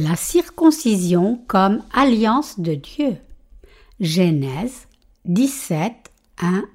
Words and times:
La 0.00 0.14
circoncision 0.14 1.40
comme 1.48 1.82
alliance 1.92 2.60
de 2.60 2.74
Dieu. 2.74 3.16
Genèse 3.98 4.86
17, 5.24 5.92
1, 6.40 6.66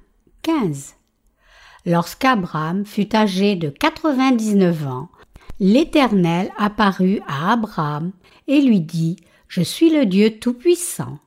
15. 0.42 0.94
Lorsqu'Abraham 1.86 2.84
fut 2.84 3.16
âgé 3.16 3.56
de 3.56 3.70
99 3.70 4.86
ans, 4.86 5.08
l'Éternel 5.58 6.52
apparut 6.58 7.20
à 7.26 7.52
Abraham 7.52 8.12
et 8.46 8.60
lui 8.60 8.80
dit 8.80 9.16
Je 9.48 9.62
suis 9.62 9.88
le 9.88 10.04
Dieu 10.04 10.38
Tout-Puissant. 10.38 11.18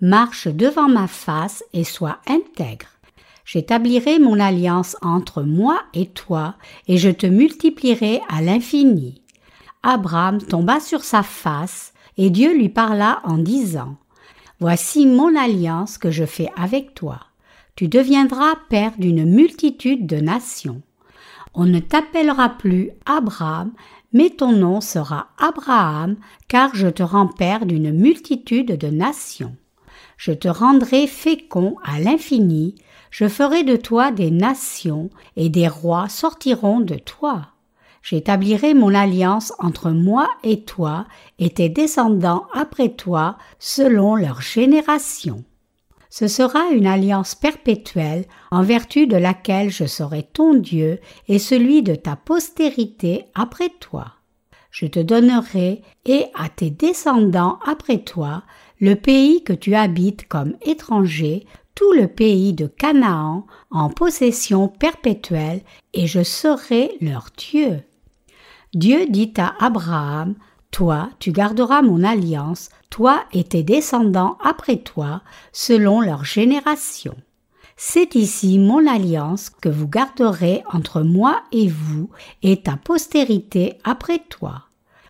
Marche 0.00 0.46
devant 0.46 0.88
ma 0.88 1.08
face 1.08 1.64
et 1.72 1.82
sois 1.82 2.20
intègre. 2.28 2.86
J'établirai 3.44 4.20
mon 4.20 4.38
alliance 4.38 4.96
entre 5.02 5.42
moi 5.42 5.82
et 5.94 6.06
toi, 6.06 6.54
et 6.86 6.96
je 6.96 7.10
te 7.10 7.26
multiplierai 7.26 8.20
à 8.28 8.40
l'infini. 8.40 9.20
Abraham 9.82 10.42
tomba 10.42 10.78
sur 10.78 11.04
sa 11.04 11.22
face, 11.22 11.94
et 12.16 12.30
Dieu 12.30 12.52
lui 12.54 12.68
parla 12.68 13.20
en 13.24 13.38
disant 13.38 13.96
Voici 14.60 15.06
mon 15.06 15.34
alliance 15.36 15.96
que 15.96 16.10
je 16.10 16.24
fais 16.26 16.48
avec 16.56 16.94
toi. 16.94 17.20
Tu 17.76 17.88
deviendras 17.88 18.56
père 18.68 18.92
d'une 18.98 19.24
multitude 19.24 20.06
de 20.06 20.16
nations. 20.16 20.82
On 21.54 21.64
ne 21.64 21.80
t'appellera 21.80 22.50
plus 22.50 22.90
Abraham, 23.06 23.72
mais 24.12 24.28
ton 24.28 24.52
nom 24.52 24.82
sera 24.82 25.28
Abraham, 25.38 26.16
car 26.46 26.74
je 26.74 26.88
te 26.88 27.02
rends 27.02 27.26
père 27.28 27.64
d'une 27.64 27.92
multitude 27.92 28.76
de 28.76 28.88
nations. 28.88 29.56
Je 30.18 30.32
te 30.32 30.48
rendrai 30.48 31.06
fécond 31.06 31.76
à 31.82 31.98
l'infini, 32.00 32.74
je 33.10 33.28
ferai 33.28 33.64
de 33.64 33.76
toi 33.76 34.12
des 34.12 34.30
nations, 34.30 35.08
et 35.36 35.48
des 35.48 35.68
rois 35.68 36.10
sortiront 36.10 36.80
de 36.80 36.96
toi. 36.96 37.48
J'établirai 38.02 38.74
mon 38.74 38.94
alliance 38.94 39.52
entre 39.58 39.90
moi 39.90 40.28
et 40.42 40.64
toi 40.64 41.06
et 41.38 41.50
tes 41.50 41.68
descendants 41.68 42.46
après 42.54 42.90
toi 42.90 43.36
selon 43.58 44.16
leur 44.16 44.40
génération. 44.40 45.44
Ce 46.08 46.26
sera 46.26 46.70
une 46.72 46.86
alliance 46.86 47.36
perpétuelle 47.36 48.24
en 48.50 48.62
vertu 48.62 49.06
de 49.06 49.16
laquelle 49.16 49.70
je 49.70 49.84
serai 49.84 50.24
ton 50.24 50.54
Dieu 50.54 50.98
et 51.28 51.38
celui 51.38 51.82
de 51.82 51.94
ta 51.94 52.16
postérité 52.16 53.26
après 53.34 53.68
toi. 53.78 54.14
Je 54.70 54.86
te 54.86 54.98
donnerai 54.98 55.82
et 56.06 56.26
à 56.34 56.48
tes 56.48 56.70
descendants 56.70 57.58
après 57.64 57.98
toi 57.98 58.42
le 58.80 58.94
pays 58.94 59.44
que 59.44 59.52
tu 59.52 59.74
habites 59.74 60.26
comme 60.26 60.56
étranger, 60.62 61.46
tout 61.74 61.92
le 61.92 62.08
pays 62.08 62.54
de 62.54 62.66
Canaan 62.66 63.46
en 63.70 63.88
possession 63.88 64.68
perpétuelle, 64.68 65.62
et 65.92 66.06
je 66.06 66.22
serai 66.22 66.92
leur 67.00 67.28
Dieu. 67.36 67.82
Dieu 68.74 69.06
dit 69.08 69.34
à 69.36 69.54
Abraham, 69.58 70.36
Toi, 70.70 71.10
tu 71.18 71.32
garderas 71.32 71.82
mon 71.82 72.04
alliance, 72.04 72.68
toi 72.88 73.24
et 73.32 73.42
tes 73.42 73.64
descendants 73.64 74.38
après 74.44 74.76
toi, 74.76 75.22
selon 75.52 76.00
leur 76.00 76.24
génération. 76.24 77.16
C'est 77.76 78.14
ici 78.14 78.60
mon 78.60 78.86
alliance 78.86 79.50
que 79.50 79.68
vous 79.68 79.88
garderez 79.88 80.62
entre 80.72 81.00
moi 81.00 81.42
et 81.50 81.66
vous 81.66 82.10
et 82.42 82.62
ta 82.62 82.76
postérité 82.76 83.78
après 83.82 84.20
toi. 84.28 84.66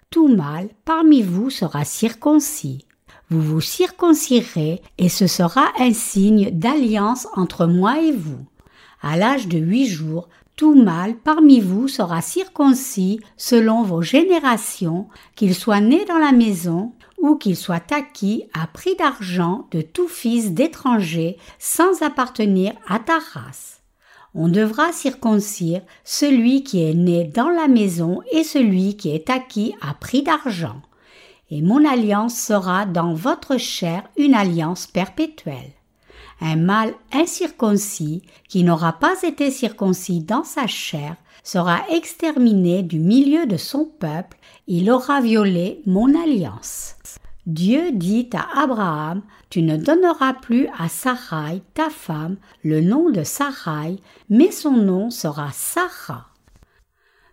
Tout 0.09 0.29
mâle 0.29 0.71
parmi 0.87 1.21
vous 1.21 1.51
sera 1.51 1.85
circoncis. 1.85 2.87
Vous 3.29 3.43
vous 3.43 3.61
circoncirez 3.61 4.81
et 4.97 5.09
ce 5.11 5.27
sera 5.27 5.67
un 5.79 5.93
signe 5.93 6.51
d'alliance 6.51 7.29
entre 7.35 7.67
moi 7.67 8.01
et 8.01 8.13
vous. 8.13 8.47
À 9.03 9.17
l'âge 9.17 9.49
de 9.49 9.59
huit 9.59 9.87
jours, 9.87 10.29
tout 10.61 10.75
mâle 10.75 11.17
parmi 11.17 11.59
vous 11.59 11.89
sera 11.89 12.21
circoncis 12.21 13.19
selon 13.39 13.83
vos 13.83 14.03
générations, 14.03 15.09
qu'il 15.35 15.55
soit 15.55 15.81
né 15.81 16.05
dans 16.05 16.19
la 16.19 16.33
maison 16.33 16.93
ou 17.17 17.37
qu'il 17.37 17.57
soit 17.57 17.91
acquis 17.91 18.45
à 18.53 18.67
prix 18.67 18.95
d'argent 18.95 19.69
de 19.71 19.81
tout 19.81 20.07
fils 20.07 20.53
d'étranger 20.53 21.39
sans 21.59 22.03
appartenir 22.03 22.75
à 22.87 22.99
ta 22.99 23.21
race. 23.33 23.81
On 24.35 24.49
devra 24.49 24.93
circoncire 24.93 25.81
celui 26.05 26.63
qui 26.63 26.85
est 26.85 26.93
né 26.93 27.25
dans 27.25 27.49
la 27.49 27.67
maison 27.67 28.21
et 28.31 28.45
celui 28.45 28.99
qui 28.99 29.15
est 29.15 29.31
acquis 29.31 29.73
à 29.81 29.95
prix 29.95 30.23
d'argent. 30.23 30.83
Et 31.51 31.63
mon 31.63 31.87
alliance 31.87 32.39
sera 32.39 32.85
dans 32.85 33.15
votre 33.15 33.57
chair 33.57 34.03
une 34.19 34.35
alliance 34.35 34.87
perpétuelle 34.87 35.73
un 36.41 36.57
mâle 36.57 36.95
incirconcis 37.13 38.23
qui 38.49 38.65
n'aura 38.65 38.95
pas 38.95 39.23
été 39.23 39.51
circoncis 39.51 40.21
dans 40.21 40.45
sa 40.45 40.67
chair 40.67 41.17
sera 41.43 41.81
exterminé 41.91 42.83
du 42.83 42.99
milieu 42.99 43.47
de 43.47 43.57
son 43.57 43.85
peuple, 43.85 44.37
il 44.67 44.91
aura 44.91 45.21
violé 45.21 45.83
mon 45.87 46.15
alliance. 46.15 46.95
Dieu 47.47 47.93
dit 47.93 48.29
à 48.35 48.63
Abraham, 48.63 49.23
Tu 49.49 49.63
ne 49.63 49.77
donneras 49.77 50.35
plus 50.35 50.69
à 50.79 50.89
Sarai, 50.89 51.63
ta 51.75 51.91
femme, 51.91 52.37
le 52.63 52.81
nom 52.81 53.11
de 53.11 53.25
Sarai, 53.25 53.97
mais 54.29 54.51
son 54.51 54.73
nom 54.73 55.11
sera 55.11 55.51
Sarah. 55.53 56.27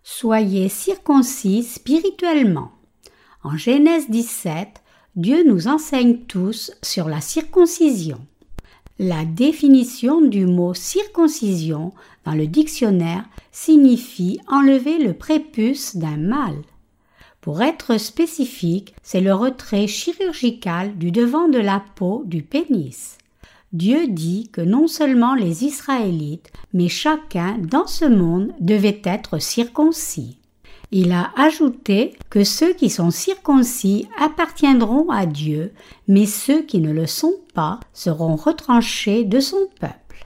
Soyez 0.03 0.69
circoncis 0.69 1.63
spirituellement. 1.63 2.72
En 3.44 3.57
Genèse 3.57 4.09
17, 4.09 4.81
Dieu 5.16 5.44
nous 5.44 5.68
enseigne 5.68 6.19
tous 6.28 6.72
sur 6.81 7.09
la 7.09 7.22
circoncision. 7.22 8.25
La 9.00 9.25
définition 9.25 10.22
du 10.22 10.47
mot 10.47 10.74
circoncision 10.74 11.94
dans 12.25 12.34
le 12.34 12.47
dictionnaire 12.47 13.25
signifie 13.52 14.40
enlever 14.47 14.97
le 14.97 15.13
prépuce 15.13 15.96
d'un 15.96 16.18
mâle. 16.18 16.63
Pour 17.40 17.62
être 17.62 18.00
spécifique, 18.00 18.96
c'est 19.03 19.22
le 19.22 19.36
retrait 19.36 19.86
chirurgical 19.86 20.97
du 20.97 21.12
devant 21.12 21.47
de 21.47 21.59
la 21.59 21.84
peau 21.96 22.24
du 22.25 22.41
pénis. 22.41 23.19
Dieu 23.72 24.07
dit 24.07 24.50
que 24.52 24.62
non 24.62 24.88
seulement 24.88 25.36
les 25.36 25.63
Israélites, 25.63 26.52
mais 26.74 26.88
chacun 26.88 27.59
dans 27.59 27.86
ce 27.86 28.06
monde 28.06 28.52
devait 28.59 29.02
être 29.03 29.40
circoncis. 29.40 30.40
Il 30.92 31.12
a 31.12 31.31
ajouté 31.36 32.16
que 32.30 32.44
ceux 32.44 32.74
qui 32.74 32.90
sont 32.90 33.12
circoncis 33.12 34.08
appartiendront 34.20 35.09
à 35.09 35.25
Dieu, 35.25 35.74
mais 36.08 36.25
ceux 36.25 36.62
qui 36.62 36.80
ne 36.80 36.92
le 36.92 37.08
sont 37.08 37.36
pas 37.53 37.80
seront 37.92 38.36
retranchés 38.36 39.25
de 39.25 39.40
son 39.40 39.68
peuple. 39.80 40.25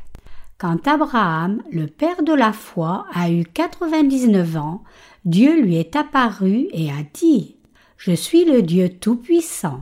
Quand 0.60 0.88
Abraham, 0.88 1.64
le 1.72 1.88
père 1.88 2.22
de 2.22 2.34
la 2.34 2.54
foi, 2.54 3.08
a 3.14 3.32
eu 3.32 3.44
99 3.44 4.58
ans, 4.58 4.84
Dieu 5.26 5.60
lui 5.60 5.78
est 5.78 5.96
apparu 5.96 6.68
et 6.72 6.92
a 6.92 7.04
dit 7.14 7.56
Je 7.98 8.12
suis 8.12 8.46
le 8.46 8.62
Dieu 8.62 8.90
Tout-Puissant. 8.90 9.82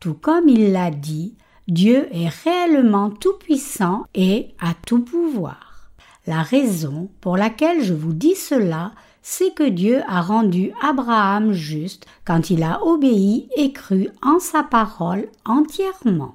Tout 0.00 0.14
comme 0.14 0.48
il 0.48 0.72
l'a 0.72 0.90
dit, 0.90 1.34
Dieu 1.68 2.08
est 2.12 2.28
réellement 2.28 3.10
tout-puissant 3.10 4.04
et 4.14 4.54
a 4.60 4.74
tout 4.86 5.00
pouvoir. 5.00 5.90
La 6.26 6.42
raison 6.42 7.10
pour 7.20 7.36
laquelle 7.36 7.82
je 7.82 7.94
vous 7.94 8.12
dis 8.12 8.34
cela, 8.34 8.92
c'est 9.26 9.54
que 9.54 9.66
Dieu 9.66 10.02
a 10.06 10.20
rendu 10.20 10.72
Abraham 10.82 11.52
juste 11.52 12.04
quand 12.26 12.50
il 12.50 12.62
a 12.62 12.84
obéi 12.84 13.48
et 13.56 13.72
cru 13.72 14.08
en 14.22 14.38
sa 14.38 14.62
parole 14.62 15.28
entièrement. 15.46 16.34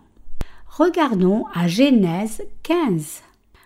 Regardons 0.67 1.45
à 1.53 1.67
Genèse 1.67 2.41
15. 2.63 3.21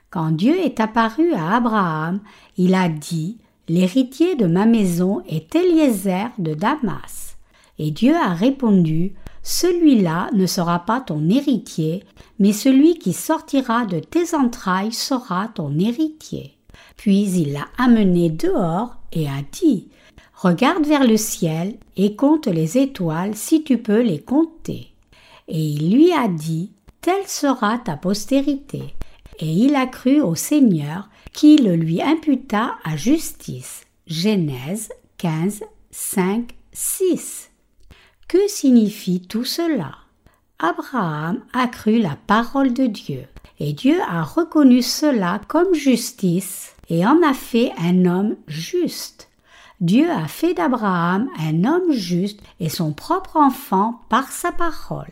Quand 0.10 0.32
Dieu 0.32 0.60
est 0.60 0.82
apparu 0.82 1.32
à 1.34 1.56
Abraham, 1.56 2.20
il 2.58 2.76
a 2.76 2.90
dit 2.90 3.38
L'héritier 3.70 4.36
de 4.36 4.46
ma 4.46 4.66
maison 4.66 5.24
est 5.30 5.56
Eliezer 5.56 6.32
de 6.38 6.54
Damas. 6.54 7.38
Et 7.80 7.92
Dieu 7.92 8.16
a 8.18 8.34
répondu 8.34 9.14
Celui-là 9.42 10.32
ne 10.34 10.46
sera 10.46 10.80
pas 10.80 11.00
ton 11.00 11.30
héritier, 11.30 12.04
mais 12.40 12.52
celui 12.52 13.00
qui 13.00 13.14
sortira 13.14 13.86
de 13.86 14.00
tes 14.00 14.36
entrailles 14.36 14.92
sera 14.92 15.48
ton 15.48 15.80
héritier. 15.80 16.58
Puis 16.98 17.30
il 17.42 17.54
l'a 17.54 17.68
amené 17.78 18.30
dehors 18.30 18.98
et 19.12 19.28
a 19.28 19.42
dit 19.52 19.88
Regarde 20.34 20.86
vers 20.86 21.06
le 21.06 21.18
ciel 21.18 21.78
et 21.96 22.16
compte 22.16 22.48
les 22.48 22.78
étoiles 22.78 23.36
si 23.36 23.64
tu 23.64 23.78
peux 23.78 24.02
les 24.02 24.20
compter. 24.20 24.94
Et 25.48 25.62
il 25.62 25.96
lui 25.96 26.12
a 26.12 26.28
dit 26.28 26.72
Telle 27.02 27.28
sera 27.28 27.78
ta 27.78 27.98
postérité. 27.98 28.96
Et 29.40 29.50
il 29.50 29.76
a 29.76 29.88
cru 29.88 30.22
au 30.22 30.36
Seigneur 30.36 31.10
qui 31.32 31.58
le 31.58 31.76
lui 31.76 32.02
imputa 32.02 32.76
à 32.84 32.96
justice. 32.96 33.84
Genèse 34.06 34.90
15, 35.18 35.64
5, 35.92 36.52
6. 36.72 37.50
Que 38.28 38.48
signifie 38.48 39.22
tout 39.22 39.46
cela? 39.46 39.96
Abraham 40.60 41.44
a 41.54 41.68
cru 41.68 42.00
la 42.00 42.18
parole 42.28 42.74
de 42.74 42.86
Dieu, 42.86 43.26
et 43.60 43.74
Dieu 43.74 44.00
a 44.08 44.24
reconnu 44.24 44.82
cela 44.82 45.42
comme 45.48 45.74
justice 45.74 46.73
et 46.90 47.06
en 47.06 47.22
a 47.24 47.34
fait 47.34 47.72
un 47.78 48.06
homme 48.06 48.36
juste. 48.48 49.30
Dieu 49.82 50.10
a 50.10 50.28
fait 50.28 50.54
d'Abraham 50.54 51.30
un 51.40 51.64
homme 51.66 51.92
juste 51.92 52.40
et 52.60 52.70
son 52.70 52.94
propre 52.94 53.38
enfant 53.38 54.02
par 54.10 54.32
sa 54.32 54.52
parole. 54.52 55.12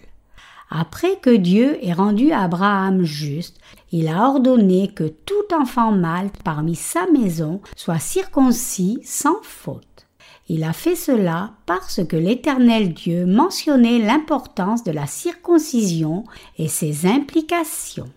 Après 0.69 1.17
que 1.17 1.35
Dieu 1.35 1.77
ait 1.85 1.91
rendu 1.91 2.31
Abraham 2.31 3.03
juste, 3.03 3.59
il 3.91 4.07
a 4.07 4.29
ordonné 4.29 4.87
que 4.87 5.03
tout 5.03 5.53
enfant 5.53 5.91
mâle 5.91 6.29
parmi 6.45 6.75
sa 6.75 7.05
maison 7.07 7.59
soit 7.75 7.99
circoncis 7.99 9.01
sans 9.03 9.41
faute. 9.41 10.07
Il 10.47 10.63
a 10.63 10.71
fait 10.71 10.95
cela 10.95 11.51
parce 11.65 12.05
que 12.05 12.15
l'Éternel 12.15 12.93
Dieu 12.93 13.25
mentionnait 13.25 13.99
l'importance 13.99 14.83
de 14.83 14.91
la 14.91 15.07
circoncision 15.07 16.23
et 16.57 16.69
ses 16.69 17.05
implications. 17.05 18.09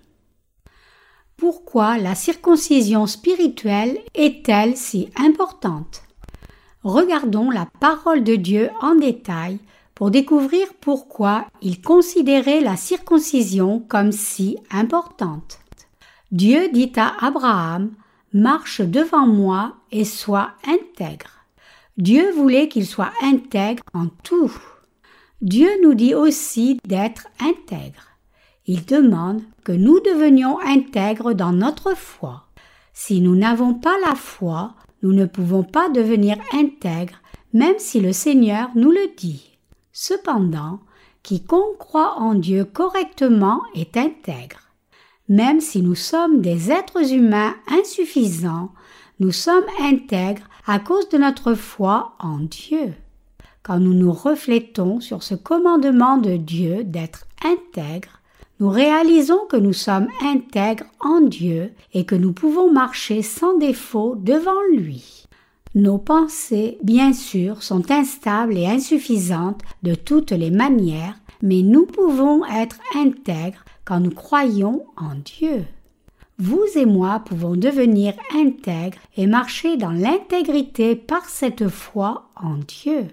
Pourquoi 1.36 1.98
la 1.98 2.14
circoncision 2.14 3.06
spirituelle 3.06 3.98
est-elle 4.14 4.76
si 4.76 5.10
importante 5.16 6.02
Regardons 6.84 7.50
la 7.50 7.66
parole 7.80 8.22
de 8.24 8.36
Dieu 8.36 8.70
en 8.80 8.94
détail 8.94 9.58
pour 9.94 10.10
découvrir 10.10 10.66
pourquoi 10.80 11.46
il 11.62 11.80
considérait 11.80 12.60
la 12.60 12.76
circoncision 12.76 13.80
comme 13.80 14.12
si 14.12 14.58
importante. 14.70 15.58
Dieu 16.30 16.68
dit 16.72 16.92
à 16.96 17.14
Abraham 17.24 17.90
Marche 18.32 18.80
devant 18.80 19.26
moi 19.26 19.76
et 19.92 20.04
sois 20.04 20.50
intègre. 20.66 21.30
Dieu 21.96 22.32
voulait 22.32 22.68
qu'il 22.68 22.84
soit 22.84 23.12
intègre 23.22 23.84
en 23.94 24.08
tout. 24.24 24.52
Dieu 25.40 25.68
nous 25.82 25.94
dit 25.94 26.14
aussi 26.14 26.78
d'être 26.84 27.28
intègre. 27.38 28.13
Il 28.66 28.84
demande 28.86 29.42
que 29.62 29.72
nous 29.72 30.00
devenions 30.00 30.58
intègres 30.60 31.34
dans 31.34 31.52
notre 31.52 31.94
foi. 31.94 32.46
Si 32.94 33.20
nous 33.20 33.36
n'avons 33.36 33.74
pas 33.74 33.96
la 34.06 34.14
foi, 34.14 34.74
nous 35.02 35.12
ne 35.12 35.26
pouvons 35.26 35.64
pas 35.64 35.90
devenir 35.90 36.38
intègres, 36.52 37.20
même 37.52 37.78
si 37.78 38.00
le 38.00 38.12
Seigneur 38.12 38.70
nous 38.74 38.90
le 38.90 39.14
dit. 39.16 39.58
Cependant, 39.92 40.80
quiconque 41.22 41.78
croit 41.78 42.18
en 42.18 42.34
Dieu 42.34 42.64
correctement 42.64 43.60
est 43.74 43.96
intègre. 43.96 44.60
Même 45.28 45.60
si 45.60 45.82
nous 45.82 45.94
sommes 45.94 46.40
des 46.40 46.70
êtres 46.70 47.12
humains 47.12 47.54
insuffisants, 47.68 48.70
nous 49.20 49.32
sommes 49.32 49.64
intègres 49.80 50.48
à 50.66 50.78
cause 50.78 51.08
de 51.10 51.18
notre 51.18 51.54
foi 51.54 52.14
en 52.18 52.38
Dieu. 52.38 52.94
Quand 53.62 53.78
nous 53.78 53.94
nous 53.94 54.12
reflétons 54.12 55.00
sur 55.00 55.22
ce 55.22 55.34
commandement 55.34 56.18
de 56.18 56.36
Dieu 56.36 56.84
d'être 56.84 57.26
intègre, 57.42 58.13
nous 58.60 58.68
réalisons 58.68 59.40
que 59.48 59.56
nous 59.56 59.72
sommes 59.72 60.08
intègres 60.22 60.86
en 61.00 61.20
Dieu 61.20 61.72
et 61.92 62.04
que 62.04 62.14
nous 62.14 62.32
pouvons 62.32 62.72
marcher 62.72 63.22
sans 63.22 63.58
défaut 63.58 64.14
devant 64.16 64.62
lui. 64.72 65.26
Nos 65.74 65.98
pensées, 65.98 66.78
bien 66.82 67.12
sûr, 67.12 67.64
sont 67.64 67.90
instables 67.90 68.56
et 68.56 68.66
insuffisantes 68.66 69.62
de 69.82 69.96
toutes 69.96 70.30
les 70.30 70.52
manières, 70.52 71.16
mais 71.42 71.62
nous 71.62 71.84
pouvons 71.84 72.44
être 72.44 72.78
intègres 72.94 73.64
quand 73.84 73.98
nous 73.98 74.12
croyons 74.12 74.86
en 74.96 75.16
Dieu. 75.16 75.64
Vous 76.38 76.64
et 76.76 76.86
moi 76.86 77.22
pouvons 77.24 77.56
devenir 77.56 78.14
intègres 78.34 78.98
et 79.16 79.26
marcher 79.26 79.76
dans 79.76 79.92
l'intégrité 79.92 80.94
par 80.94 81.24
cette 81.26 81.68
foi 81.68 82.28
en 82.36 82.54
Dieu. 82.56 83.08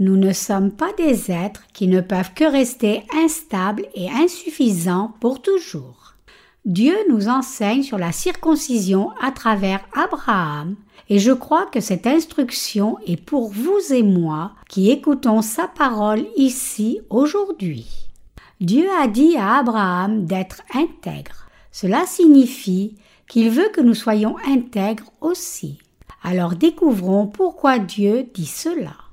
Nous 0.00 0.16
ne 0.16 0.32
sommes 0.32 0.70
pas 0.70 0.92
des 0.96 1.32
êtres 1.32 1.64
qui 1.72 1.88
ne 1.88 2.00
peuvent 2.00 2.32
que 2.32 2.44
rester 2.44 3.02
instables 3.16 3.86
et 3.94 4.08
insuffisants 4.08 5.12
pour 5.18 5.42
toujours. 5.42 6.14
Dieu 6.64 6.94
nous 7.10 7.28
enseigne 7.28 7.82
sur 7.82 7.98
la 7.98 8.12
circoncision 8.12 9.10
à 9.20 9.32
travers 9.32 9.80
Abraham, 9.94 10.76
et 11.08 11.18
je 11.18 11.32
crois 11.32 11.66
que 11.66 11.80
cette 11.80 12.06
instruction 12.06 12.96
est 13.06 13.16
pour 13.16 13.48
vous 13.48 13.92
et 13.92 14.04
moi 14.04 14.52
qui 14.68 14.90
écoutons 14.90 15.42
sa 15.42 15.66
parole 15.66 16.26
ici 16.36 17.00
aujourd'hui. 17.10 17.86
Dieu 18.60 18.86
a 19.02 19.08
dit 19.08 19.36
à 19.36 19.56
Abraham 19.56 20.26
d'être 20.26 20.62
intègre. 20.74 21.48
Cela 21.72 22.06
signifie 22.06 22.96
qu'il 23.28 23.50
veut 23.50 23.70
que 23.72 23.80
nous 23.80 23.94
soyons 23.94 24.36
intègres 24.46 25.10
aussi. 25.20 25.78
Alors 26.22 26.54
découvrons 26.54 27.26
pourquoi 27.26 27.78
Dieu 27.78 28.28
dit 28.34 28.46
cela. 28.46 29.07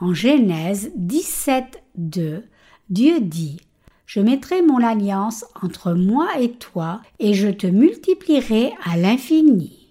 En 0.00 0.12
Genèse 0.12 0.90
17, 0.96 1.80
2, 1.96 2.42
Dieu 2.90 3.20
dit 3.20 3.60
Je 4.06 4.18
mettrai 4.18 4.60
mon 4.60 4.82
alliance 4.82 5.44
entre 5.62 5.92
moi 5.92 6.26
et 6.40 6.50
toi, 6.50 7.00
et 7.20 7.32
je 7.32 7.46
te 7.46 7.68
multiplierai 7.68 8.72
à 8.84 8.96
l'infini. 8.96 9.86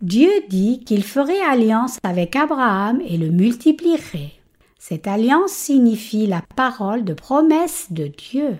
Dieu 0.00 0.30
dit 0.48 0.84
qu'il 0.84 1.02
ferait 1.02 1.40
alliance 1.40 1.98
avec 2.04 2.36
Abraham 2.36 3.00
et 3.00 3.18
le 3.18 3.30
multiplierait. 3.30 4.32
Cette 4.78 5.08
alliance 5.08 5.50
signifie 5.50 6.28
la 6.28 6.42
parole 6.54 7.04
de 7.04 7.14
promesse 7.14 7.88
de 7.90 8.06
Dieu. 8.06 8.58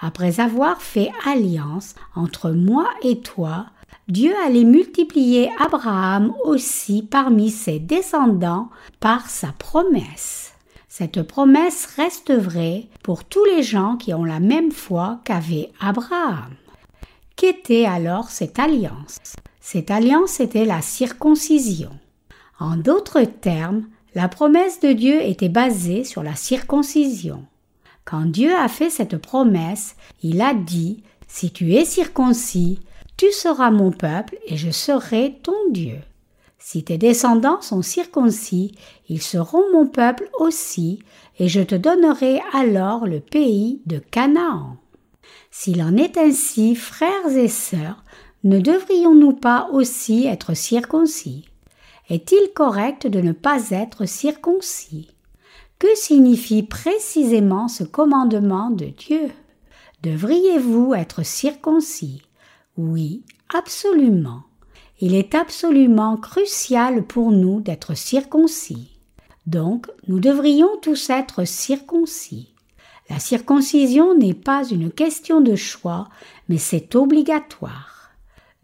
Après 0.00 0.40
avoir 0.40 0.80
fait 0.80 1.10
alliance 1.26 1.94
entre 2.16 2.52
moi 2.52 2.88
et 3.02 3.20
toi, 3.20 3.66
Dieu 4.08 4.34
allait 4.44 4.64
multiplier 4.64 5.50
Abraham 5.60 6.34
aussi 6.44 7.02
parmi 7.02 7.50
ses 7.50 7.78
descendants 7.78 8.68
par 8.98 9.30
sa 9.30 9.52
promesse. 9.52 10.54
Cette 10.88 11.22
promesse 11.22 11.86
reste 11.96 12.32
vraie 12.32 12.88
pour 13.02 13.24
tous 13.24 13.44
les 13.44 13.62
gens 13.62 13.96
qui 13.96 14.12
ont 14.12 14.24
la 14.24 14.40
même 14.40 14.72
foi 14.72 15.20
qu'avait 15.24 15.70
Abraham. 15.80 16.50
Qu'était 17.36 17.86
alors 17.86 18.28
cette 18.28 18.58
alliance? 18.58 19.18
Cette 19.60 19.90
alliance 19.90 20.40
était 20.40 20.64
la 20.64 20.82
circoncision. 20.82 21.92
En 22.58 22.76
d'autres 22.76 23.22
termes, 23.22 23.86
la 24.14 24.28
promesse 24.28 24.80
de 24.80 24.92
Dieu 24.92 25.22
était 25.22 25.48
basée 25.48 26.04
sur 26.04 26.22
la 26.22 26.34
circoncision. 26.34 27.44
Quand 28.04 28.26
Dieu 28.26 28.52
a 28.54 28.68
fait 28.68 28.90
cette 28.90 29.16
promesse, 29.16 29.96
il 30.22 30.42
a 30.42 30.54
dit 30.54 31.02
Si 31.28 31.52
tu 31.52 31.74
es 31.74 31.84
circoncis, 31.84 32.80
tu 33.16 33.30
seras 33.32 33.70
mon 33.70 33.90
peuple 33.90 34.38
et 34.46 34.56
je 34.56 34.70
serai 34.70 35.38
ton 35.42 35.70
Dieu. 35.70 36.00
Si 36.58 36.84
tes 36.84 36.96
descendants 36.96 37.60
sont 37.60 37.82
circoncis, 37.82 38.74
ils 39.08 39.20
seront 39.20 39.64
mon 39.72 39.86
peuple 39.86 40.30
aussi, 40.38 41.00
et 41.38 41.48
je 41.48 41.60
te 41.60 41.74
donnerai 41.74 42.40
alors 42.52 43.06
le 43.06 43.18
pays 43.18 43.82
de 43.86 43.98
Canaan. 43.98 44.76
S'il 45.50 45.82
en 45.82 45.96
est 45.96 46.16
ainsi, 46.16 46.76
frères 46.76 47.36
et 47.36 47.48
sœurs, 47.48 48.04
ne 48.44 48.60
devrions-nous 48.60 49.34
pas 49.34 49.68
aussi 49.72 50.26
être 50.26 50.54
circoncis? 50.54 51.44
Est-il 52.08 52.52
correct 52.54 53.06
de 53.06 53.20
ne 53.20 53.32
pas 53.32 53.70
être 53.70 54.04
circoncis? 54.06 55.08
Que 55.78 55.94
signifie 55.94 56.62
précisément 56.62 57.68
ce 57.68 57.84
commandement 57.84 58.70
de 58.70 58.86
Dieu? 58.86 59.30
Devriez-vous 60.02 60.94
être 60.94 61.24
circoncis? 61.24 62.22
Oui, 62.76 63.22
absolument. 63.54 64.44
Il 65.00 65.14
est 65.14 65.34
absolument 65.34 66.16
crucial 66.16 67.04
pour 67.04 67.32
nous 67.32 67.60
d'être 67.60 67.94
circoncis. 67.94 68.98
Donc, 69.46 69.88
nous 70.06 70.20
devrions 70.20 70.70
tous 70.80 71.10
être 71.10 71.44
circoncis. 71.44 72.54
La 73.10 73.18
circoncision 73.18 74.16
n'est 74.16 74.32
pas 74.32 74.64
une 74.64 74.90
question 74.90 75.40
de 75.40 75.56
choix, 75.56 76.08
mais 76.48 76.58
c'est 76.58 76.94
obligatoire. 76.94 78.12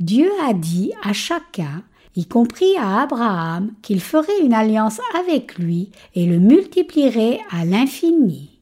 Dieu 0.01 0.31
a 0.49 0.55
dit 0.55 0.93
à 1.03 1.13
chacun, 1.13 1.83
y 2.15 2.25
compris 2.27 2.77
à 2.79 3.03
Abraham, 3.03 3.73
qu'il 3.83 4.01
ferait 4.01 4.41
une 4.43 4.55
alliance 4.55 5.01
avec 5.19 5.59
lui 5.59 5.91
et 6.15 6.25
le 6.25 6.39
multiplierait 6.39 7.41
à 7.51 7.65
l'infini. 7.65 8.59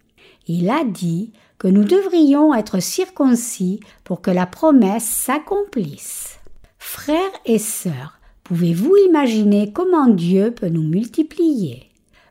Il 0.48 0.70
a 0.70 0.82
dit 0.84 1.32
que 1.58 1.68
nous 1.68 1.84
devrions 1.84 2.54
être 2.54 2.80
circoncis 2.80 3.80
pour 4.04 4.20
que 4.20 4.30
la 4.30 4.46
promesse 4.46 5.04
s'accomplisse. 5.04 6.38
Frères 6.78 7.32
et 7.44 7.58
sœurs, 7.58 8.18
pouvez-vous 8.44 8.94
imaginer 9.08 9.72
comment 9.72 10.08
Dieu 10.08 10.52
peut 10.52 10.68
nous 10.68 10.86
multiplier? 10.86 11.90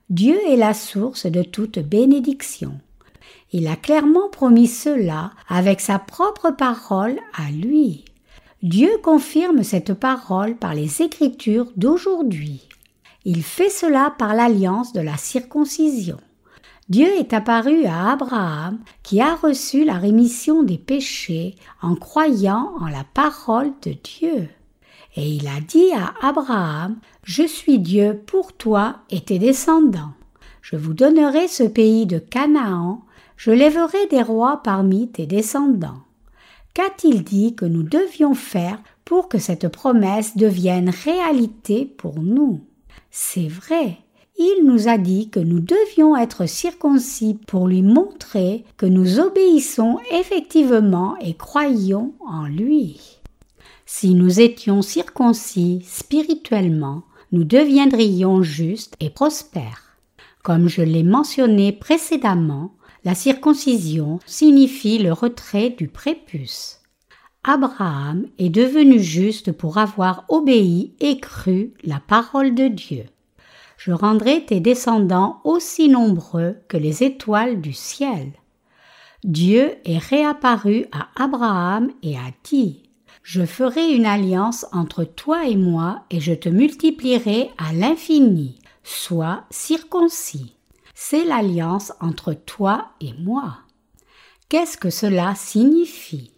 Dieu 0.10 0.38
est 0.48 0.56
la 0.56 0.74
source 0.74 1.26
de 1.26 1.42
toute 1.42 1.80
bénédiction. 1.80 2.80
Il 3.52 3.68
a 3.68 3.76
clairement 3.76 4.30
promis 4.30 4.68
cela 4.68 5.32
avec 5.48 5.82
sa 5.82 5.98
propre 5.98 6.52
parole 6.52 7.20
à 7.34 7.50
lui. 7.52 8.06
Dieu 8.62 8.90
confirme 9.04 9.64
cette 9.64 9.94
parole 9.94 10.56
par 10.56 10.74
les 10.74 11.02
Écritures 11.02 11.72
d'aujourd'hui. 11.76 12.68
Il 13.24 13.44
fait 13.44 13.70
cela 13.70 14.14
par 14.18 14.36
l'alliance 14.36 14.94
de 14.94 15.02
la 15.02 15.18
circoncision. 15.18 16.18
Dieu 16.88 17.08
est 17.18 17.34
apparu 17.34 17.86
à 17.86 18.12
Abraham 18.12 18.80
qui 19.02 19.20
a 19.20 19.34
reçu 19.36 19.86
la 19.86 19.98
rémission 19.98 20.62
des 20.62 20.78
péchés 20.78 21.56
en 21.82 21.96
croyant 21.96 22.76
en 22.80 22.86
la 22.86 23.04
parole 23.04 23.72
de 23.82 23.94
Dieu. 23.94 24.50
Et 25.16 25.28
il 25.28 25.48
a 25.48 25.60
dit 25.68 25.92
à 25.94 26.14
Abraham, 26.22 26.98
Je 27.24 27.42
suis 27.42 27.80
Dieu 27.80 28.22
pour 28.28 28.54
toi 28.54 28.98
et 29.10 29.22
tes 29.22 29.40
descendants. 29.40 30.14
Je 30.62 30.76
vous 30.76 30.94
donnerai 30.94 31.48
ce 31.48 31.64
pays 31.64 32.06
de 32.06 32.20
Canaan, 32.20 33.04
je 33.36 33.50
lèverai 33.50 34.06
des 34.12 34.22
rois 34.22 34.62
parmi 34.64 35.10
tes 35.10 35.26
descendants. 35.26 36.04
Qu'a-t-il 36.76 37.24
dit 37.24 37.56
que 37.56 37.66
nous 37.66 37.84
devions 37.84 38.36
faire 38.36 38.78
pour 39.06 39.28
que 39.28 39.40
cette 39.40 39.70
promesse 39.70 40.38
devienne 40.38 40.92
réalité 41.04 41.86
pour 41.86 42.20
nous? 42.20 42.62
C'est 43.10 43.48
vrai, 43.48 43.98
il 44.38 44.66
nous 44.66 44.88
a 44.88 44.98
dit 44.98 45.30
que 45.30 45.40
nous 45.40 45.60
devions 45.60 46.16
être 46.16 46.46
circoncis 46.46 47.38
pour 47.48 47.68
lui 47.68 47.82
montrer 47.82 48.66
que 48.78 48.86
nous 48.86 49.20
obéissons 49.20 49.98
effectivement 50.12 51.16
et 51.22 51.36
croyons 51.36 52.14
en 52.20 52.46
lui. 52.46 53.20
Si 53.86 54.14
nous 54.14 54.42
étions 54.42 54.82
circoncis 54.82 55.86
spirituellement, 55.88 57.04
nous 57.32 57.44
deviendrions 57.44 58.42
justes 58.42 58.96
et 59.00 59.10
prospères. 59.10 59.98
Comme 60.44 60.68
je 60.68 60.82
l'ai 60.82 61.04
mentionné 61.04 61.72
précédemment, 61.72 62.74
la 63.04 63.16
circoncision 63.16 64.20
signifie 64.26 64.98
le 64.98 65.14
retrait 65.14 65.70
du 65.70 65.88
prépuce. 65.88 66.80
Abraham 67.44 68.26
est 68.40 68.50
devenu 68.50 69.00
juste 69.00 69.52
pour 69.52 69.78
avoir 69.78 70.26
obéi 70.30 70.96
et 71.00 71.20
cru 71.20 71.74
la 71.84 72.00
parole 72.00 72.56
de 72.56 72.68
Dieu. 72.68 73.06
Je 73.86 73.92
rendrai 73.92 74.44
tes 74.44 74.60
descendants 74.60 75.42
aussi 75.44 75.90
nombreux 75.90 76.56
que 76.68 76.76
les 76.76 77.04
étoiles 77.04 77.62
du 77.62 77.72
ciel. 77.72 78.32
Dieu 79.24 79.76
est 79.86 80.00
réapparu 80.00 80.88
à 80.92 81.10
Abraham 81.24 81.92
et 82.02 82.18
a 82.18 82.32
dit 82.44 82.90
Je 83.22 83.46
ferai 83.46 83.94
une 83.94 84.08
alliance 84.08 84.66
entre 84.72 85.04
toi 85.04 85.46
et 85.46 85.56
moi 85.56 86.02
et 86.10 86.20
je 86.20 86.34
te 86.34 86.50
multiplierai 86.50 87.52
à 87.60 87.74
l'infini, 87.74 88.58
sois 88.84 89.44
circoncis. 89.52 90.56
C'est 90.96 91.24
l'alliance 91.24 91.94
entre 92.02 92.34
toi 92.34 92.88
et 93.02 93.14
moi. 93.20 93.60
Qu'est-ce 94.50 94.80
que 94.80 94.90
cela 94.90 95.36
signifie? 95.36 96.32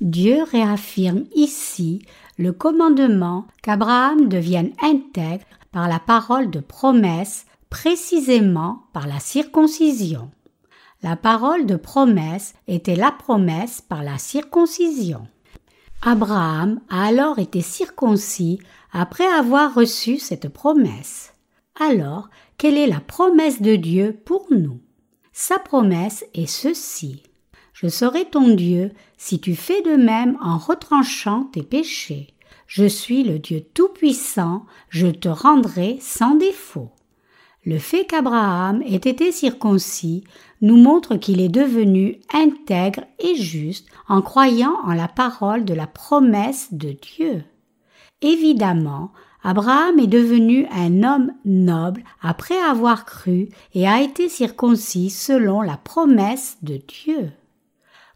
Dieu 0.00 0.44
réaffirme 0.50 1.24
ici 1.34 2.00
le 2.38 2.54
commandement 2.54 3.46
qu'Abraham 3.62 4.30
devienne 4.30 4.72
intègre 4.82 5.44
par 5.72 5.88
la 5.88 5.98
parole 5.98 6.50
de 6.50 6.60
promesse, 6.60 7.46
précisément 7.68 8.84
par 8.92 9.06
la 9.06 9.20
circoncision. 9.20 10.30
La 11.02 11.16
parole 11.16 11.66
de 11.66 11.76
promesse 11.76 12.54
était 12.66 12.96
la 12.96 13.10
promesse 13.10 13.80
par 13.80 14.02
la 14.02 14.18
circoncision. 14.18 15.26
Abraham 16.02 16.80
a 16.88 17.06
alors 17.06 17.38
été 17.38 17.60
circoncis 17.62 18.58
après 18.92 19.26
avoir 19.26 19.74
reçu 19.74 20.18
cette 20.18 20.48
promesse. 20.48 21.32
Alors, 21.78 22.28
quelle 22.58 22.76
est 22.76 22.86
la 22.86 23.00
promesse 23.00 23.62
de 23.62 23.76
Dieu 23.76 24.20
pour 24.24 24.46
nous? 24.50 24.80
Sa 25.32 25.58
promesse 25.58 26.24
est 26.34 26.46
ceci. 26.46 27.22
Je 27.72 27.88
serai 27.88 28.26
ton 28.26 28.54
Dieu 28.54 28.92
si 29.16 29.40
tu 29.40 29.54
fais 29.56 29.80
de 29.80 29.96
même 29.96 30.36
en 30.42 30.58
retranchant 30.58 31.44
tes 31.44 31.62
péchés. 31.62 32.34
Je 32.70 32.84
suis 32.84 33.24
le 33.24 33.40
Dieu 33.40 33.64
Tout-Puissant, 33.74 34.64
je 34.90 35.08
te 35.08 35.28
rendrai 35.28 35.98
sans 36.00 36.36
défaut. 36.36 36.92
Le 37.64 37.80
fait 37.80 38.04
qu'Abraham 38.04 38.80
ait 38.82 38.94
été 38.94 39.32
circoncis 39.32 40.22
nous 40.60 40.76
montre 40.76 41.16
qu'il 41.16 41.40
est 41.40 41.48
devenu 41.48 42.20
intègre 42.32 43.02
et 43.18 43.34
juste 43.34 43.88
en 44.06 44.22
croyant 44.22 44.76
en 44.84 44.92
la 44.92 45.08
parole 45.08 45.64
de 45.64 45.74
la 45.74 45.88
promesse 45.88 46.68
de 46.70 46.92
Dieu. 46.92 47.42
Évidemment, 48.22 49.10
Abraham 49.42 49.98
est 49.98 50.06
devenu 50.06 50.68
un 50.70 51.02
homme 51.02 51.32
noble 51.44 52.04
après 52.22 52.58
avoir 52.58 53.04
cru 53.04 53.48
et 53.74 53.88
a 53.88 54.00
été 54.00 54.28
circoncis 54.28 55.10
selon 55.10 55.60
la 55.60 55.76
promesse 55.76 56.56
de 56.62 56.76
Dieu. 56.76 57.32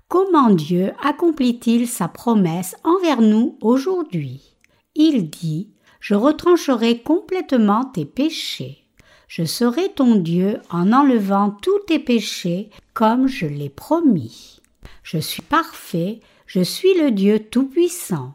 Comment 0.09 0.51
Dieu 0.51 0.93
accomplit-il 1.03 1.89
sa 1.89 2.09
promesse 2.09 2.77
envers 2.85 3.23
nous 3.23 3.59
aujourd'hui? 3.61 4.57
Il 4.95 5.31
dit 5.31 5.71
Je 5.99 6.15
retrancherai 6.15 7.03
complètement 7.03 7.85
tes 7.85 8.05
péchés. 8.05 8.85
Je 9.29 9.45
serai 9.45 9.89
ton 9.89 10.17
Dieu 10.17 10.61
en 10.71 10.93
enlevant 10.93 11.51
tous 11.51 11.79
tes 11.87 11.99
péchés 11.99 12.71
comme 12.93 13.27
je 13.27 13.47
l'ai 13.47 13.71
promis. 13.71 14.61
Je 15.03 15.19
suis 15.19 15.43
parfait, 15.43 16.21
je 16.47 16.61
suis 16.61 16.95
le 16.95 17.11
Dieu 17.11 17.39
Tout-Puissant. 17.41 18.35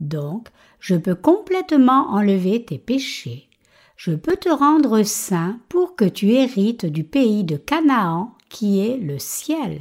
Donc, 0.00 0.48
je 0.78 0.94
peux 0.94 1.16
complètement 1.16 2.10
enlever 2.10 2.64
tes 2.64 2.78
péchés. 2.78 3.48
Je 3.96 4.12
peux 4.12 4.36
te 4.36 4.48
rendre 4.48 5.02
saint 5.02 5.58
pour 5.68 5.96
que 5.96 6.04
tu 6.04 6.30
hérites 6.30 6.86
du 6.86 7.02
pays 7.02 7.42
de 7.42 7.56
Canaan 7.56 8.36
qui 8.48 8.78
est 8.78 8.96
le 8.96 9.18
ciel 9.18 9.80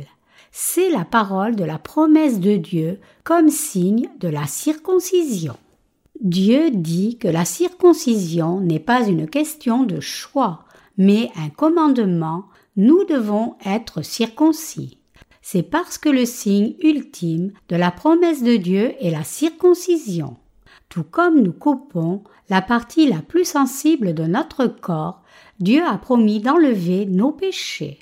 c'est 0.60 0.90
la 0.90 1.06
parole 1.06 1.56
de 1.56 1.64
la 1.64 1.78
promesse 1.78 2.40
de 2.40 2.58
Dieu 2.58 3.00
comme 3.24 3.50
signe 3.50 4.10
de 4.20 4.28
la 4.28 4.48
circoncision. 4.48 5.56
Dieu 6.20 6.72
dit 6.72 7.20
que 7.20 7.28
la 7.28 7.46
circoncision 7.46 8.60
n'est 8.60 8.80
pas 8.80 9.08
une 9.08 9.30
question 9.30 9.84
de 9.84 10.00
choix, 10.00 10.66
mais 10.98 11.30
un 11.36 11.50
commandement, 11.50 12.46
nous 12.76 13.04
devons 13.06 13.54
être 13.68 14.02
circoncis. 14.02 14.98
C'est 15.44 15.62
parce 15.62 16.00
que 16.00 16.10
le 16.10 16.26
signe 16.26 16.74
ultime 16.82 17.52
de 17.70 17.76
la 17.76 17.92
promesse 17.92 18.42
de 18.42 18.56
Dieu 18.56 18.96
est 19.00 19.12
la 19.12 19.24
circoncision. 19.24 20.38
Tout 20.90 21.04
comme 21.04 21.40
nous 21.40 21.54
coupons 21.54 22.24
la 22.50 22.64
partie 22.64 23.08
la 23.08 23.22
plus 23.22 23.46
sensible 23.46 24.16
de 24.16 24.24
notre 24.24 24.66
corps, 24.66 25.22
Dieu 25.60 25.84
a 25.86 26.00
promis 26.00 26.40
d'enlever 26.40 27.06
nos 27.06 27.32
péchés. 27.32 28.00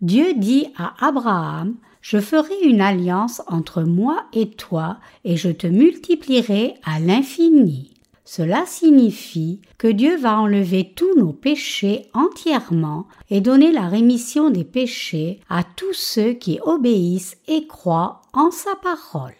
Dieu 0.00 0.32
dit 0.32 0.68
à 0.78 0.94
Abraham 1.06 1.76
je 2.00 2.18
ferai 2.18 2.54
une 2.62 2.80
alliance 2.80 3.42
entre 3.46 3.82
moi 3.82 4.24
et 4.32 4.50
toi, 4.50 4.98
et 5.24 5.36
je 5.36 5.50
te 5.50 5.66
multiplierai 5.66 6.74
à 6.84 6.98
l'infini. 6.98 7.90
Cela 8.24 8.64
signifie 8.64 9.60
que 9.76 9.88
Dieu 9.88 10.16
va 10.16 10.38
enlever 10.38 10.92
tous 10.94 11.18
nos 11.18 11.32
péchés 11.32 12.06
entièrement 12.14 13.08
et 13.28 13.40
donner 13.40 13.72
la 13.72 13.88
rémission 13.88 14.50
des 14.50 14.64
péchés 14.64 15.40
à 15.48 15.64
tous 15.64 15.94
ceux 15.94 16.34
qui 16.34 16.60
obéissent 16.62 17.36
et 17.48 17.66
croient 17.66 18.22
en 18.32 18.52
sa 18.52 18.76
parole. 18.76 19.34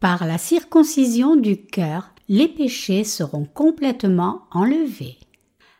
Par 0.00 0.26
la 0.26 0.38
circoncision 0.38 1.36
du 1.36 1.62
cœur, 1.62 2.14
les 2.30 2.48
péchés 2.48 3.04
seront 3.04 3.44
complètement 3.44 4.46
enlevés. 4.50 5.18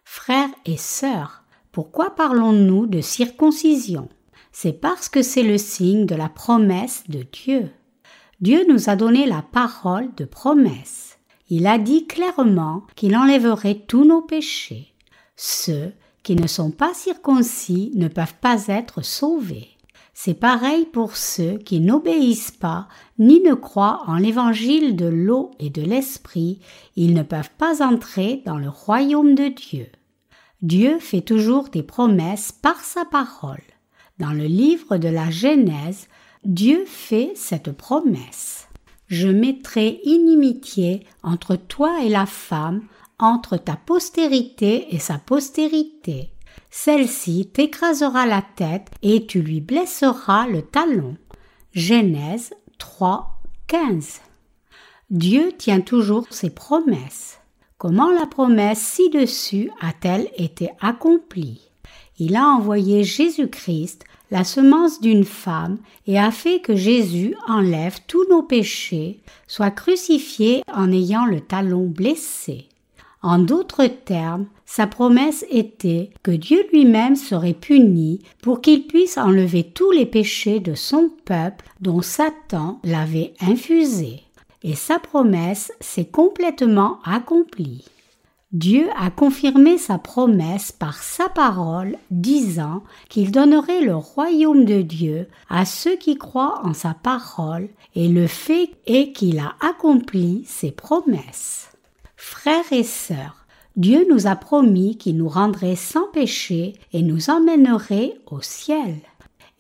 Frères 0.05 0.51
et 0.67 0.77
sœurs, 0.77 1.45
pourquoi 1.73 2.11
parlons-nous 2.11 2.87
de 2.87 3.01
circoncision? 3.01 4.11
C'est 4.53 4.73
parce 4.73 5.09
que 5.09 5.23
c'est 5.23 5.43
le 5.43 5.59
signe 5.59 6.07
de 6.07 6.15
la 6.15 6.29
promesse 6.29 7.05
de 7.09 7.25
Dieu. 7.33 7.71
Dieu 8.41 8.65
nous 8.69 8.89
a 8.89 8.97
donné 8.97 9.27
la 9.27 9.43
parole 9.43 10.15
de 10.17 10.25
promesse. 10.25 11.19
Il 11.49 11.67
a 11.67 11.79
dit 11.79 12.07
clairement 12.07 12.85
qu'il 12.97 13.17
enlèverait 13.17 13.83
tous 13.87 14.05
nos 14.05 14.23
péchés. 14.23 14.95
Ceux 15.37 15.93
qui 16.23 16.37
ne 16.37 16.47
sont 16.47 16.71
pas 16.71 16.95
circoncis 16.95 17.93
ne 17.95 18.09
peuvent 18.09 18.37
pas 18.41 18.67
être 18.69 19.03
sauvés. 19.03 19.69
C'est 20.13 20.35
pareil 20.35 20.85
pour 20.85 21.17
ceux 21.17 21.57
qui 21.57 21.81
n'obéissent 21.81 22.51
pas 22.51 22.89
ni 23.19 23.41
ne 23.41 23.55
croient 23.55 24.03
en 24.07 24.17
l'évangile 24.17 24.97
de 24.97 25.07
l'eau 25.07 25.51
et 25.59 25.71
de 25.71 25.83
l'esprit, 25.83 26.61
ils 26.95 27.15
ne 27.15 27.23
peuvent 27.23 27.51
pas 27.57 27.83
entrer 27.83 28.43
dans 28.45 28.59
le 28.59 28.69
royaume 28.69 29.35
de 29.35 29.49
Dieu. 29.49 29.87
Dieu 30.63 30.99
fait 30.99 31.23
toujours 31.23 31.69
des 31.71 31.83
promesses 31.83 32.53
par 32.53 32.81
sa 32.81 33.07
parole. 33.07 33.63
Dans 34.21 34.35
le 34.35 34.45
livre 34.45 34.99
de 34.99 35.09
la 35.09 35.31
Genèse, 35.31 36.07
Dieu 36.45 36.85
fait 36.87 37.33
cette 37.35 37.73
promesse. 37.73 38.69
Je 39.07 39.29
mettrai 39.29 39.99
inimitié 40.05 41.07
entre 41.23 41.57
toi 41.57 42.03
et 42.05 42.11
la 42.11 42.27
femme, 42.27 42.83
entre 43.19 43.57
ta 43.57 43.77
postérité 43.77 44.95
et 44.95 44.99
sa 44.99 45.17
postérité. 45.17 46.33
Celle-ci 46.71 47.49
t'écrasera 47.51 48.27
la 48.27 48.43
tête 48.43 48.91
et 49.01 49.25
tu 49.25 49.41
lui 49.41 49.63
blesseras 49.63 50.47
le 50.47 50.61
talon. 50.61 51.17
Genèse 51.73 52.53
3, 52.77 53.41
15. 53.69 54.21
Dieu 55.09 55.53
tient 55.57 55.81
toujours 55.81 56.27
ses 56.29 56.51
promesses. 56.51 57.39
Comment 57.79 58.11
la 58.11 58.27
promesse 58.27 58.81
ci-dessus 58.81 59.71
a-t-elle 59.81 60.29
été 60.37 60.69
accomplie? 60.79 61.71
Il 62.19 62.37
a 62.37 62.45
envoyé 62.45 63.03
Jésus-Christ 63.03 64.05
la 64.31 64.45
semence 64.45 65.01
d'une 65.01 65.25
femme 65.25 65.79
et 66.07 66.19
a 66.19 66.31
fait 66.31 66.61
que 66.61 66.77
Jésus 66.77 67.35
enlève 67.49 67.99
tous 68.07 68.27
nos 68.29 68.43
péchés, 68.43 69.21
soit 69.47 69.71
crucifié 69.71 70.63
en 70.73 70.93
ayant 70.93 71.27
le 71.27 71.41
talon 71.41 71.87
blessé. 71.87 72.67
En 73.23 73.39
d'autres 73.39 73.87
termes, 73.87 74.47
sa 74.65 74.87
promesse 74.87 75.45
était 75.51 76.11
que 76.23 76.31
Dieu 76.31 76.65
lui-même 76.73 77.17
serait 77.17 77.55
puni 77.55 78.21
pour 78.41 78.63
qu'il 78.63 78.87
puisse 78.87 79.19
enlever 79.19 79.65
tous 79.65 79.91
les 79.91 80.07
péchés 80.07 80.61
de 80.61 80.75
son 80.75 81.11
peuple 81.27 81.67
dont 81.81 82.01
Satan 82.01 82.81
l'avait 82.83 83.35
infusé. 83.41 84.23
Et 84.63 84.75
sa 84.75 84.99
promesse 84.99 85.73
s'est 85.81 86.07
complètement 86.07 86.99
accomplie. 87.05 87.85
Dieu 88.53 88.89
a 88.99 89.13
confirmé 89.13 89.79
sa 89.79 89.97
promesse 89.99 90.73
par 90.73 91.05
sa 91.05 91.29
parole, 91.29 91.97
disant 92.11 92.83
qu'il 93.09 93.31
donnerait 93.31 93.81
le 93.81 93.95
royaume 93.95 94.65
de 94.65 94.83
Dieu 94.83 95.29
à 95.49 95.65
ceux 95.65 95.97
qui 95.97 96.17
croient 96.19 96.61
en 96.65 96.75
sa 96.75 96.95
parole, 96.95 97.69
et 97.95 98.09
le 98.09 98.27
fait 98.27 98.71
est 98.87 99.13
qu'il 99.13 99.39
a 99.39 99.55
accompli 99.61 100.43
ses 100.47 100.73
promesses. 100.73 101.71
Frères 102.17 102.73
et 102.73 102.83
sœurs, 102.83 103.47
Dieu 103.77 104.05
nous 104.11 104.27
a 104.27 104.35
promis 104.35 104.99
qu'il 104.99 105.17
nous 105.17 105.29
rendrait 105.29 105.77
sans 105.77 106.09
péché 106.09 106.73
et 106.93 107.03
nous 107.03 107.31
emmènerait 107.31 108.15
au 108.33 108.41
ciel. 108.41 108.97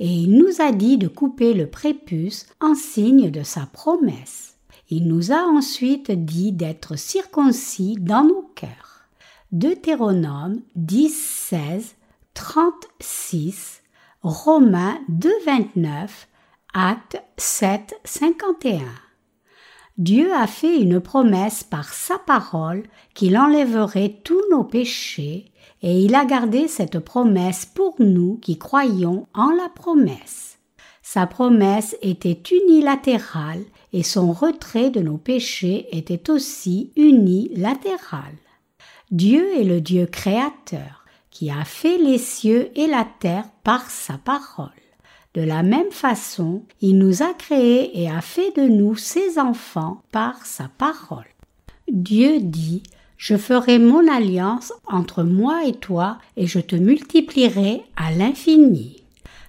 Et 0.01 0.09
il 0.09 0.37
nous 0.37 0.61
a 0.61 0.73
dit 0.73 0.99
de 0.99 1.07
couper 1.07 1.55
le 1.55 1.69
prépuce 1.69 2.47
en 2.61 2.75
signe 2.75 3.31
de 3.31 3.45
sa 3.45 3.67
promesse. 3.67 4.50
Il 4.93 5.07
nous 5.07 5.31
a 5.31 5.43
ensuite 5.45 6.11
dit 6.11 6.51
d'être 6.51 6.97
circoncis 6.97 7.97
dans 8.01 8.25
nos 8.25 8.51
cœurs. 8.57 9.07
Deutéronome 9.53 10.63
10, 10.75 11.11
16, 11.15 11.95
36, 12.35 13.83
Romains 14.23 14.99
2, 15.09 15.31
29, 15.47 16.29
Actes 16.75 17.23
7, 17.37 18.01
51. 18.03 18.81
Dieu 19.97 20.33
a 20.33 20.49
fait 20.49 20.81
une 20.81 20.99
promesse 20.99 21.63
par 21.63 21.93
sa 21.93 22.19
parole 22.19 22.83
qu'il 23.15 23.39
enlèverait 23.39 24.21
tous 24.25 24.43
nos 24.51 24.65
péchés, 24.65 25.53
et 25.83 26.01
il 26.01 26.17
a 26.17 26.25
gardé 26.25 26.67
cette 26.67 26.99
promesse 26.99 27.65
pour 27.65 27.95
nous 28.01 28.39
qui 28.39 28.59
croyons 28.59 29.29
en 29.35 29.51
la 29.51 29.69
promesse. 29.69 30.59
Sa 31.03 31.27
promesse 31.27 31.97
était 32.03 32.41
unilatérale 32.51 33.65
et 33.93 34.03
son 34.03 34.33
retrait 34.33 34.91
de 34.91 35.01
nos 35.01 35.17
péchés 35.17 35.87
était 35.93 36.31
aussi 36.31 36.93
unilatéral. 36.97 38.35
Dieu 39.11 39.59
est 39.59 39.65
le 39.65 39.81
Dieu 39.81 40.07
créateur 40.07 41.05
qui 41.31 41.51
a 41.51 41.65
fait 41.65 41.99
les 41.99 42.19
cieux 42.19 42.71
et 42.77 42.87
la 42.87 43.07
terre 43.19 43.47
par 43.65 43.91
sa 43.91 44.19
parole. 44.19 44.71
De 45.35 45.43
la 45.43 45.63
même 45.63 45.91
façon, 45.91 46.65
il 46.81 46.99
nous 46.99 47.23
a 47.23 47.33
créés 47.35 48.01
et 48.01 48.11
a 48.11 48.21
fait 48.21 48.55
de 48.57 48.69
nous 48.69 48.97
ses 48.97 49.39
enfants 49.39 50.03
par 50.11 50.45
sa 50.45 50.69
parole. 50.77 51.27
Dieu 51.89 52.41
dit 52.41 52.83
Je 53.17 53.37
ferai 53.37 53.79
mon 53.79 54.09
alliance 54.09 54.73
entre 54.87 55.23
moi 55.23 55.65
et 55.65 55.75
toi 55.75 56.19
et 56.37 56.47
je 56.47 56.59
te 56.59 56.77
multiplierai 56.77 57.83
à 57.97 58.13
l'infini. 58.13 59.03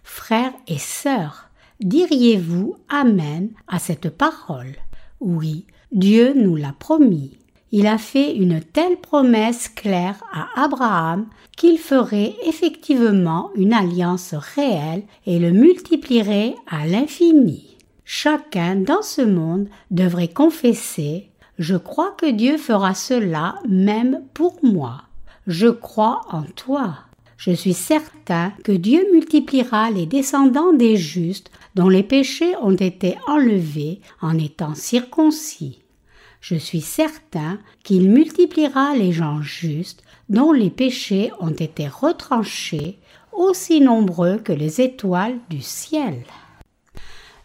Frères 0.03 0.53
et 0.67 0.79
sœurs, 0.79 1.50
diriez-vous 1.81 2.75
Amen 2.89 3.49
à 3.67 3.79
cette 3.79 4.09
parole? 4.09 4.75
Oui, 5.19 5.65
Dieu 5.91 6.33
nous 6.35 6.55
l'a 6.55 6.73
promis 6.77 7.37
il 7.73 7.87
a 7.87 7.97
fait 7.97 8.35
une 8.35 8.59
telle 8.59 8.97
promesse 8.97 9.69
claire 9.69 10.21
à 10.33 10.63
Abraham 10.63 11.27
qu'il 11.55 11.77
ferait 11.77 12.35
effectivement 12.45 13.49
une 13.55 13.73
alliance 13.73 14.33
réelle 14.33 15.03
et 15.25 15.39
le 15.39 15.51
multiplierait 15.51 16.55
à 16.69 16.85
l'infini. 16.85 17.77
Chacun 18.03 18.75
dans 18.75 19.01
ce 19.01 19.21
monde 19.21 19.69
devrait 19.89 20.27
confesser 20.27 21.29
Je 21.59 21.77
crois 21.77 22.11
que 22.17 22.29
Dieu 22.29 22.57
fera 22.57 22.93
cela 22.93 23.55
même 23.69 24.21
pour 24.33 24.57
moi. 24.63 25.03
Je 25.47 25.67
crois 25.67 26.21
en 26.29 26.43
toi. 26.43 26.95
Je 27.41 27.51
suis 27.51 27.73
certain 27.73 28.53
que 28.63 28.71
Dieu 28.71 29.05
multipliera 29.11 29.89
les 29.91 30.05
descendants 30.05 30.73
des 30.73 30.95
justes 30.95 31.51
dont 31.75 31.89
les 31.89 32.03
péchés 32.03 32.55
ont 32.61 32.75
été 32.75 33.17
enlevés 33.27 33.99
en 34.21 34.37
étant 34.37 34.75
circoncis 34.75 35.81
je 36.41 36.55
suis 36.55 36.81
certain 36.81 37.59
qu'il 37.83 38.09
multipliera 38.09 38.95
les 38.95 39.11
gens 39.11 39.41
justes 39.41 40.03
dont 40.27 40.51
les 40.51 40.71
péchés 40.71 41.31
ont 41.39 41.51
été 41.51 41.87
retranchés, 41.87 42.97
aussi 43.31 43.79
nombreux 43.79 44.37
que 44.37 44.51
les 44.51 44.81
étoiles 44.81 45.37
du 45.49 45.61
ciel. 45.61 46.23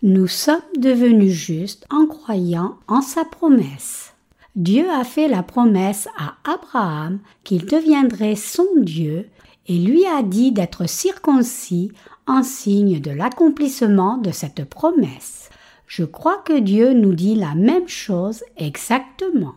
Nous 0.03 0.27
sommes 0.27 0.61
devenus 0.79 1.33
justes 1.33 1.87
en 1.91 2.07
croyant 2.07 2.79
en 2.89 3.03
sa 3.03 3.25
promesse. 3.25 4.15
Dieu 4.57 4.89
a 4.91 5.05
fait 5.05 5.29
la 5.29 5.43
promesse 5.43 6.09
à 6.19 6.37
Abraham 6.51 7.19
qu'il 7.45 7.67
deviendrait 7.67 8.37
son 8.37 8.67
Dieu 8.79 9.29
et 9.67 9.79
lui 9.79 10.07
a 10.07 10.23
dit 10.23 10.53
d'être 10.53 10.89
circoncis 10.89 11.93
en 12.27 12.43
signe 12.43 13.01
de 13.01 13.11
l'accomplissement 13.11 14.19
de 14.19 14.31
cette 14.31 14.65
promesse. 14.65 15.51
Je 15.87 16.05
crois 16.05 16.39
que 16.39 16.59
Dieu 16.59 16.93
nous 16.93 17.15
dit 17.15 17.35
la 17.35 17.55
même 17.55 17.89
chose 17.89 18.43
exactement. 18.57 19.55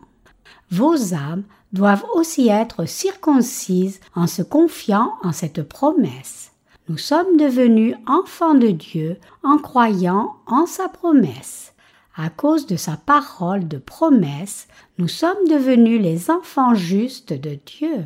Vos 0.70 1.14
âmes 1.14 1.42
doivent 1.72 2.04
aussi 2.14 2.48
être 2.48 2.84
circoncises 2.84 4.00
en 4.14 4.26
se 4.26 4.42
confiant 4.42 5.14
en 5.22 5.32
cette 5.32 5.62
promesse. 5.62 6.52
Nous 6.88 6.98
sommes 6.98 7.36
devenus 7.36 7.94
enfants 8.06 8.54
de 8.54 8.68
Dieu 8.68 9.18
en 9.42 9.58
croyant 9.58 10.36
en 10.46 10.66
sa 10.66 10.88
promesse. 10.88 11.72
À 12.16 12.30
cause 12.30 12.66
de 12.66 12.76
sa 12.76 12.96
parole 12.96 13.68
de 13.68 13.78
promesse, 13.78 14.66
nous 14.98 15.08
sommes 15.08 15.48
devenus 15.48 16.02
les 16.02 16.30
enfants 16.30 16.74
justes 16.74 17.32
de 17.32 17.58
Dieu. 17.64 18.04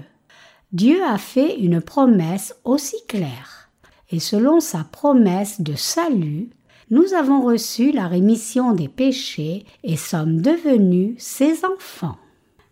Dieu 0.75 1.05
a 1.05 1.19
fait 1.19 1.57
une 1.61 1.81
promesse 1.81 2.57
aussi 2.65 2.97
claire. 3.07 3.71
Et 4.11 4.19
selon 4.19 4.59
sa 4.59 4.83
promesse 4.83 5.61
de 5.61 5.77
salut, 5.77 6.51
nous 6.91 7.15
avons 7.15 7.43
reçu 7.43 7.93
la 7.93 8.09
rémission 8.09 8.73
des 8.73 8.89
péchés 8.89 9.67
et 9.85 9.97
sommes 9.97 10.43
devenus 10.43 11.15
ses 11.19 11.65
enfants. 11.65 12.17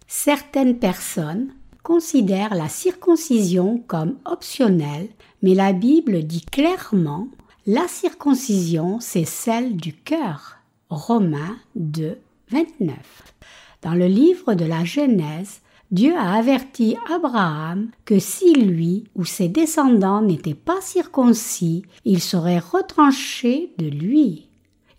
Certaines 0.08 0.80
personnes 0.80 1.54
considèrent 1.84 2.56
la 2.56 2.68
circoncision 2.68 3.78
comme 3.86 4.16
optionnelle, 4.24 5.08
mais 5.40 5.54
la 5.54 5.72
Bible 5.72 6.24
dit 6.24 6.44
clairement 6.44 7.28
la 7.66 7.86
circoncision, 7.86 8.98
c'est 8.98 9.24
celle 9.24 9.76
du 9.76 9.92
cœur. 9.92 10.56
Romains 10.90 11.56
2, 11.76 12.18
29. 12.50 12.96
Dans 13.82 13.94
le 13.94 14.06
livre 14.06 14.54
de 14.54 14.64
la 14.64 14.84
Genèse, 14.84 15.60
Dieu 15.92 16.16
a 16.16 16.32
averti 16.36 16.96
Abraham 17.10 17.90
que 18.06 18.18
si 18.18 18.54
lui 18.54 19.04
ou 19.14 19.26
ses 19.26 19.48
descendants 19.48 20.22
n'étaient 20.22 20.54
pas 20.54 20.80
circoncis, 20.80 21.82
ils 22.06 22.22
seraient 22.22 22.60
retranchés 22.60 23.74
de 23.76 23.88
lui. 23.88 24.48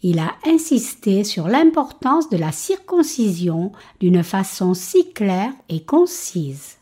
Il 0.04 0.20
a 0.20 0.36
insisté 0.46 1.24
sur 1.24 1.48
l'importance 1.48 2.30
de 2.30 2.38
la 2.38 2.52
circoncision 2.52 3.72
d'une 4.00 4.22
façon 4.22 4.76
si 4.76 5.12
claire 5.14 5.54
et 5.68 5.84
concise. 5.84 6.78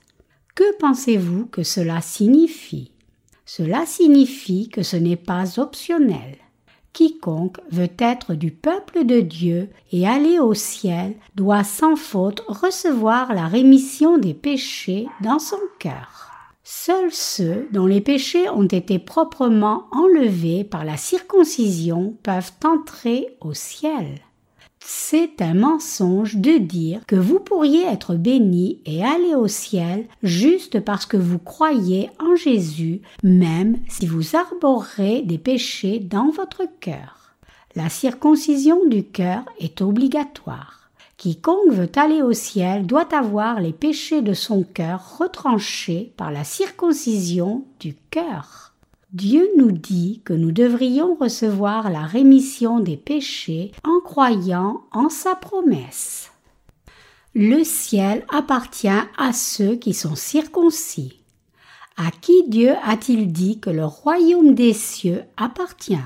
Que 0.56 0.78
pensez-vous 0.80 1.46
que 1.46 1.64
cela 1.64 2.02
signifie? 2.02 2.92
Cela 3.46 3.86
signifie 3.86 4.68
que 4.68 4.84
ce 4.84 4.98
n'est 4.98 5.16
pas 5.16 5.58
optionnel. 5.58 6.41
Quiconque 6.94 7.60
veut 7.72 7.92
être 8.00 8.34
du 8.34 8.52
peuple 8.52 9.06
de 9.06 9.22
Dieu 9.22 9.70
et 9.92 10.08
aller 10.08 10.40
au 10.40 10.54
ciel 10.54 11.16
doit 11.36 11.64
sans 11.64 11.96
faute 11.96 12.44
recevoir 12.48 13.34
la 13.34 13.48
rémission 13.48 14.18
des 14.18 14.34
péchés 14.34 15.08
dans 15.22 15.40
son 15.40 15.60
cœur. 15.80 16.32
Seuls 16.64 17.12
ceux 17.12 17.68
dont 17.72 17.86
les 17.86 18.02
péchés 18.02 18.50
ont 18.50 18.68
été 18.68 19.00
proprement 19.00 19.86
enlevés 19.92 20.64
par 20.64 20.86
la 20.86 20.98
circoncision 20.98 22.16
peuvent 22.24 22.52
entrer 22.64 23.38
au 23.42 23.54
ciel. 23.54 24.20
C'est 24.84 25.42
un 25.42 25.54
mensonge 25.54 26.38
de 26.38 26.58
dire 26.58 27.06
que 27.06 27.16
vous 27.16 27.40
pourriez 27.40 27.86
être 27.86 28.16
béni 28.16 28.80
et 28.86 29.04
aller 29.04 29.36
au 29.36 29.48
ciel 29.48 30.08
juste 30.24 30.80
parce 30.80 31.06
que 31.06 31.18
vous 31.18 31.38
croyez 31.38 32.10
en 32.20 32.36
Jésus, 32.36 33.02
même 33.22 33.78
si 33.88 34.08
vous 34.08 34.36
arborez 34.36 35.22
des 35.22 35.38
péchés 35.38 36.00
dans 36.00 36.32
votre 36.32 36.64
cœur. 36.80 37.36
La 37.76 37.90
circoncision 37.90 38.86
du 38.88 39.04
cœur 39.04 39.44
est 39.60 39.82
obligatoire. 39.82 40.90
Quiconque 41.18 41.72
veut 41.72 41.92
aller 41.96 42.24
au 42.24 42.34
ciel 42.34 42.88
doit 42.88 43.16
avoir 43.16 43.60
les 43.60 43.74
péchés 43.74 44.24
de 44.24 44.34
son 44.34 44.64
cœur 44.64 45.20
retranchés 45.20 46.12
par 46.18 46.32
la 46.32 46.44
circoncision 46.44 47.66
du 47.80 47.96
cœur. 48.10 48.71
Dieu 49.14 49.50
nous 49.58 49.74
dit 49.74 50.22
que 50.24 50.32
nous 50.32 50.54
devrions 50.54 51.16
recevoir 51.16 51.90
la 51.90 52.04
rémission 52.04 52.80
des 52.80 52.96
péchés 52.96 53.74
en 53.84 54.00
croyant 54.00 54.84
en 54.94 55.10
sa 55.10 55.36
promesse. 55.36 56.32
Le 57.36 57.66
ciel 57.66 58.26
appartient 58.30 58.88
à 58.88 59.34
ceux 59.34 59.76
qui 59.76 59.94
sont 59.94 60.16
circoncis. 60.16 61.20
À 61.98 62.10
qui 62.10 62.48
Dieu 62.48 62.72
a-t-il 62.86 63.34
dit 63.34 63.60
que 63.60 63.70
le 63.70 63.84
royaume 63.84 64.56
des 64.56 64.74
cieux 64.74 65.24
appartient? 65.36 65.98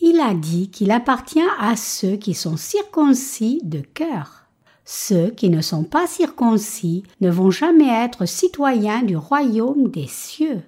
Il 0.00 0.20
a 0.20 0.34
dit 0.34 0.70
qu'il 0.70 0.90
appartient 0.90 1.40
à 1.58 1.74
ceux 1.74 2.16
qui 2.16 2.34
sont 2.34 2.58
circoncis 2.58 3.62
de 3.64 3.80
cœur. 3.80 4.44
Ceux 4.84 5.30
qui 5.30 5.48
ne 5.48 5.62
sont 5.62 5.84
pas 5.84 6.06
circoncis 6.06 7.02
ne 7.22 7.30
vont 7.30 7.50
jamais 7.50 7.88
être 7.88 8.26
citoyens 8.26 9.02
du 9.02 9.16
royaume 9.16 9.88
des 9.88 10.06
cieux. 10.06 10.60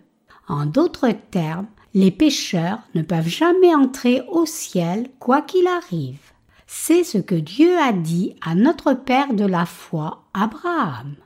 En 0.49 0.67
d'autres 0.67 1.13
termes, 1.31 1.67
les 1.95 2.11
pécheurs 2.11 2.81
ne 2.95 3.03
peuvent 3.03 3.29
jamais 3.29 3.75
entrer 3.75 4.23
au 4.31 4.47
ciel 4.47 5.09
quoi 5.19 5.43
qu'il 5.43 5.67
arrive. 5.67 6.33
C'est 6.67 7.05
ce 7.05 7.19
que 7.19 7.35
Dieu 7.35 7.79
a 7.79 7.93
dit 7.93 8.35
à 8.41 8.55
notre 8.55 8.95
Père 8.95 9.35
de 9.35 9.45
la 9.45 9.67
foi, 9.67 10.25
Abraham. 10.33 11.17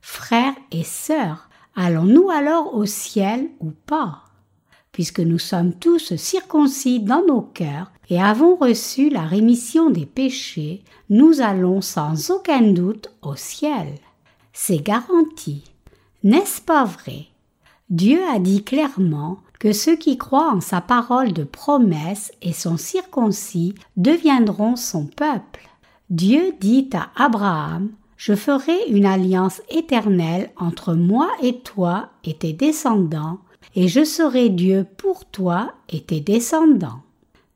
Frères 0.00 0.54
et 0.72 0.84
sœurs, 0.84 1.48
allons-nous 1.76 2.30
alors 2.30 2.74
au 2.74 2.86
ciel 2.86 3.50
ou 3.60 3.72
pas? 3.86 4.24
Puisque 4.92 5.20
nous 5.20 5.38
sommes 5.38 5.74
tous 5.74 6.14
circoncis 6.16 7.00
dans 7.00 7.24
nos 7.26 7.42
cœurs 7.42 7.90
et 8.08 8.20
avons 8.20 8.56
reçu 8.56 9.10
la 9.10 9.22
rémission 9.22 9.90
des 9.90 10.06
péchés, 10.06 10.84
nous 11.10 11.40
allons 11.40 11.80
sans 11.80 12.30
aucun 12.30 12.62
doute 12.62 13.10
au 13.22 13.34
ciel. 13.34 13.94
C'est 14.52 14.78
garanti. 14.78 15.64
N'est-ce 16.22 16.62
pas 16.62 16.84
vrai? 16.84 17.26
Dieu 17.94 18.18
a 18.28 18.40
dit 18.40 18.64
clairement 18.64 19.38
que 19.60 19.72
ceux 19.72 19.94
qui 19.94 20.18
croient 20.18 20.52
en 20.52 20.60
sa 20.60 20.80
parole 20.80 21.32
de 21.32 21.44
promesse 21.44 22.32
et 22.42 22.52
sont 22.52 22.76
circoncis 22.76 23.76
deviendront 23.96 24.74
son 24.74 25.06
peuple. 25.06 25.68
Dieu 26.10 26.54
dit 26.60 26.90
à 26.92 27.10
Abraham 27.14 27.90
Je 28.16 28.34
ferai 28.34 28.76
une 28.88 29.06
alliance 29.06 29.62
éternelle 29.68 30.50
entre 30.56 30.94
moi 30.94 31.30
et 31.40 31.60
toi 31.60 32.08
et 32.24 32.34
tes 32.34 32.52
descendants, 32.52 33.38
et 33.76 33.86
je 33.86 34.02
serai 34.02 34.48
Dieu 34.48 34.84
pour 34.96 35.24
toi 35.26 35.70
et 35.88 36.00
tes 36.00 36.18
descendants. 36.18 37.02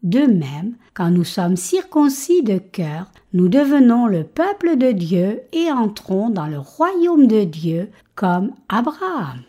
De 0.04 0.20
même, 0.20 0.76
quand 0.94 1.10
nous 1.10 1.24
sommes 1.24 1.56
circoncis 1.56 2.44
de 2.44 2.58
cœur, 2.58 3.10
nous 3.32 3.48
devenons 3.48 4.06
le 4.06 4.22
peuple 4.22 4.76
de 4.76 4.92
Dieu 4.92 5.40
et 5.52 5.72
entrons 5.72 6.30
dans 6.30 6.46
le 6.46 6.60
royaume 6.60 7.26
de 7.26 7.42
Dieu 7.42 7.90
comme 8.14 8.52
Abraham. 8.68 9.42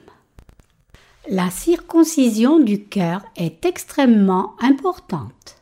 La 1.31 1.51
circoncision 1.51 2.59
du 2.59 2.85
cœur 2.85 3.21
est 3.35 3.63
extrêmement 3.63 4.55
importante. 4.59 5.57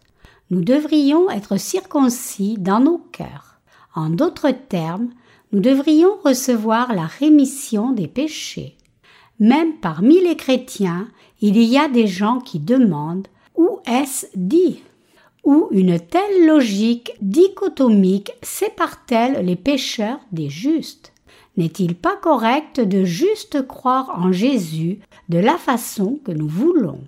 Nous 0.49 0.62
devrions 0.62 1.30
être 1.30 1.58
circoncis 1.58 2.56
dans 2.58 2.80
nos 2.80 2.99
cœurs. 3.12 3.60
En 3.93 4.10
d'autres 4.10 4.51
termes, 4.51 5.10
nous 5.51 5.60
devrions 5.60 6.15
recevoir 6.23 6.93
la 6.93 7.06
rémission 7.06 7.91
des 7.91 8.08
péchés. 8.08 8.77
Même 9.41 9.73
parmi 9.82 10.21
les 10.21 10.38
chrétiens, 10.38 11.10
il 11.41 11.62
y 11.62 11.77
a 11.77 11.89
des 11.89 12.08
gens 12.08 12.39
qui 12.39 12.60
demandent 12.60 13.27
où 13.58 13.80
est-ce 13.86 14.27
dit? 14.36 14.82
Où 15.43 15.67
une 15.71 15.99
telle 15.99 16.47
logique 16.47 17.12
dichotomique 17.19 18.32
sépare-t-elle 18.41 19.45
les 19.45 19.58
pécheurs 19.58 20.21
des 20.32 20.49
justes? 20.49 21.12
N'est-il 21.58 21.96
pas 21.96 22.15
correct 22.15 22.80
de 22.80 23.04
juste 23.04 23.65
croire 23.67 24.12
en 24.17 24.32
Jésus 24.32 25.00
de 25.28 25.39
la 25.39 25.58
façon 25.58 26.20
que 26.24 26.32
nous 26.32 26.48
voulons? 26.48 27.02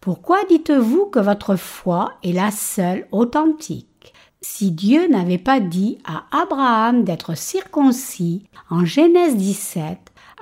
Pourquoi 0.00 0.38
dites-vous 0.48 1.06
que 1.06 1.18
votre 1.18 1.56
foi 1.56 2.14
est 2.22 2.32
la 2.32 2.50
seule 2.50 3.06
authentique? 3.12 4.14
Si 4.40 4.70
Dieu 4.70 5.06
n'avait 5.08 5.38
pas 5.38 5.60
dit 5.60 5.98
à 6.04 6.24
Abraham 6.30 7.04
d'être 7.04 7.36
circoncis 7.36 8.44
en 8.70 8.84
Genèse 8.84 9.36
17, 9.36 9.98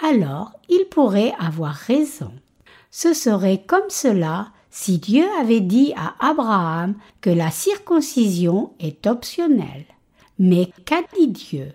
alors 0.09 0.53
il 0.69 0.87
pourrait 0.91 1.35
avoir 1.39 1.75
raison. 1.75 2.33
Ce 2.91 3.13
serait 3.13 3.63
comme 3.67 3.89
cela 3.89 4.49
si 4.71 4.99
Dieu 4.99 5.27
avait 5.41 5.61
dit 5.61 5.93
à 5.97 6.15
Abraham 6.19 6.95
que 7.21 7.31
la 7.31 7.51
circoncision 7.51 8.73
est 8.81 9.07
optionnelle. 9.07 9.87
Mais 10.39 10.71
qu'a 10.85 11.03
dit 11.17 11.29
Dieu? 11.29 11.73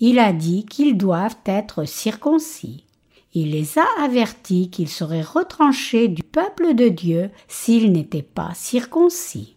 Il 0.00 0.18
a 0.18 0.32
dit 0.32 0.64
qu'ils 0.64 0.96
doivent 0.96 1.36
être 1.44 1.84
circoncis. 1.84 2.84
Il 3.32 3.52
les 3.52 3.78
a 3.78 3.86
avertis 4.00 4.70
qu'ils 4.70 4.88
seraient 4.88 5.22
retranchés 5.22 6.08
du 6.08 6.22
peuple 6.22 6.74
de 6.74 6.88
Dieu 6.88 7.30
s'ils 7.46 7.92
n'étaient 7.92 8.22
pas 8.22 8.52
circoncis. 8.54 9.54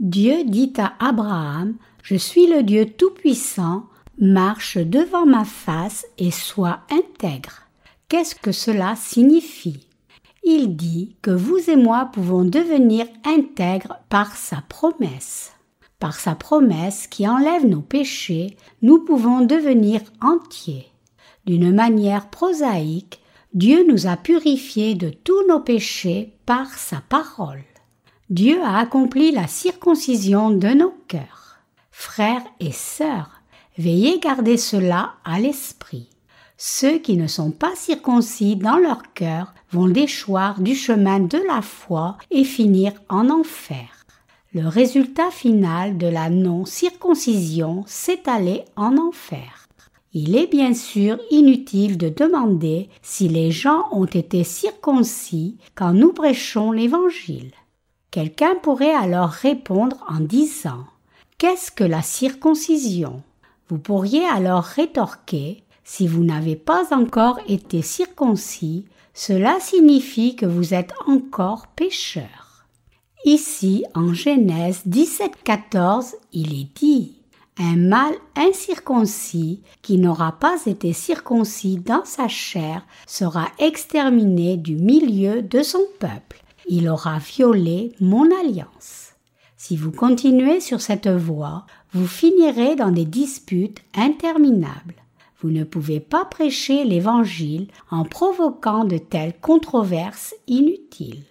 Dieu 0.00 0.44
dit 0.44 0.72
à 0.76 0.94
Abraham, 0.98 1.76
Je 2.02 2.16
suis 2.16 2.46
le 2.46 2.62
Dieu 2.62 2.86
Tout-Puissant, 2.86 3.84
marche 4.18 4.76
devant 4.76 5.24
ma 5.24 5.44
face 5.44 6.06
et 6.18 6.30
sois 6.30 6.80
intègre. 6.90 7.62
Qu'est-ce 8.08 8.34
que 8.34 8.52
cela 8.52 8.96
signifie? 8.96 9.86
Il 10.42 10.76
dit 10.76 11.16
que 11.22 11.30
vous 11.30 11.70
et 11.70 11.76
moi 11.76 12.10
pouvons 12.12 12.44
devenir 12.44 13.06
intègres 13.24 13.98
par 14.08 14.36
sa 14.36 14.62
promesse. 14.68 15.52
Par 16.00 16.18
sa 16.18 16.34
promesse 16.34 17.06
qui 17.06 17.28
enlève 17.28 17.66
nos 17.66 17.82
péchés, 17.82 18.56
nous 18.80 19.04
pouvons 19.04 19.42
devenir 19.42 20.00
entiers. 20.22 20.88
D'une 21.44 21.72
manière 21.72 22.30
prosaïque, 22.30 23.20
Dieu 23.52 23.84
nous 23.86 24.06
a 24.06 24.16
purifiés 24.16 24.94
de 24.94 25.10
tous 25.10 25.46
nos 25.46 25.60
péchés 25.60 26.32
par 26.46 26.72
sa 26.72 27.02
parole. 27.08 27.62
Dieu 28.30 28.62
a 28.62 28.78
accompli 28.78 29.30
la 29.30 29.46
circoncision 29.46 30.50
de 30.50 30.68
nos 30.68 30.94
cœurs. 31.06 31.58
Frères 31.90 32.44
et 32.60 32.72
sœurs, 32.72 33.42
veillez 33.76 34.20
garder 34.20 34.56
cela 34.56 35.14
à 35.24 35.38
l'esprit. 35.38 36.08
Ceux 36.56 36.98
qui 36.98 37.16
ne 37.16 37.26
sont 37.26 37.50
pas 37.50 37.74
circoncis 37.74 38.56
dans 38.56 38.76
leur 38.78 39.12
cœur 39.12 39.52
vont 39.70 39.88
déchoir 39.88 40.60
du 40.60 40.74
chemin 40.74 41.20
de 41.20 41.38
la 41.46 41.60
foi 41.60 42.16
et 42.30 42.44
finir 42.44 42.92
en 43.08 43.28
enfer. 43.28 43.99
Le 44.52 44.66
résultat 44.66 45.30
final 45.30 45.96
de 45.96 46.08
la 46.08 46.28
non-circoncision 46.28 47.84
s'est 47.86 48.28
allé 48.28 48.64
en 48.74 48.96
enfer. 48.96 49.68
Il 50.12 50.34
est 50.34 50.48
bien 50.48 50.74
sûr 50.74 51.20
inutile 51.30 51.96
de 51.96 52.08
demander 52.08 52.88
si 53.00 53.28
les 53.28 53.52
gens 53.52 53.86
ont 53.92 54.06
été 54.06 54.42
circoncis 54.42 55.56
quand 55.76 55.92
nous 55.92 56.12
prêchons 56.12 56.72
l'Évangile. 56.72 57.52
Quelqu'un 58.10 58.56
pourrait 58.60 58.92
alors 58.92 59.28
répondre 59.28 60.04
en 60.08 60.18
disant 60.18 60.84
Qu'est-ce 61.38 61.70
que 61.70 61.84
la 61.84 62.02
circoncision? 62.02 63.22
Vous 63.68 63.78
pourriez 63.78 64.24
alors 64.24 64.64
rétorquer 64.64 65.62
Si 65.84 66.08
vous 66.08 66.24
n'avez 66.24 66.56
pas 66.56 66.92
encore 66.92 67.38
été 67.46 67.82
circoncis, 67.82 68.86
cela 69.14 69.60
signifie 69.60 70.34
que 70.34 70.46
vous 70.46 70.74
êtes 70.74 70.92
encore 71.06 71.68
pécheur. 71.68 72.49
Ici, 73.26 73.84
en 73.94 74.14
Genèse 74.14 74.82
17.14, 74.88 76.14
il 76.32 76.58
est 76.58 76.68
dit 76.74 77.18
Un 77.58 77.76
mâle 77.76 78.14
incirconcis 78.34 79.60
qui 79.82 79.98
n'aura 79.98 80.32
pas 80.32 80.56
été 80.64 80.94
circoncis 80.94 81.76
dans 81.76 82.06
sa 82.06 82.28
chair 82.28 82.82
sera 83.06 83.48
exterminé 83.58 84.56
du 84.56 84.76
milieu 84.76 85.42
de 85.42 85.62
son 85.62 85.82
peuple. 85.98 86.42
Il 86.66 86.88
aura 86.88 87.18
violé 87.18 87.92
mon 88.00 88.24
alliance. 88.40 89.10
Si 89.58 89.76
vous 89.76 89.92
continuez 89.92 90.60
sur 90.60 90.80
cette 90.80 91.08
voie, 91.08 91.66
vous 91.92 92.06
finirez 92.06 92.74
dans 92.74 92.90
des 92.90 93.04
disputes 93.04 93.82
interminables. 93.94 94.94
Vous 95.42 95.50
ne 95.50 95.64
pouvez 95.64 96.00
pas 96.00 96.24
prêcher 96.24 96.84
l'Évangile 96.84 97.68
en 97.90 98.04
provoquant 98.04 98.84
de 98.84 98.96
telles 98.96 99.38
controverses 99.38 100.34
inutiles. 100.46 101.24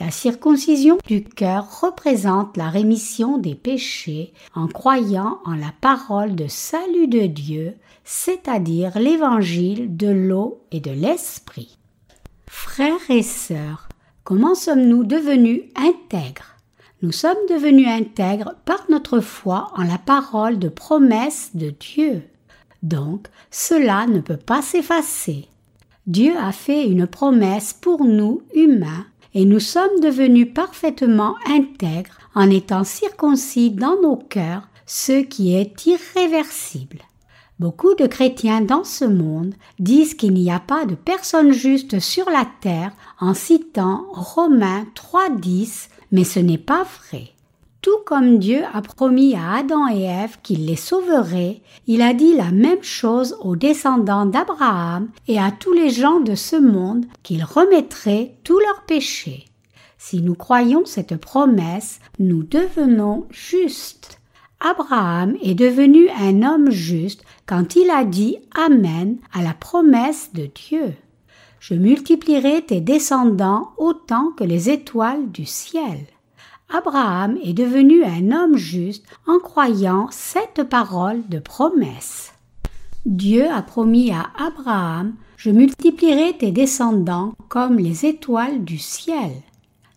La 0.00 0.10
circoncision 0.10 0.96
du 1.06 1.22
cœur 1.22 1.82
représente 1.82 2.56
la 2.56 2.70
rémission 2.70 3.36
des 3.36 3.54
péchés 3.54 4.32
en 4.54 4.66
croyant 4.66 5.40
en 5.44 5.54
la 5.54 5.74
parole 5.82 6.34
de 6.34 6.46
salut 6.48 7.06
de 7.06 7.26
Dieu, 7.26 7.74
c'est-à-dire 8.02 8.98
l'évangile 8.98 9.98
de 9.98 10.08
l'eau 10.08 10.62
et 10.72 10.80
de 10.80 10.90
l'esprit. 10.90 11.76
Frères 12.46 13.10
et 13.10 13.22
sœurs, 13.22 13.90
comment 14.24 14.54
sommes-nous 14.54 15.04
devenus 15.04 15.64
intègres? 15.76 16.56
Nous 17.02 17.12
sommes 17.12 17.46
devenus 17.50 17.88
intègres 17.88 18.54
par 18.64 18.86
notre 18.88 19.20
foi 19.20 19.70
en 19.76 19.82
la 19.82 19.98
parole 19.98 20.58
de 20.58 20.70
promesse 20.70 21.50
de 21.52 21.74
Dieu. 21.78 22.22
Donc, 22.82 23.26
cela 23.50 24.06
ne 24.06 24.20
peut 24.20 24.38
pas 24.38 24.62
s'effacer. 24.62 25.46
Dieu 26.06 26.32
a 26.38 26.52
fait 26.52 26.88
une 26.88 27.06
promesse 27.06 27.74
pour 27.74 28.04
nous 28.04 28.40
humains 28.54 29.04
et 29.34 29.44
nous 29.44 29.60
sommes 29.60 30.00
devenus 30.00 30.52
parfaitement 30.52 31.36
intègres 31.46 32.18
en 32.34 32.50
étant 32.50 32.84
circoncis 32.84 33.70
dans 33.70 34.00
nos 34.00 34.16
cœurs, 34.16 34.68
ce 34.86 35.22
qui 35.22 35.54
est 35.54 35.86
irréversible. 35.86 36.98
Beaucoup 37.58 37.94
de 37.94 38.06
chrétiens 38.06 38.62
dans 38.62 38.84
ce 38.84 39.04
monde 39.04 39.54
disent 39.78 40.14
qu'il 40.14 40.32
n'y 40.32 40.50
a 40.50 40.60
pas 40.60 40.86
de 40.86 40.94
personne 40.94 41.52
juste 41.52 42.00
sur 42.00 42.30
la 42.30 42.46
terre 42.60 42.92
en 43.20 43.34
citant 43.34 44.06
Romains 44.12 44.86
3.10, 44.94 45.88
mais 46.10 46.24
ce 46.24 46.40
n'est 46.40 46.58
pas 46.58 46.84
vrai. 46.84 47.32
Tout 47.82 47.98
comme 48.04 48.38
Dieu 48.38 48.60
a 48.74 48.82
promis 48.82 49.34
à 49.34 49.54
Adam 49.54 49.88
et 49.88 50.02
Ève 50.02 50.36
qu'il 50.42 50.66
les 50.66 50.76
sauverait, 50.76 51.62
il 51.86 52.02
a 52.02 52.12
dit 52.12 52.34
la 52.34 52.50
même 52.50 52.82
chose 52.82 53.38
aux 53.40 53.56
descendants 53.56 54.26
d'Abraham 54.26 55.08
et 55.28 55.38
à 55.38 55.50
tous 55.50 55.72
les 55.72 55.88
gens 55.88 56.20
de 56.20 56.34
ce 56.34 56.56
monde 56.56 57.06
qu'il 57.22 57.42
remettrait 57.42 58.34
tous 58.44 58.58
leurs 58.58 58.82
péchés. 58.82 59.46
Si 59.96 60.20
nous 60.20 60.34
croyons 60.34 60.84
cette 60.84 61.16
promesse, 61.16 62.00
nous 62.18 62.42
devenons 62.42 63.26
justes. 63.30 64.20
Abraham 64.60 65.36
est 65.40 65.54
devenu 65.54 66.10
un 66.10 66.42
homme 66.42 66.70
juste 66.70 67.24
quand 67.46 67.76
il 67.76 67.88
a 67.88 68.04
dit 68.04 68.36
Amen 68.54 69.16
à 69.32 69.42
la 69.42 69.54
promesse 69.54 70.32
de 70.34 70.50
Dieu. 70.54 70.92
Je 71.60 71.72
multiplierai 71.74 72.60
tes 72.60 72.82
descendants 72.82 73.70
autant 73.78 74.32
que 74.32 74.44
les 74.44 74.68
étoiles 74.68 75.30
du 75.30 75.46
ciel. 75.46 75.98
Abraham 76.72 77.36
est 77.42 77.52
devenu 77.52 78.04
un 78.04 78.30
homme 78.30 78.56
juste 78.56 79.04
en 79.26 79.38
croyant 79.40 80.06
cette 80.10 80.62
parole 80.62 81.22
de 81.28 81.40
promesse. 81.40 82.32
Dieu 83.04 83.50
a 83.50 83.60
promis 83.62 84.12
à 84.12 84.30
Abraham 84.38 85.14
Je 85.36 85.50
multiplierai 85.50 86.36
tes 86.36 86.52
descendants 86.52 87.32
comme 87.48 87.78
les 87.78 88.06
étoiles 88.06 88.62
du 88.62 88.78
ciel. 88.78 89.32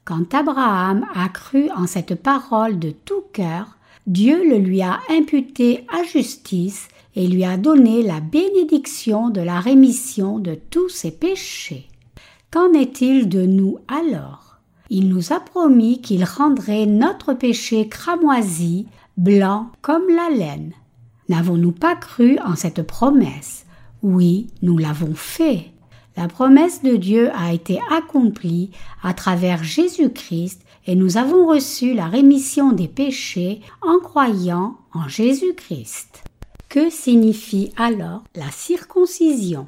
Quand 0.04 0.34
Abraham 0.34 1.06
a 1.14 1.30
cru 1.30 1.70
en 1.76 1.86
cette 1.86 2.16
parole 2.16 2.80
de 2.80 2.92
tout 2.92 3.24
cœur, 3.34 3.78
Dieu 4.08 4.44
le 4.50 4.58
lui 4.58 4.82
a 4.82 5.00
imputé 5.10 5.86
à 5.94 6.04
justice 6.04 6.88
et 7.16 7.28
lui 7.28 7.46
a 7.46 7.58
donné 7.58 8.02
la 8.02 8.20
bénédiction 8.20 9.30
de 9.30 9.42
la 9.42 9.60
rémission 9.60 10.40
de 10.40 10.56
tous 10.56 10.90
ses 10.90 11.12
péchés. 11.12 11.88
Qu'en 12.52 12.74
est-il 12.74 13.30
de 13.30 13.46
nous 13.46 13.78
alors? 13.88 14.42
Il 14.93 15.10
nous 15.10 15.34
a 15.34 15.39
promis 15.39 16.01
qu'il 16.01 16.23
rendrait 16.23 16.86
notre 16.86 17.34
péché 17.34 17.88
cramoisi, 17.88 18.86
blanc 19.17 19.71
comme 19.82 20.08
la 20.08 20.29
laine. 20.29 20.71
N'avons-nous 21.29 21.71
pas 21.71 21.95
cru 21.95 22.38
en 22.45 22.56
cette 22.56 22.84
promesse? 22.84 23.65
Oui, 24.03 24.49
nous 24.62 24.77
l'avons 24.77 25.15
fait. 25.15 25.71
La 26.15 26.27
promesse 26.27 26.84
de 26.84 26.95
Dieu 26.95 27.32
a 27.34 27.53
été 27.53 27.79
accomplie 27.89 28.69
à 29.01 29.15
travers 29.15 29.63
Jésus-Christ 29.63 30.62
et 30.86 30.95
nous 30.95 31.17
avons 31.17 31.47
reçu 31.47 31.95
la 31.95 32.06
rémission 32.06 32.71
des 32.71 32.88
péchés 32.88 33.62
en 33.82 33.97
croyant 33.97 34.77
en 34.93 35.08
Jésus-Christ. 35.08 36.23
Que 36.69 36.91
signifie 36.91 37.71
alors 37.77 38.23
la 38.36 38.51
circoncision? 38.51 39.67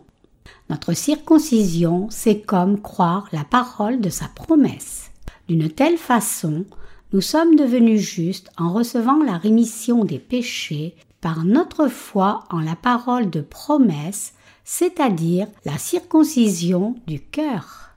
Notre 0.69 0.93
circoncision, 0.93 2.09
c'est 2.11 2.41
comme 2.41 2.79
croire 2.79 3.27
la 3.31 3.43
parole 3.43 3.99
de 4.01 4.09
sa 4.09 4.27
promesse. 4.27 5.05
D'une 5.47 5.69
telle 5.69 5.97
façon, 5.97 6.65
nous 7.13 7.21
sommes 7.21 7.55
devenus 7.55 8.01
justes 8.01 8.49
en 8.58 8.73
recevant 8.73 9.23
la 9.23 9.38
rémission 9.38 10.03
des 10.03 10.17
péchés 10.17 10.95
par 11.21 11.45
notre 11.45 11.88
foi 11.88 12.43
en 12.49 12.60
la 12.60 12.75
parole 12.75 13.29
de 13.29 13.41
promesse, 13.41 14.34
c'est-à-dire 14.63 15.47
la 15.63 15.77
circoncision 15.77 16.95
du 17.05 17.19
cœur. 17.19 17.91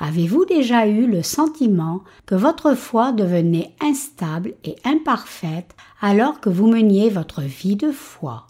Avez-vous 0.00 0.46
déjà 0.46 0.86
eu 0.86 1.06
le 1.06 1.22
sentiment 1.22 2.02
que 2.24 2.34
votre 2.34 2.74
foi 2.74 3.12
devenait 3.12 3.74
instable 3.80 4.54
et 4.64 4.76
imparfaite 4.84 5.74
alors 6.00 6.40
que 6.40 6.48
vous 6.48 6.68
meniez 6.68 7.10
votre 7.10 7.42
vie 7.42 7.76
de 7.76 7.90
foi? 7.90 8.46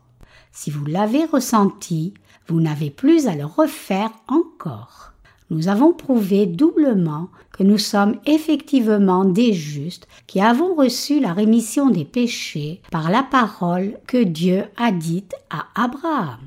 Si 0.53 0.71
vous 0.71 0.85
l'avez 0.85 1.25
ressenti, 1.25 2.15
vous 2.47 2.61
n'avez 2.61 2.91
plus 2.91 3.27
à 3.27 3.35
le 3.35 3.47
refaire 3.47 4.13
encore. 4.29 5.13
Nous 5.51 5.69
avons 5.69 5.93
prouvé 5.93 6.47
doublement 6.47 7.29
que 7.59 7.65
nous 7.65 7.79
sommes 7.79 8.15
effectivement 8.25 9.25
des 9.25 9.53
justes 9.53 10.07
qui 10.29 10.41
avons 10.41 10.77
reçu 10.77 11.19
la 11.19 11.33
rémission 11.33 11.91
des 11.91 12.05
péchés 12.05 12.81
par 12.93 13.11
la 13.11 13.25
parole 13.25 13.99
que 14.07 14.23
Dieu 14.23 14.65
a 14.77 14.93
dite 14.93 15.35
à 15.51 15.67
Abraham. 15.75 16.39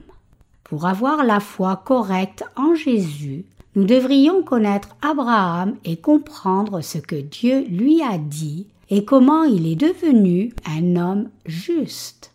Pour 0.64 0.86
avoir 0.86 1.26
la 1.26 1.42
foi 1.42 1.76
correcte 1.84 2.46
en 2.56 2.76
Jésus, 2.76 3.44
nous 3.76 3.84
devrions 3.84 4.42
connaître 4.42 4.96
Abraham 5.02 5.76
et 5.84 5.98
comprendre 5.98 6.80
ce 6.80 6.98
que 6.98 7.16
Dieu 7.16 7.66
lui 7.70 8.02
a 8.02 8.18
dit 8.18 8.68
et 8.90 9.04
comment 9.04 9.44
il 9.44 9.68
est 9.68 9.76
devenu 9.76 10.54
un 10.66 10.96
homme 10.96 11.30
juste. 11.46 12.32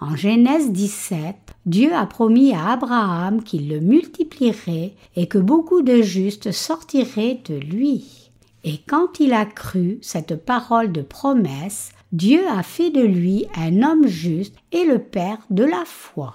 En 0.00 0.16
Genèse 0.16 0.70
17, 0.70 1.34
Dieu 1.64 1.94
a 1.94 2.04
promis 2.04 2.52
à 2.52 2.72
Abraham 2.72 3.42
qu'il 3.42 3.68
le 3.68 3.80
multiplierait 3.80 4.92
et 5.16 5.26
que 5.26 5.38
beaucoup 5.38 5.80
de 5.82 6.02
justes 6.02 6.52
sortiraient 6.52 7.40
de 7.46 7.54
lui. 7.54 8.17
Et 8.70 8.82
quand 8.86 9.18
il 9.18 9.32
a 9.32 9.46
cru 9.46 9.96
cette 10.02 10.44
parole 10.44 10.92
de 10.92 11.00
promesse, 11.00 11.88
Dieu 12.12 12.46
a 12.50 12.62
fait 12.62 12.90
de 12.90 13.00
lui 13.00 13.46
un 13.56 13.82
homme 13.82 14.06
juste 14.06 14.56
et 14.72 14.84
le 14.84 14.98
Père 14.98 15.38
de 15.48 15.64
la 15.64 15.86
foi. 15.86 16.34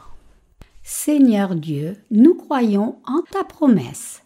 Seigneur 0.82 1.54
Dieu, 1.54 1.96
nous 2.10 2.34
croyons 2.34 2.98
en 3.06 3.22
ta 3.30 3.43
promesse. 3.43 4.24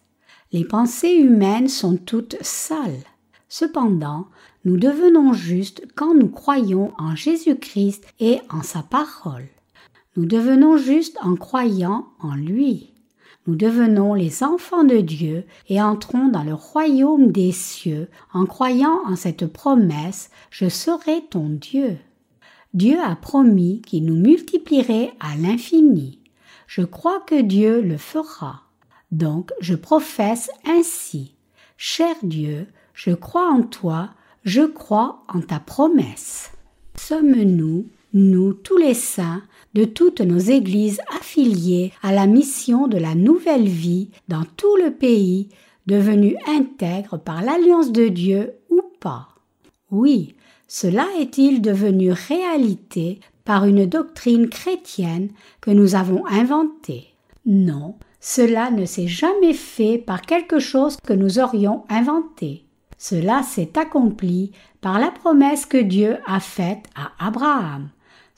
Les 0.52 0.64
pensées 0.64 1.16
humaines 1.16 1.68
sont 1.68 1.98
toutes 1.98 2.42
sales. 2.42 3.04
Cependant, 3.50 4.28
nous 4.64 4.78
devenons 4.78 5.34
justes 5.34 5.82
quand 5.94 6.14
nous 6.14 6.30
croyons 6.30 6.92
en 6.96 7.14
Jésus-Christ 7.14 8.06
et 8.20 8.40
en 8.48 8.62
sa 8.62 8.82
parole. 8.82 9.48
Nous 10.16 10.24
devenons 10.24 10.78
justes 10.78 11.18
en 11.20 11.34
croyant 11.34 12.06
en 12.20 12.34
lui. 12.34 12.94
Nous 13.46 13.56
devenons 13.56 14.14
les 14.14 14.42
enfants 14.42 14.84
de 14.84 14.98
Dieu 14.98 15.44
et 15.68 15.80
entrons 15.80 16.28
dans 16.28 16.44
le 16.44 16.54
royaume 16.54 17.32
des 17.32 17.52
cieux 17.52 18.08
en 18.32 18.44
croyant 18.46 19.00
en 19.06 19.16
cette 19.16 19.46
promesse 19.46 20.30
Je 20.50 20.68
serai 20.68 21.22
ton 21.30 21.48
Dieu. 21.48 21.98
Dieu 22.74 22.98
a 23.02 23.16
promis 23.16 23.80
qu'il 23.82 24.04
nous 24.04 24.16
multiplierait 24.16 25.12
à 25.20 25.36
l'infini. 25.36 26.18
Je 26.66 26.82
crois 26.82 27.20
que 27.20 27.40
Dieu 27.40 27.80
le 27.80 27.96
fera. 27.96 28.62
Donc 29.10 29.52
je 29.60 29.74
professe 29.74 30.50
ainsi. 30.66 31.34
Cher 31.78 32.14
Dieu, 32.22 32.66
je 32.92 33.12
crois 33.12 33.48
en 33.48 33.62
toi, 33.62 34.10
je 34.44 34.62
crois 34.62 35.22
en 35.28 35.40
ta 35.40 35.60
promesse. 35.60 36.50
Sommes-nous, 36.96 37.86
nous 38.12 38.52
tous 38.52 38.76
les 38.76 38.94
saints, 38.94 39.42
de 39.74 39.84
toutes 39.84 40.20
nos 40.20 40.38
églises 40.38 41.00
affiliées 41.16 41.92
à 42.02 42.12
la 42.12 42.26
mission 42.26 42.86
de 42.88 42.98
la 42.98 43.14
nouvelle 43.14 43.68
vie 43.68 44.10
dans 44.28 44.44
tout 44.56 44.76
le 44.76 44.92
pays, 44.92 45.48
devenues 45.86 46.36
intègres 46.46 47.18
par 47.18 47.42
l'alliance 47.42 47.92
de 47.92 48.08
Dieu 48.08 48.54
ou 48.70 48.82
pas 49.00 49.28
Oui, 49.90 50.34
cela 50.66 51.06
est-il 51.18 51.62
devenu 51.62 52.12
réalité 52.12 53.20
par 53.44 53.64
une 53.64 53.86
doctrine 53.86 54.48
chrétienne 54.48 55.30
que 55.60 55.70
nous 55.70 55.94
avons 55.94 56.26
inventée? 56.26 57.14
Non, 57.46 57.94
cela 58.20 58.70
ne 58.70 58.84
s'est 58.84 59.08
jamais 59.08 59.54
fait 59.54 59.96
par 59.96 60.20
quelque 60.22 60.58
chose 60.58 60.98
que 61.02 61.14
nous 61.14 61.38
aurions 61.38 61.84
inventé. 61.88 62.64
Cela 62.98 63.42
s'est 63.42 63.78
accompli 63.78 64.52
par 64.80 64.98
la 64.98 65.10
promesse 65.10 65.64
que 65.64 65.78
Dieu 65.78 66.18
a 66.26 66.40
faite 66.40 66.84
à 66.94 67.12
Abraham. 67.26 67.88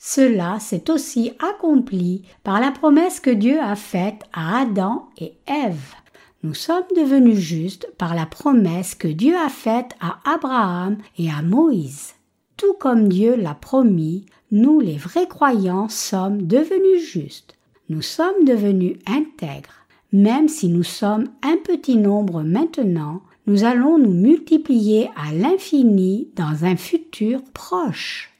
Cela 0.03 0.59
s'est 0.59 0.89
aussi 0.89 1.31
accompli 1.37 2.23
par 2.43 2.59
la 2.59 2.71
promesse 2.71 3.19
que 3.19 3.29
Dieu 3.29 3.59
a 3.59 3.75
faite 3.75 4.23
à 4.33 4.59
Adam 4.61 5.07
et 5.19 5.35
Ève. 5.45 5.93
Nous 6.41 6.55
sommes 6.55 6.87
devenus 6.97 7.37
justes 7.37 7.87
par 7.99 8.15
la 8.15 8.25
promesse 8.25 8.95
que 8.95 9.07
Dieu 9.07 9.35
a 9.37 9.47
faite 9.47 9.91
à 10.01 10.17
Abraham 10.25 10.97
et 11.19 11.29
à 11.29 11.43
Moïse. 11.43 12.15
Tout 12.57 12.73
comme 12.79 13.09
Dieu 13.09 13.35
l'a 13.35 13.53
promis, 13.53 14.25
nous 14.49 14.79
les 14.79 14.97
vrais 14.97 15.27
croyants 15.27 15.87
sommes 15.87 16.47
devenus 16.47 17.07
justes. 17.07 17.55
Nous 17.87 18.01
sommes 18.01 18.43
devenus 18.43 18.97
intègres. 19.05 19.85
Même 20.11 20.47
si 20.47 20.69
nous 20.69 20.81
sommes 20.81 21.27
un 21.43 21.57
petit 21.57 21.97
nombre 21.97 22.41
maintenant, 22.41 23.21
nous 23.45 23.65
allons 23.65 23.99
nous 23.99 24.13
multiplier 24.13 25.11
à 25.15 25.31
l'infini 25.31 26.29
dans 26.35 26.65
un 26.65 26.75
futur 26.75 27.43
proche. 27.53 28.30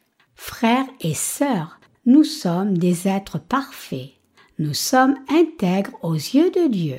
Frères 0.43 0.87
et 1.01 1.13
sœurs, 1.13 1.79
nous 2.07 2.23
sommes 2.23 2.75
des 2.75 3.07
êtres 3.07 3.37
parfaits. 3.37 4.09
Nous 4.57 4.73
sommes 4.73 5.13
intègres 5.29 5.93
aux 6.01 6.15
yeux 6.15 6.49
de 6.49 6.67
Dieu. 6.67 6.97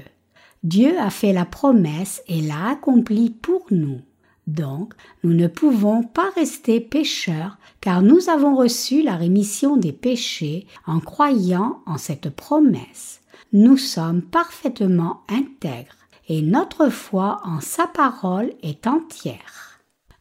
Dieu 0.62 0.96
a 0.96 1.10
fait 1.10 1.32
la 1.32 1.44
promesse 1.44 2.22
et 2.28 2.40
l'a 2.40 2.68
accomplie 2.68 3.30
pour 3.30 3.66
nous. 3.72 4.00
Donc, 4.46 4.94
nous 5.24 5.34
ne 5.34 5.48
pouvons 5.48 6.04
pas 6.04 6.30
rester 6.36 6.78
pécheurs 6.78 7.58
car 7.80 8.00
nous 8.00 8.28
avons 8.28 8.54
reçu 8.54 9.02
la 9.02 9.16
rémission 9.16 9.76
des 9.76 9.92
péchés 9.92 10.68
en 10.86 11.00
croyant 11.00 11.82
en 11.84 11.98
cette 11.98 12.30
promesse. 12.30 13.22
Nous 13.52 13.76
sommes 13.76 14.22
parfaitement 14.22 15.22
intègres 15.28 15.96
et 16.28 16.42
notre 16.42 16.90
foi 16.90 17.40
en 17.42 17.60
sa 17.60 17.88
parole 17.88 18.52
est 18.62 18.86
entière. 18.86 19.71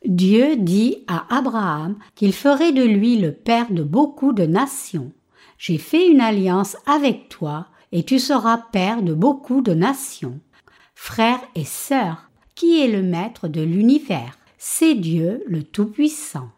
Dieu 0.06 0.56
dit 0.56 1.04
à 1.08 1.26
Abraham 1.30 1.96
qu'il 2.16 2.34
ferait 2.34 2.72
de 2.72 2.84
lui 2.84 3.18
le 3.18 3.32
père 3.32 3.72
de 3.72 3.84
beaucoup 3.84 4.34
de 4.34 4.46
nations. 4.46 5.12
J'ai 5.60 5.78
fait 5.78 6.08
une 6.08 6.22
alliance 6.22 6.76
avec 6.88 7.30
toi 7.30 7.68
et 7.92 8.04
tu 8.04 8.18
seras 8.18 8.58
père 8.58 9.04
de 9.04 9.14
beaucoup 9.14 9.62
de 9.62 9.74
nations. 9.74 10.40
Frères 10.96 11.42
et 11.54 11.66
sœurs, 11.66 12.30
qui 12.56 12.82
est 12.82 12.88
le 12.88 13.04
maître 13.04 13.48
de 13.48 13.62
l'univers? 13.62 14.38
C'est 14.58 14.96
Dieu 14.96 15.44
le 15.48 15.64
Tout-Puissant. 15.64 16.50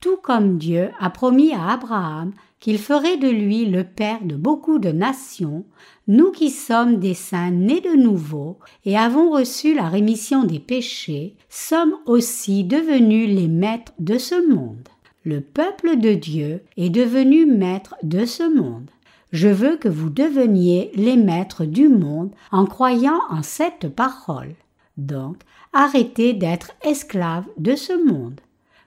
Tout 0.00 0.18
comme 0.18 0.58
Dieu 0.58 0.90
a 0.98 1.08
promis 1.08 1.54
à 1.54 1.70
Abraham 1.70 2.32
qu'il 2.64 2.78
ferait 2.78 3.18
de 3.18 3.28
lui 3.28 3.66
le 3.66 3.84
père 3.84 4.24
de 4.24 4.36
beaucoup 4.36 4.78
de 4.78 4.88
nations, 4.88 5.66
nous 6.08 6.30
qui 6.30 6.48
sommes 6.48 6.98
des 6.98 7.12
saints 7.12 7.50
nés 7.50 7.82
de 7.82 7.94
nouveau 7.94 8.58
et 8.86 8.96
avons 8.96 9.30
reçu 9.30 9.74
la 9.74 9.90
rémission 9.90 10.44
des 10.44 10.60
péchés, 10.60 11.36
sommes 11.50 11.94
aussi 12.06 12.64
devenus 12.64 13.28
les 13.28 13.48
maîtres 13.48 13.92
de 13.98 14.16
ce 14.16 14.50
monde. 14.50 14.88
Le 15.26 15.42
peuple 15.42 15.98
de 15.98 16.14
Dieu 16.14 16.62
est 16.78 16.88
devenu 16.88 17.44
maître 17.44 17.96
de 18.02 18.24
ce 18.24 18.44
monde. 18.44 18.88
Je 19.30 19.48
veux 19.48 19.76
que 19.76 19.90
vous 19.90 20.08
deveniez 20.08 20.90
les 20.94 21.18
maîtres 21.18 21.66
du 21.66 21.90
monde 21.90 22.30
en 22.50 22.64
croyant 22.64 23.20
en 23.28 23.42
cette 23.42 23.90
parole. 23.90 24.54
Donc, 24.96 25.36
arrêtez 25.74 26.32
d'être 26.32 26.70
esclaves 26.82 27.44
de 27.58 27.76
ce 27.76 27.92
monde. 27.92 28.40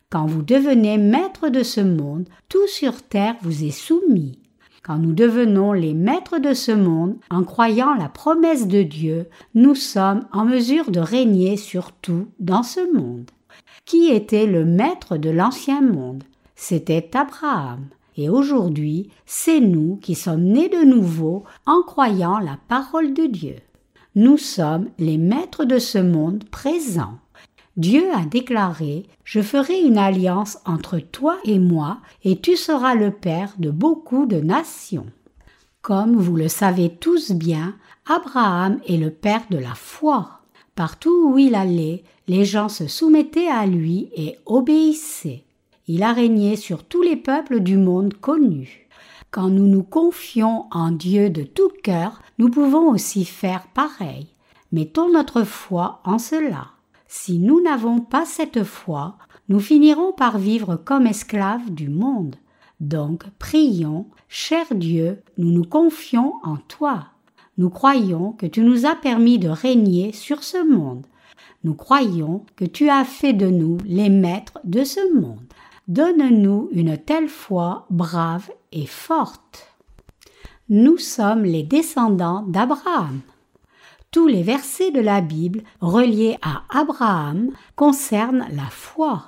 Quand 0.10 0.26
vous 0.26 0.42
devenez 0.42 0.98
maître 0.98 1.50
de 1.50 1.64
ce 1.64 1.82
monde, 1.82 2.30
tout 2.48 2.66
sur 2.68 3.04
terre 3.04 3.36
vous 3.42 3.66
est 3.66 3.72
soumis. 3.72 4.40
Quand 4.82 4.98
nous 4.98 5.12
devenons 5.12 5.74
les 5.74 5.94
maîtres 5.94 6.40
de 6.40 6.54
ce 6.54 6.72
monde, 6.72 7.18
en 7.30 7.44
croyant 7.44 7.94
la 7.94 8.08
promesse 8.08 8.70
de 8.70 8.84
Dieu, 8.84 9.28
nous 9.54 9.76
sommes 9.76 10.26
en 10.32 10.46
mesure 10.46 10.92
de 10.92 11.02
régner 11.02 11.58
sur 11.58 11.92
tout 11.92 12.28
dans 12.40 12.64
ce 12.64 12.80
monde. 12.96 13.30
Qui 13.84 14.08
était 14.08 14.46
le 14.46 14.64
maître 14.64 15.18
de 15.18 15.30
l'ancien 15.30 15.82
monde? 15.82 16.24
C'était 16.56 17.12
Abraham. 17.14 17.88
Et 18.16 18.30
aujourd'hui, 18.30 19.10
c'est 19.26 19.60
nous 19.60 19.98
qui 19.98 20.16
sommes 20.16 20.44
nés 20.44 20.70
de 20.70 20.86
nouveau 20.86 21.44
en 21.66 21.82
croyant 21.82 22.40
la 22.40 22.58
parole 22.70 23.14
de 23.14 23.26
Dieu. 23.26 23.56
Nous 24.16 24.38
sommes 24.38 24.88
les 25.00 25.18
maîtres 25.18 25.66
de 25.66 25.80
ce 25.80 25.98
monde 25.98 26.46
présent. 26.50 27.20
Dieu 27.78 28.12
a 28.12 28.26
déclaré 28.26 29.06
Je 29.24 29.40
ferai 29.40 29.80
une 29.82 30.00
alliance 30.00 30.58
entre 30.66 30.98
toi 30.98 31.38
et 31.46 31.60
moi, 31.60 32.00
et 32.24 32.40
tu 32.40 32.58
seras 32.58 32.96
le 32.96 33.12
père 33.12 33.54
de 33.60 33.70
beaucoup 33.70 34.26
de 34.26 34.38
nations. 34.38 35.06
Comme 35.84 36.16
vous 36.16 36.36
le 36.36 36.48
savez 36.48 36.90
tous 36.90 37.32
bien, 37.32 37.76
Abraham 38.08 38.80
est 38.88 38.98
le 38.98 39.12
père 39.12 39.44
de 39.52 39.60
la 39.60 39.76
foi. 39.76 40.42
Partout 40.74 41.32
où 41.32 41.38
il 41.38 41.54
allait, 41.54 42.04
les 42.28 42.46
gens 42.46 42.68
se 42.68 42.88
soumettaient 42.88 43.48
à 43.48 43.68
lui 43.68 44.10
et 44.16 44.38
obéissaient. 44.48 45.44
Il 45.88 46.02
a 46.02 46.14
régné 46.14 46.56
sur 46.56 46.84
tous 46.84 47.04
les 47.04 47.16
peuples 47.16 47.60
du 47.60 47.78
monde 47.78 48.16
connu. 48.16 48.88
Quand 49.30 49.50
nous 49.50 49.68
nous 49.68 49.84
confions 49.84 50.66
en 50.72 50.90
Dieu 50.90 51.30
de 51.30 51.44
tout 51.44 51.72
cœur, 51.84 52.24
nous 52.40 52.50
pouvons 52.50 52.90
aussi 52.90 53.24
faire 53.24 53.68
pareil. 53.76 54.26
Mettons 54.72 55.12
notre 55.12 55.44
foi 55.44 56.02
en 56.06 56.18
cela. 56.18 56.72
Si 57.08 57.40
nous 57.40 57.62
n'avons 57.62 58.00
pas 58.00 58.26
cette 58.26 58.64
foi, 58.64 59.18
nous 59.50 59.60
finirons 59.60 60.12
par 60.12 60.38
vivre 60.38 60.76
comme 60.76 61.08
esclaves 61.08 61.72
du 61.72 61.90
monde. 61.90 62.36
Donc 62.80 63.24
prions, 63.40 64.08
cher 64.28 64.66
Dieu, 64.72 65.22
nous 65.38 65.52
nous 65.52 65.64
confions 65.64 66.34
en 66.44 66.58
toi. 66.58 67.08
Nous 67.58 67.70
croyons 67.70 68.34
que 68.34 68.46
tu 68.46 68.62
nous 68.62 68.86
as 68.86 68.96
permis 68.96 69.40
de 69.40 69.50
régner 69.50 70.12
sur 70.12 70.44
ce 70.44 70.64
monde. 70.64 71.06
Nous 71.64 71.74
croyons 71.74 72.46
que 72.56 72.66
tu 72.66 72.90
as 72.90 73.04
fait 73.04 73.34
de 73.34 73.48
nous 73.48 73.78
les 73.86 74.10
maîtres 74.10 74.60
de 74.64 74.84
ce 74.84 75.14
monde. 75.20 75.42
Donne-nous 75.88 76.70
une 76.72 76.98
telle 76.98 77.30
foi 77.30 77.88
brave 77.90 78.52
et 78.72 78.86
forte. 78.86 79.74
Nous 80.70 80.98
sommes 80.98 81.44
les 81.44 81.64
descendants 81.64 82.44
d'Abraham. 82.44 83.22
Tous 84.18 84.26
les 84.26 84.42
versets 84.42 84.90
de 84.90 85.00
la 85.00 85.22
Bible 85.22 85.62
reliés 85.80 86.38
à 86.42 86.64
Abraham 86.70 87.52
concernent 87.76 88.48
la 88.52 88.66
foi. 88.72 89.26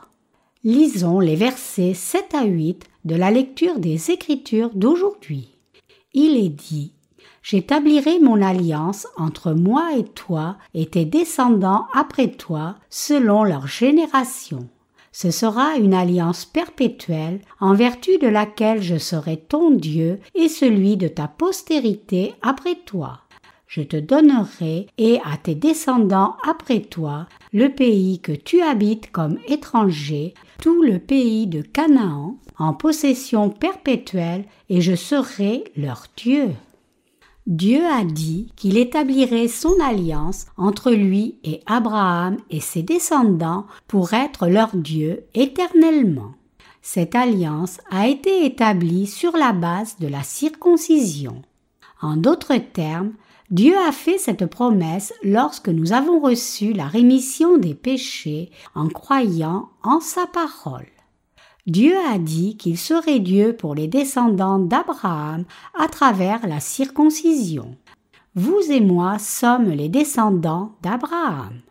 Lisons 0.64 1.20
les 1.20 1.36
versets 1.36 1.94
7 1.94 2.34
à 2.34 2.46
8 2.46 2.88
de 3.06 3.14
la 3.14 3.30
lecture 3.30 3.78
des 3.78 4.10
Écritures 4.10 4.72
d'aujourd'hui. 4.74 5.50
Il 6.16 6.44
est 6.44 6.50
dit 6.50 6.94
J'établirai 7.44 8.18
mon 8.18 8.42
alliance 8.42 9.06
entre 9.16 9.52
moi 9.52 9.92
et 9.96 10.06
toi 10.06 10.58
et 10.74 10.88
tes 10.88 11.06
descendants 11.06 11.86
après 11.94 12.32
toi 12.32 12.74
selon 12.90 13.44
leur 13.44 13.68
génération. 13.68 14.70
Ce 15.12 15.30
sera 15.30 15.76
une 15.76 15.94
alliance 15.94 16.46
perpétuelle 16.46 17.42
en 17.60 17.76
vertu 17.76 18.18
de 18.18 18.28
laquelle 18.28 18.82
je 18.82 18.98
serai 18.98 19.38
ton 19.38 19.70
Dieu 19.70 20.20
et 20.34 20.50
celui 20.50 20.98
de 20.98 21.08
ta 21.08 21.28
postérité 21.28 22.34
après 22.42 22.74
toi 22.88 23.20
je 23.70 23.84
te 23.84 23.98
donnerai 23.98 24.88
et 24.98 25.20
à 25.24 25.38
tes 25.38 25.54
descendants 25.54 26.36
après 26.44 26.82
toi 26.82 27.28
le 27.54 27.70
pays 27.70 28.20
que 28.20 28.32
tu 28.32 28.62
habites 28.62 29.12
comme 29.12 29.38
étranger, 29.48 30.34
tout 30.60 30.82
le 30.82 30.98
pays 30.98 31.46
de 31.46 31.62
Canaan, 31.62 32.38
en 32.58 32.74
possession 32.74 33.52
perpétuelle, 33.52 34.46
et 34.70 34.82
je 34.82 34.96
serai 34.96 35.66
leur 35.78 36.06
Dieu. 36.18 36.50
Dieu 37.46 37.86
a 37.86 38.04
dit 38.04 38.52
qu'il 38.56 38.76
établirait 38.78 39.48
son 39.48 39.80
alliance 39.80 40.48
entre 40.58 40.92
lui 40.92 41.38
et 41.44 41.62
Abraham 41.68 42.38
et 42.50 42.60
ses 42.60 42.82
descendants 42.82 43.68
pour 43.88 44.14
être 44.14 44.48
leur 44.48 44.76
Dieu 44.76 45.26
éternellement. 45.36 46.34
Cette 46.82 47.14
alliance 47.14 47.80
a 47.92 48.08
été 48.08 48.46
établie 48.46 49.06
sur 49.06 49.38
la 49.38 49.54
base 49.54 49.98
de 50.00 50.08
la 50.08 50.24
circoncision. 50.24 51.44
En 52.02 52.18
d'autres 52.18 52.58
termes, 52.58 53.14
Dieu 53.52 53.76
a 53.78 53.92
fait 53.92 54.20
cette 54.20 54.46
promesse 54.46 55.12
lorsque 55.24 55.70
nous 55.70 55.92
avons 55.92 56.20
reçu 56.20 56.72
la 56.72 56.86
rémission 56.86 57.58
des 57.58 57.74
péchés 57.74 58.52
en 58.76 58.88
croyant 58.90 59.70
en 59.82 60.00
sa 60.00 60.28
parole. 60.28 60.86
Dieu 61.66 61.96
a 62.12 62.20
dit 62.20 62.58
qu'il 62.58 62.78
serait 62.78 63.20
Dieu 63.20 63.56
pour 63.56 63.74
les 63.74 63.88
descendants 63.88 64.60
d'Abraham 64.60 65.46
à 65.78 65.88
travers 65.88 66.48
la 66.48 66.60
circoncision. 66.60 67.76
Vous 68.36 68.72
et 68.72 68.82
moi 68.82 69.18
sommes 69.18 69.70
les 69.70 69.90
descendants 69.90 70.76
d'Abraham. 70.84 71.62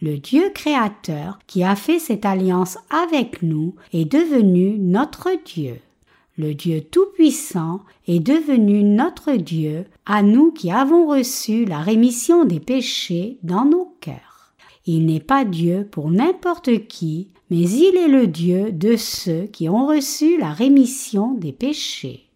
Le 0.00 0.18
Dieu 0.18 0.50
créateur 0.52 1.38
qui 1.46 1.62
a 1.62 1.76
fait 1.76 2.00
cette 2.00 2.26
alliance 2.26 2.78
avec 2.90 3.42
nous 3.42 3.76
est 3.92 4.04
devenu 4.04 4.76
notre 4.76 5.30
Dieu. 5.44 5.80
Le 6.38 6.54
Dieu 6.54 6.80
Tout-Puissant 6.80 7.82
est 8.06 8.20
devenu 8.20 8.82
notre 8.84 9.32
Dieu, 9.32 9.84
à 10.06 10.22
nous 10.22 10.50
qui 10.50 10.70
avons 10.70 11.06
reçu 11.06 11.66
la 11.66 11.80
rémission 11.80 12.46
des 12.46 12.58
péchés 12.58 13.36
dans 13.42 13.66
nos 13.66 13.94
cœurs. 14.00 14.54
Il 14.86 15.04
n'est 15.04 15.20
pas 15.20 15.44
Dieu 15.44 15.86
pour 15.90 16.10
n'importe 16.10 16.86
qui, 16.88 17.28
mais 17.50 17.60
il 17.60 17.98
est 17.98 18.08
le 18.08 18.26
Dieu 18.26 18.72
de 18.72 18.96
ceux 18.96 19.42
qui 19.44 19.68
ont 19.68 19.86
reçu 19.86 20.38
la 20.38 20.52
rémission 20.52 21.34
des 21.34 21.52
péchés. 21.52 22.30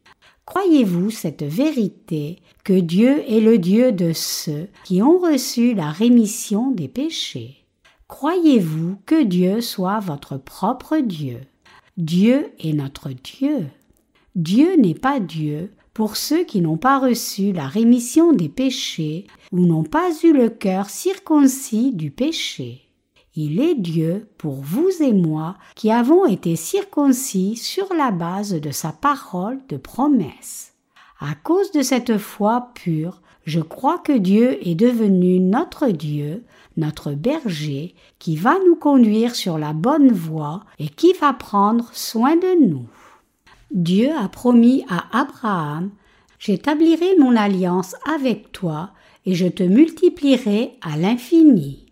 Croyez-vous 0.44 1.10
cette 1.10 1.42
vérité 1.42 2.36
que 2.64 2.78
Dieu 2.78 3.24
est 3.26 3.40
le 3.40 3.56
Dieu 3.56 3.92
de 3.92 4.12
ceux 4.12 4.68
qui 4.84 5.00
ont 5.00 5.18
reçu 5.18 5.72
la 5.72 5.90
rémission 5.90 6.70
des 6.70 6.88
péchés? 6.88 7.64
Croyez-vous 8.08 8.98
que 9.06 9.24
Dieu 9.24 9.62
soit 9.62 10.00
votre 10.00 10.36
propre 10.36 10.98
Dieu? 10.98 11.40
Dieu 11.96 12.52
est 12.60 12.74
notre 12.74 13.08
Dieu. 13.08 13.66
Dieu 14.36 14.76
n'est 14.76 14.92
pas 14.92 15.18
Dieu 15.18 15.70
pour 15.94 16.16
ceux 16.16 16.44
qui 16.44 16.60
n'ont 16.60 16.76
pas 16.76 16.98
reçu 16.98 17.52
la 17.52 17.66
rémission 17.66 18.34
des 18.34 18.50
péchés 18.50 19.26
ou 19.50 19.60
n'ont 19.60 19.82
pas 19.82 20.10
eu 20.22 20.34
le 20.34 20.50
cœur 20.50 20.90
circoncis 20.90 21.94
du 21.94 22.10
péché. 22.10 22.82
Il 23.34 23.62
est 23.62 23.74
Dieu 23.74 24.28
pour 24.36 24.56
vous 24.56 24.90
et 25.00 25.14
moi 25.14 25.56
qui 25.74 25.90
avons 25.90 26.26
été 26.26 26.54
circoncis 26.54 27.56
sur 27.56 27.94
la 27.94 28.10
base 28.10 28.52
de 28.52 28.70
sa 28.72 28.92
parole 28.92 29.58
de 29.70 29.78
promesse. 29.78 30.74
À 31.18 31.34
cause 31.34 31.72
de 31.72 31.80
cette 31.80 32.18
foi 32.18 32.72
pure, 32.74 33.22
je 33.46 33.60
crois 33.60 33.96
que 33.96 34.12
Dieu 34.12 34.58
est 34.68 34.74
devenu 34.74 35.40
notre 35.40 35.88
Dieu, 35.88 36.44
notre 36.76 37.12
berger, 37.12 37.94
qui 38.18 38.36
va 38.36 38.56
nous 38.66 38.76
conduire 38.76 39.34
sur 39.34 39.56
la 39.56 39.72
bonne 39.72 40.12
voie 40.12 40.60
et 40.78 40.90
qui 40.90 41.14
va 41.14 41.32
prendre 41.32 41.88
soin 41.94 42.36
de 42.36 42.66
nous. 42.66 42.86
Dieu 43.76 44.10
a 44.16 44.28
promis 44.30 44.86
à 44.88 45.04
Abraham 45.20 45.90
J'établirai 46.38 47.18
mon 47.18 47.36
alliance 47.36 47.94
avec 48.10 48.50
toi 48.50 48.90
et 49.26 49.34
je 49.34 49.46
te 49.46 49.62
multiplierai 49.62 50.78
à 50.80 50.96
l'infini. 50.96 51.84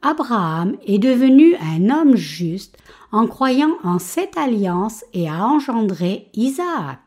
Abraham 0.00 0.76
est 0.86 1.00
devenu 1.00 1.56
un 1.56 1.90
homme 1.90 2.14
juste 2.14 2.78
en 3.10 3.26
croyant 3.26 3.78
en 3.82 3.98
cette 3.98 4.36
alliance 4.38 5.04
et 5.12 5.28
a 5.28 5.44
engendré 5.44 6.28
Isaac. 6.34 7.00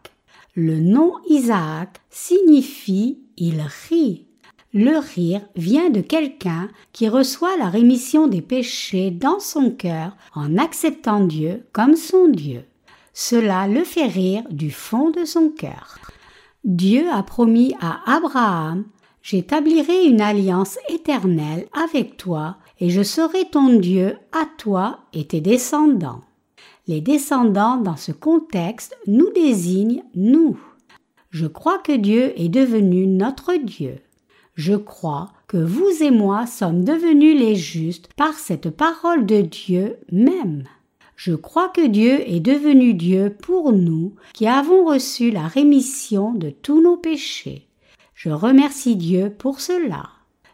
Le 0.55 0.81
nom 0.81 1.13
Isaac 1.29 2.01
signifie 2.09 3.19
il 3.37 3.61
rit. 3.87 4.27
Le 4.73 4.97
rire 4.97 5.41
vient 5.55 5.89
de 5.89 6.01
quelqu'un 6.01 6.67
qui 6.91 7.07
reçoit 7.07 7.55
la 7.57 7.69
rémission 7.69 8.27
des 8.27 8.41
péchés 8.41 9.09
dans 9.09 9.39
son 9.39 9.71
cœur 9.71 10.17
en 10.35 10.57
acceptant 10.57 11.21
Dieu 11.21 11.65
comme 11.71 11.95
son 11.95 12.27
Dieu. 12.27 12.65
Cela 13.13 13.67
le 13.67 13.83
fait 13.83 14.07
rire 14.07 14.43
du 14.49 14.71
fond 14.71 15.09
de 15.09 15.25
son 15.25 15.49
cœur. 15.49 15.99
Dieu 16.63 17.09
a 17.11 17.23
promis 17.23 17.73
à 17.81 17.99
Abraham 18.05 18.85
J'établirai 19.23 20.05
une 20.05 20.21
alliance 20.21 20.79
éternelle 20.89 21.67
avec 21.73 22.17
toi, 22.17 22.57
et 22.79 22.89
je 22.89 23.03
serai 23.03 23.45
ton 23.45 23.77
Dieu 23.77 24.17
à 24.31 24.47
toi 24.57 24.99
et 25.13 25.27
tes 25.27 25.41
descendants. 25.41 26.21
Les 26.87 27.01
descendants 27.01 27.77
dans 27.77 27.97
ce 27.97 28.11
contexte 28.11 28.97
nous 29.05 29.31
désignent 29.33 30.03
nous. 30.15 30.59
Je 31.29 31.45
crois 31.45 31.77
que 31.77 31.91
Dieu 31.91 32.33
est 32.35 32.49
devenu 32.49 33.05
notre 33.05 33.53
Dieu. 33.55 33.99
Je 34.55 34.73
crois 34.73 35.31
que 35.47 35.57
vous 35.57 36.01
et 36.01 36.11
moi 36.11 36.47
sommes 36.47 36.83
devenus 36.83 37.39
les 37.39 37.55
justes 37.55 38.09
par 38.17 38.33
cette 38.33 38.71
parole 38.71 39.25
de 39.25 39.41
Dieu 39.41 39.97
même. 40.11 40.63
Je 41.23 41.33
crois 41.33 41.69
que 41.69 41.85
Dieu 41.85 42.27
est 42.27 42.39
devenu 42.39 42.95
Dieu 42.95 43.31
pour 43.43 43.73
nous 43.73 44.15
qui 44.33 44.47
avons 44.47 44.85
reçu 44.85 45.29
la 45.29 45.45
rémission 45.45 46.33
de 46.33 46.49
tous 46.49 46.81
nos 46.81 46.97
péchés. 46.97 47.67
Je 48.15 48.31
remercie 48.31 48.95
Dieu 48.95 49.29
pour 49.29 49.59
cela. 49.59 50.09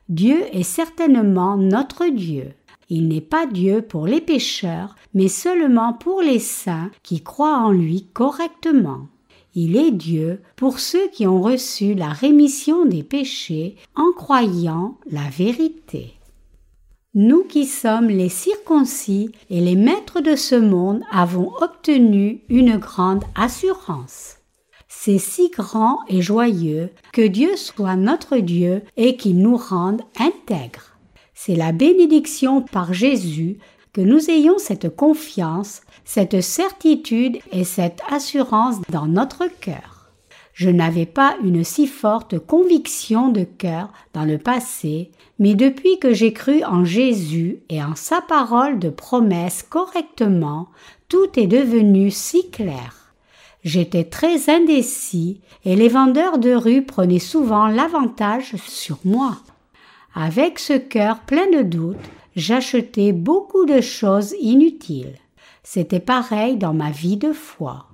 Dieu 0.09 0.43
est 0.51 0.63
certainement 0.63 1.55
notre 1.55 2.07
Dieu. 2.07 2.51
Il 2.89 3.07
n'est 3.07 3.21
pas 3.21 3.45
Dieu 3.45 3.81
pour 3.81 4.07
les 4.07 4.19
pécheurs, 4.19 4.97
mais 5.13 5.29
seulement 5.29 5.93
pour 5.93 6.21
les 6.21 6.39
saints 6.39 6.91
qui 7.01 7.23
croient 7.23 7.59
en 7.59 7.71
lui 7.71 8.09
correctement. 8.13 9.07
Il 9.55 9.77
est 9.77 9.91
Dieu 9.91 10.41
pour 10.57 10.79
ceux 10.79 11.07
qui 11.13 11.25
ont 11.27 11.41
reçu 11.41 11.93
la 11.93 12.09
rémission 12.09 12.83
des 12.83 13.03
péchés 13.03 13.77
en 13.95 14.11
croyant 14.11 14.97
la 15.09 15.29
vérité. 15.29 16.16
Nous 17.19 17.45
qui 17.45 17.65
sommes 17.65 18.09
les 18.09 18.29
circoncis 18.29 19.31
et 19.49 19.59
les 19.59 19.75
maîtres 19.75 20.21
de 20.21 20.35
ce 20.35 20.53
monde 20.53 21.01
avons 21.11 21.51
obtenu 21.61 22.41
une 22.47 22.77
grande 22.77 23.23
assurance. 23.33 24.35
C'est 24.87 25.17
si 25.17 25.49
grand 25.49 25.97
et 26.09 26.21
joyeux 26.21 26.91
que 27.13 27.25
Dieu 27.25 27.55
soit 27.55 27.95
notre 27.95 28.37
Dieu 28.37 28.83
et 28.97 29.17
qu'il 29.17 29.39
nous 29.39 29.57
rende 29.57 30.03
intègres. 30.19 30.95
C'est 31.33 31.55
la 31.55 31.71
bénédiction 31.71 32.61
par 32.61 32.93
Jésus 32.93 33.57
que 33.93 34.01
nous 34.01 34.29
ayons 34.29 34.59
cette 34.59 34.95
confiance, 34.95 35.81
cette 36.05 36.41
certitude 36.41 37.39
et 37.51 37.63
cette 37.63 38.01
assurance 38.11 38.75
dans 38.91 39.07
notre 39.07 39.47
cœur. 39.59 40.11
Je 40.53 40.69
n'avais 40.69 41.07
pas 41.07 41.35
une 41.43 41.63
si 41.63 41.87
forte 41.87 42.37
conviction 42.37 43.29
de 43.29 43.43
cœur 43.43 43.91
dans 44.13 44.23
le 44.23 44.37
passé, 44.37 45.09
mais 45.39 45.53
depuis 45.53 45.99
que 45.99 46.13
j'ai 46.13 46.33
cru 46.33 46.63
en 46.63 46.83
Jésus 46.83 47.59
et 47.69 47.83
en 47.83 47.95
sa 47.95 48.21
parole 48.21 48.79
de 48.79 48.89
promesse 48.89 49.63
correctement, 49.63 50.69
tout 51.09 51.39
est 51.39 51.47
devenu 51.47 52.11
si 52.11 52.49
clair. 52.49 53.13
J'étais 53.63 54.05
très 54.05 54.49
indécis 54.49 55.41
et 55.65 55.75
les 55.75 55.89
vendeurs 55.89 56.37
de 56.37 56.53
rue 56.53 56.83
prenaient 56.83 57.19
souvent 57.19 57.67
l'avantage 57.67 58.55
sur 58.67 58.97
moi. 59.03 59.37
Avec 60.15 60.57
ce 60.57 60.73
cœur 60.73 61.19
plein 61.19 61.49
de 61.51 61.61
doutes, 61.61 61.97
j'achetais 62.35 63.11
beaucoup 63.11 63.65
de 63.65 63.81
choses 63.81 64.33
inutiles. 64.39 65.15
C'était 65.63 65.99
pareil 65.99 66.55
dans 66.55 66.73
ma 66.73 66.91
vie 66.91 67.17
de 67.17 67.33
foi. 67.33 67.86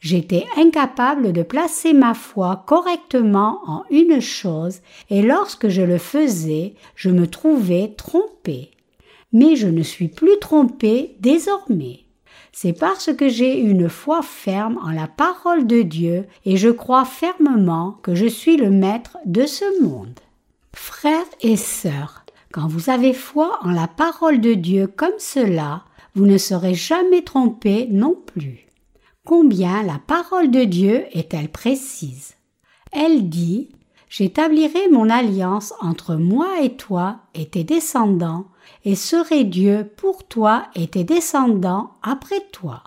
J'étais 0.00 0.44
incapable 0.56 1.32
de 1.32 1.42
placer 1.42 1.92
ma 1.92 2.14
foi 2.14 2.62
correctement 2.66 3.60
en 3.66 3.82
une 3.90 4.20
chose, 4.20 4.80
et 5.10 5.22
lorsque 5.22 5.68
je 5.68 5.82
le 5.82 5.98
faisais, 5.98 6.74
je 6.94 7.10
me 7.10 7.26
trouvais 7.26 7.94
trompé. 7.96 8.70
Mais 9.32 9.56
je 9.56 9.66
ne 9.66 9.82
suis 9.82 10.08
plus 10.08 10.38
trompé 10.40 11.16
désormais. 11.18 12.00
C'est 12.52 12.72
parce 12.72 13.12
que 13.12 13.28
j'ai 13.28 13.58
une 13.58 13.88
foi 13.88 14.22
ferme 14.22 14.78
en 14.82 14.90
la 14.90 15.06
parole 15.06 15.66
de 15.66 15.82
Dieu 15.82 16.26
et 16.44 16.56
je 16.56 16.70
crois 16.70 17.04
fermement 17.04 17.98
que 18.02 18.14
je 18.14 18.26
suis 18.26 18.56
le 18.56 18.70
maître 18.70 19.18
de 19.26 19.46
ce 19.46 19.82
monde. 19.82 20.18
Frères 20.74 21.24
et 21.40 21.56
sœurs, 21.56 22.24
quand 22.52 22.66
vous 22.66 22.88
avez 22.88 23.12
foi 23.12 23.58
en 23.62 23.70
la 23.70 23.88
parole 23.88 24.40
de 24.40 24.54
Dieu 24.54 24.86
comme 24.86 25.18
cela, 25.18 25.84
vous 26.14 26.24
ne 26.24 26.38
serez 26.38 26.74
jamais 26.74 27.22
trompés 27.22 27.86
non 27.90 28.16
plus. 28.26 28.67
Combien 29.28 29.82
la 29.82 29.98
parole 29.98 30.50
de 30.50 30.64
Dieu 30.64 31.04
est-elle 31.12 31.50
précise 31.50 32.32
Elle 32.92 33.28
dit 33.28 33.68
J'établirai 34.08 34.88
mon 34.90 35.10
alliance 35.10 35.74
entre 35.82 36.14
moi 36.14 36.62
et 36.62 36.76
toi 36.76 37.18
et 37.34 37.46
tes 37.46 37.62
descendants, 37.62 38.46
et 38.86 38.94
serai 38.94 39.44
Dieu 39.44 39.86
pour 39.98 40.26
toi 40.26 40.68
et 40.74 40.88
tes 40.88 41.04
descendants 41.04 41.90
après 42.02 42.40
toi. 42.52 42.84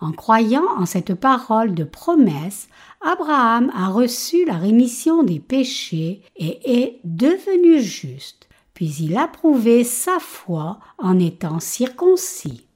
En 0.00 0.12
croyant 0.12 0.62
en 0.78 0.86
cette 0.86 1.14
parole 1.14 1.74
de 1.74 1.82
promesse, 1.82 2.68
Abraham 3.00 3.72
a 3.74 3.88
reçu 3.88 4.44
la 4.44 4.58
rémission 4.58 5.24
des 5.24 5.40
péchés 5.40 6.22
et 6.36 6.82
est 6.84 7.00
devenu 7.02 7.80
juste 7.80 8.48
puis 8.74 8.92
il 9.00 9.16
a 9.16 9.28
prouvé 9.28 9.84
sa 9.84 10.18
foi 10.18 10.78
en 10.98 11.18
étant 11.20 11.60
circoncis. 11.60 12.66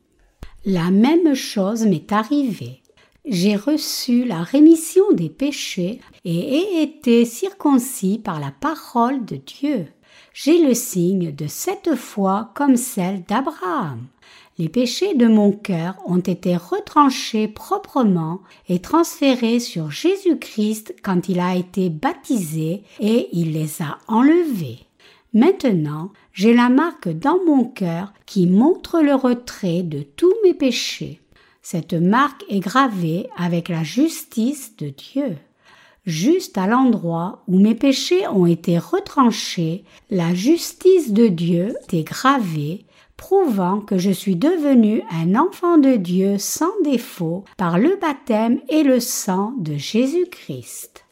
La 0.64 0.90
même 0.90 1.34
chose 1.34 1.84
m'est 1.84 2.12
arrivée. 2.12 2.82
J'ai 3.30 3.56
reçu 3.56 4.24
la 4.24 4.42
rémission 4.42 5.02
des 5.12 5.28
péchés 5.28 6.00
et 6.24 6.38
ai 6.38 6.82
été 6.82 7.26
circoncis 7.26 8.18
par 8.18 8.40
la 8.40 8.50
parole 8.50 9.22
de 9.26 9.36
Dieu. 9.36 9.86
J'ai 10.32 10.64
le 10.66 10.72
signe 10.72 11.34
de 11.34 11.46
cette 11.46 11.94
foi 11.94 12.52
comme 12.54 12.76
celle 12.76 13.24
d'Abraham. 13.24 14.06
Les 14.56 14.70
péchés 14.70 15.14
de 15.14 15.26
mon 15.26 15.52
cœur 15.52 15.96
ont 16.06 16.20
été 16.20 16.56
retranchés 16.56 17.48
proprement 17.48 18.40
et 18.66 18.78
transférés 18.78 19.60
sur 19.60 19.90
Jésus-Christ 19.90 20.96
quand 21.02 21.28
il 21.28 21.38
a 21.38 21.54
été 21.54 21.90
baptisé 21.90 22.82
et 22.98 23.28
il 23.32 23.52
les 23.52 23.82
a 23.82 23.98
enlevés. 24.08 24.86
Maintenant, 25.34 26.12
j'ai 26.32 26.54
la 26.54 26.70
marque 26.70 27.10
dans 27.10 27.44
mon 27.44 27.64
cœur 27.64 28.14
qui 28.24 28.46
montre 28.46 29.02
le 29.02 29.14
retrait 29.14 29.82
de 29.82 30.00
tous 30.00 30.32
mes 30.44 30.54
péchés. 30.54 31.20
Cette 31.70 31.92
marque 31.92 32.46
est 32.48 32.60
gravée 32.60 33.28
avec 33.36 33.68
la 33.68 33.82
justice 33.82 34.74
de 34.78 34.88
Dieu. 34.88 35.36
Juste 36.06 36.56
à 36.56 36.66
l'endroit 36.66 37.42
où 37.46 37.58
mes 37.58 37.74
péchés 37.74 38.26
ont 38.26 38.46
été 38.46 38.78
retranchés, 38.78 39.84
la 40.08 40.32
justice 40.32 41.12
de 41.12 41.26
Dieu 41.26 41.76
est 41.92 42.04
gravée, 42.04 42.86
prouvant 43.18 43.80
que 43.80 43.98
je 43.98 44.10
suis 44.10 44.34
devenu 44.34 45.02
un 45.10 45.34
enfant 45.34 45.76
de 45.76 45.96
Dieu 45.96 46.38
sans 46.38 46.72
défaut 46.84 47.44
par 47.58 47.78
le 47.78 47.98
baptême 48.00 48.60
et 48.70 48.82
le 48.82 48.98
sang 48.98 49.52
de 49.58 49.76
Jésus-Christ. 49.76 51.04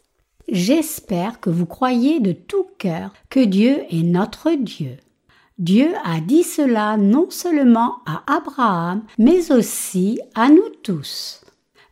J'espère 0.48 1.38
que 1.38 1.50
vous 1.50 1.66
croyez 1.66 2.18
de 2.18 2.32
tout 2.32 2.66
cœur 2.78 3.12
que 3.28 3.40
Dieu 3.40 3.82
est 3.90 4.04
notre 4.04 4.52
Dieu. 4.52 4.96
Dieu 5.58 5.88
a 6.04 6.20
dit 6.20 6.42
cela 6.42 6.98
non 6.98 7.30
seulement 7.30 7.96
à 8.04 8.22
Abraham, 8.26 9.02
mais 9.18 9.50
aussi 9.50 10.20
à 10.34 10.50
nous 10.50 10.68
tous. 10.82 11.40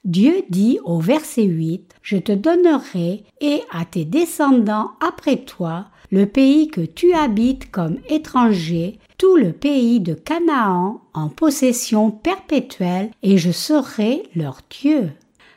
Dieu 0.04 0.42
dit 0.50 0.78
au 0.84 0.98
verset 0.98 1.44
8, 1.44 1.94
Je 2.02 2.18
te 2.18 2.32
donnerai 2.32 3.24
et 3.40 3.62
à 3.72 3.86
tes 3.86 4.04
descendants 4.04 4.90
après 5.00 5.38
toi 5.38 5.86
le 6.10 6.26
pays 6.26 6.68
que 6.68 6.82
tu 6.82 7.14
habites 7.14 7.70
comme 7.70 7.96
étranger, 8.10 8.98
tout 9.16 9.36
le 9.36 9.52
pays 9.52 9.98
de 9.98 10.12
Canaan 10.12 11.00
en 11.14 11.30
possession 11.30 12.10
perpétuelle, 12.10 13.10
et 13.22 13.38
je 13.38 13.50
serai 13.50 14.24
leur 14.36 14.58
Dieu. 14.68 15.10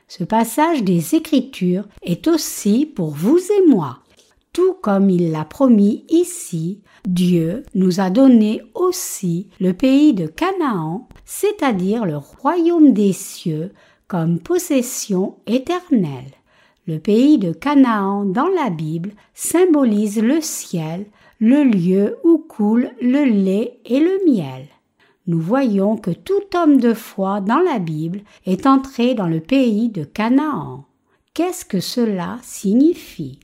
Ce 0.07 0.23
passage 0.23 0.83
des 0.83 1.15
Écritures 1.15 1.83
est 2.01 2.29
aussi 2.29 2.85
pour 2.85 3.09
vous 3.09 3.37
et 3.37 3.67
moi. 3.67 3.99
Tout 4.57 4.73
comme 4.81 5.11
il 5.11 5.29
l'a 5.29 5.45
promis 5.45 6.03
ici, 6.09 6.81
Dieu 7.07 7.61
nous 7.75 7.99
a 7.99 8.09
donné 8.09 8.63
aussi 8.73 9.49
le 9.59 9.73
pays 9.73 10.15
de 10.15 10.25
Canaan, 10.25 11.07
c'est-à-dire 11.25 12.05
le 12.05 12.17
royaume 12.17 12.91
des 12.91 13.13
cieux, 13.13 13.71
comme 14.07 14.39
possession 14.39 15.35
éternelle. 15.45 16.33
Le 16.87 16.97
pays 16.97 17.37
de 17.37 17.51
Canaan 17.51 18.25
dans 18.25 18.47
la 18.47 18.71
Bible 18.71 19.11
symbolise 19.35 20.19
le 20.19 20.41
ciel, 20.41 21.05
le 21.39 21.63
lieu 21.63 22.17
où 22.23 22.39
coule 22.39 22.89
le 22.99 23.25
lait 23.25 23.77
et 23.85 23.99
le 23.99 24.25
miel 24.25 24.65
nous 25.27 25.41
voyons 25.41 25.97
que 25.97 26.11
tout 26.11 26.55
homme 26.55 26.79
de 26.79 26.93
foi 26.93 27.41
dans 27.41 27.59
la 27.59 27.79
Bible 27.79 28.21
est 28.45 28.65
entré 28.65 29.13
dans 29.13 29.27
le 29.27 29.41
pays 29.41 29.89
de 29.89 30.05
Canaan. 30.05 30.85
Qu'est-ce 31.33 31.65
que 31.65 31.81
cela 31.81 32.39
signifie? 32.41 33.37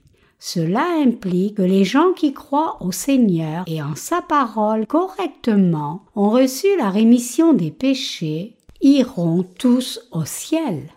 Cela 0.45 0.85
implique 0.97 1.55
que 1.55 1.61
les 1.61 1.85
gens 1.85 2.11
qui 2.11 2.33
croient 2.33 2.75
au 2.81 2.91
Seigneur 2.91 3.63
et 3.65 3.81
en 3.81 3.95
sa 3.95 4.21
parole 4.21 4.85
correctement 4.85 6.03
ont 6.17 6.31
reçu 6.31 6.67
la 6.77 6.89
rémission 6.89 7.53
des 7.53 7.71
péchés, 7.71 8.57
iront 8.81 9.45
tous 9.57 10.01
au 10.11 10.25
ciel. 10.25 10.89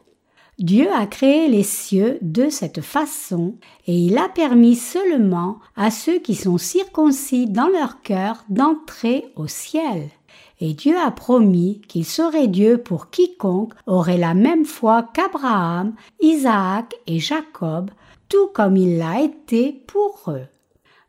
Dieu 0.59 0.89
a 0.93 1.07
créé 1.07 1.47
les 1.47 1.63
cieux 1.63 2.19
de 2.23 2.49
cette 2.49 2.81
façon 2.81 3.55
et 3.87 3.97
il 3.97 4.19
a 4.19 4.29
permis 4.29 4.75
seulement 4.75 5.61
à 5.77 5.93
ceux 5.93 6.19
qui 6.19 6.35
sont 6.35 6.59
circoncis 6.59 7.47
dans 7.47 7.69
leur 7.69 8.03
cœur 8.03 8.45
d'entrer 8.49 9.27
au 9.37 9.47
ciel 9.47 10.09
et 10.61 10.73
Dieu 10.73 10.97
a 10.99 11.11
promis 11.11 11.83
qu'il 11.87 12.05
serait 12.05 12.49
Dieu 12.49 12.79
pour 12.79 13.11
quiconque 13.11 13.75
aurait 13.87 14.17
la 14.17 14.35
même 14.35 14.65
foi 14.65 15.07
qu'Abraham, 15.13 15.95
Isaac 16.21 16.95
et 17.07 17.19
Jacob, 17.19 17.91
tout 18.29 18.49
comme 18.49 18.77
il 18.77 18.99
l'a 18.99 19.21
été 19.21 19.73
pour 19.87 20.23
eux. 20.29 20.47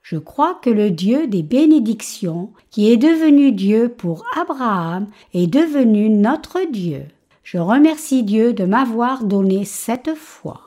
Je 0.04 0.18
crois 0.18 0.54
que 0.62 0.70
le 0.70 0.90
Dieu 0.90 1.28
des 1.28 1.44
bénédictions, 1.44 2.54
qui 2.72 2.90
est 2.90 2.98
devenu 2.98 3.52
Dieu 3.52 3.90
pour 3.90 4.26
Abraham, 4.40 5.08
est 5.34 5.48
devenu 5.48 6.10
notre 6.10 6.62
Dieu. 6.72 7.04
Je 7.44 7.58
remercie 7.58 8.24
Dieu 8.24 8.54
de 8.54 8.66
m'avoir 8.66 9.24
donné 9.24 9.66
cette 9.66 10.16
foi. 10.16 10.62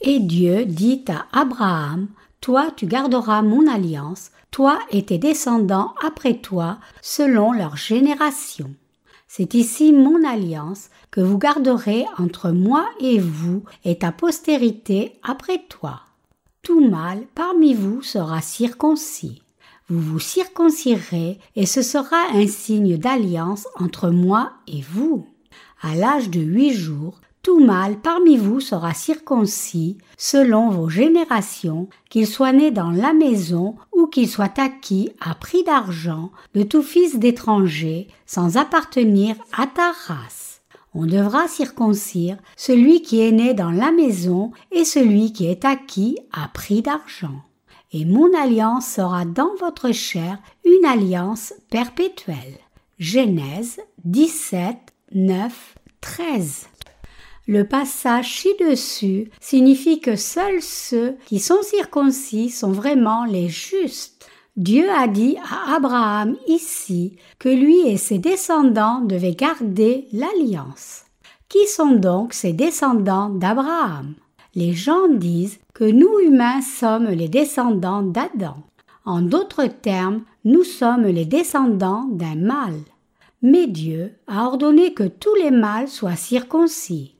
Et 0.00 0.20
Dieu 0.20 0.66
dit 0.66 1.04
à 1.08 1.26
Abraham, 1.40 2.08
Toi 2.40 2.70
tu 2.76 2.86
garderas 2.86 3.42
mon 3.42 3.66
alliance, 3.66 4.30
toi 4.50 4.78
et 4.90 5.04
tes 5.04 5.18
descendants 5.18 5.94
après 6.06 6.34
toi, 6.34 6.78
selon 7.02 7.52
leur 7.52 7.76
génération. 7.76 8.74
C'est 9.36 9.54
ici 9.54 9.92
mon 9.92 10.22
alliance 10.22 10.90
que 11.10 11.20
vous 11.20 11.38
garderez 11.38 12.04
entre 12.18 12.52
moi 12.52 12.88
et 13.00 13.18
vous 13.18 13.64
et 13.84 13.98
ta 13.98 14.12
postérité 14.12 15.14
après 15.24 15.60
toi. 15.68 16.02
Tout 16.62 16.88
mâle 16.88 17.26
parmi 17.34 17.74
vous 17.74 18.00
sera 18.00 18.40
circoncis. 18.40 19.42
Vous 19.88 19.98
vous 19.98 20.20
circoncirez 20.20 21.40
et 21.56 21.66
ce 21.66 21.82
sera 21.82 22.28
un 22.32 22.46
signe 22.46 22.96
d'alliance 22.96 23.66
entre 23.74 24.10
moi 24.10 24.52
et 24.68 24.82
vous. 24.82 25.26
À 25.82 25.96
l'âge 25.96 26.30
de 26.30 26.38
huit 26.38 26.72
jours, 26.72 27.20
tout 27.44 27.60
mâle 27.60 27.98
parmi 28.00 28.38
vous 28.38 28.58
sera 28.58 28.94
circoncis 28.94 29.98
selon 30.16 30.70
vos 30.70 30.88
générations, 30.88 31.88
qu'il 32.08 32.26
soit 32.26 32.52
né 32.52 32.70
dans 32.70 32.90
la 32.90 33.12
maison 33.12 33.76
ou 33.92 34.06
qu'il 34.06 34.28
soit 34.28 34.58
acquis 34.58 35.10
à 35.20 35.34
prix 35.34 35.62
d'argent 35.62 36.32
de 36.54 36.62
tout 36.62 36.82
fils 36.82 37.18
d'étranger 37.18 38.08
sans 38.24 38.56
appartenir 38.56 39.36
à 39.56 39.66
ta 39.66 39.92
race. 40.06 40.62
On 40.94 41.04
devra 41.04 41.46
circoncire 41.46 42.38
celui 42.56 43.02
qui 43.02 43.20
est 43.20 43.32
né 43.32 43.52
dans 43.52 43.70
la 43.70 43.92
maison 43.92 44.52
et 44.72 44.86
celui 44.86 45.32
qui 45.32 45.46
est 45.46 45.66
acquis 45.66 46.16
à 46.32 46.48
prix 46.48 46.82
d'argent. 46.82 47.42
et 47.92 48.04
mon 48.04 48.28
alliance 48.36 48.86
sera 48.86 49.24
dans 49.24 49.54
votre 49.60 49.92
chair 49.92 50.38
une 50.64 50.84
alliance 50.84 51.54
perpétuelle. 51.70 52.58
Genèse 52.98 53.80
17, 54.04 54.76
9, 55.12 55.74
13. 56.00 56.68
Le 57.46 57.64
passage 57.64 58.38
ci-dessus 58.38 59.30
signifie 59.38 60.00
que 60.00 60.16
seuls 60.16 60.62
ceux 60.62 61.16
qui 61.26 61.38
sont 61.38 61.62
circoncis 61.62 62.48
sont 62.48 62.72
vraiment 62.72 63.26
les 63.26 63.50
justes. 63.50 64.26
Dieu 64.56 64.88
a 64.88 65.08
dit 65.08 65.36
à 65.42 65.74
Abraham 65.74 66.36
ici 66.46 67.16
que 67.38 67.50
lui 67.50 67.80
et 67.80 67.98
ses 67.98 68.18
descendants 68.18 69.00
devaient 69.00 69.34
garder 69.34 70.08
l'alliance. 70.12 71.04
Qui 71.50 71.66
sont 71.66 71.92
donc 71.92 72.32
ces 72.32 72.54
descendants 72.54 73.28
d'Abraham? 73.28 74.14
Les 74.54 74.72
gens 74.72 75.08
disent 75.08 75.58
que 75.74 75.84
nous 75.84 76.20
humains 76.20 76.62
sommes 76.62 77.08
les 77.08 77.28
descendants 77.28 78.02
d'Adam. 78.02 78.56
En 79.04 79.20
d'autres 79.20 79.66
termes, 79.66 80.22
nous 80.44 80.64
sommes 80.64 81.06
les 81.06 81.26
descendants 81.26 82.04
d'un 82.10 82.36
mâle. 82.36 82.80
Mais 83.42 83.66
Dieu 83.66 84.14
a 84.26 84.46
ordonné 84.46 84.94
que 84.94 85.04
tous 85.04 85.34
les 85.34 85.50
mâles 85.50 85.88
soient 85.88 86.16
circoncis. 86.16 87.13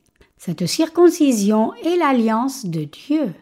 Cette 0.45 0.67
circoncision 0.67 1.73
est 1.87 1.97
l'alliance 1.97 2.67
de 2.67 2.85
Dieu. 2.85 3.33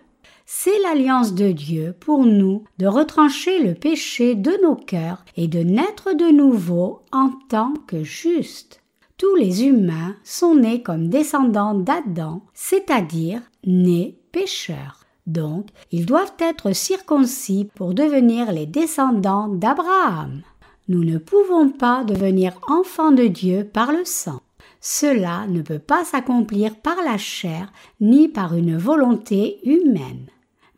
C'est 0.46 0.78
l'alliance 0.84 1.34
de 1.34 1.50
Dieu 1.50 1.96
pour 1.98 2.24
nous 2.24 2.62
de 2.78 2.86
retrancher 2.86 3.59
le 3.59 3.74
péché 3.74 4.36
de 4.36 4.53
nos 4.62 4.76
cœurs 4.76 5.24
et 5.36 5.48
de 5.48 5.64
naître 5.64 6.12
de 6.12 6.30
nouveau 6.30 7.00
en 7.11 7.30
tant 7.48 7.74
que 7.88 8.05
justes 8.05 8.82
tous 9.18 9.34
les 9.34 9.64
humains 9.64 10.14
sont 10.22 10.55
nés 10.55 10.82
comme 10.82 11.09
descendants 11.09 11.74
d'Adam, 11.74 12.42
c'est-à-dire 12.55 13.40
nés 13.64 14.16
pécheurs. 14.30 15.05
Donc, 15.26 15.70
ils 15.90 16.07
doivent 16.07 16.34
être 16.38 16.72
circoncis 16.72 17.68
pour 17.74 17.94
devenir 17.94 18.53
les 18.53 18.66
descendants 18.66 19.48
d'Abraham. 19.48 20.42
Nous 20.88 21.03
ne 21.03 21.18
pouvons 21.18 21.68
pas 21.68 22.05
devenir 22.05 22.59
enfants 22.68 23.12
de 23.12 23.26
Dieu 23.26 23.68
par 23.72 23.92
le 23.92 24.05
sang. 24.05 24.41
Cela 24.84 25.46
ne 25.46 25.62
peut 25.62 25.78
pas 25.78 26.04
s'accomplir 26.04 26.74
par 26.74 26.96
la 27.04 27.16
chair 27.16 27.72
ni 28.00 28.28
par 28.28 28.56
une 28.56 28.76
volonté 28.76 29.60
humaine. 29.64 30.26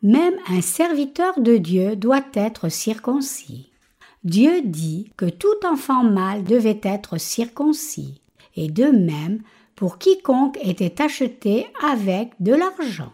Même 0.03 0.35
un 0.47 0.61
serviteur 0.61 1.39
de 1.39 1.57
Dieu 1.57 1.95
doit 1.95 2.25
être 2.35 2.69
circoncis. 2.69 3.71
Dieu 4.23 4.61
dit 4.61 5.11
que 5.17 5.25
tout 5.25 5.55
enfant 5.65 6.03
mâle 6.03 6.43
devait 6.43 6.79
être 6.83 7.19
circoncis 7.19 8.21
et 8.55 8.69
de 8.69 8.85
même 8.85 9.41
pour 9.75 9.97
quiconque 9.97 10.59
était 10.63 11.01
acheté 11.01 11.65
avec 11.83 12.31
de 12.39 12.53
l'argent. 12.53 13.11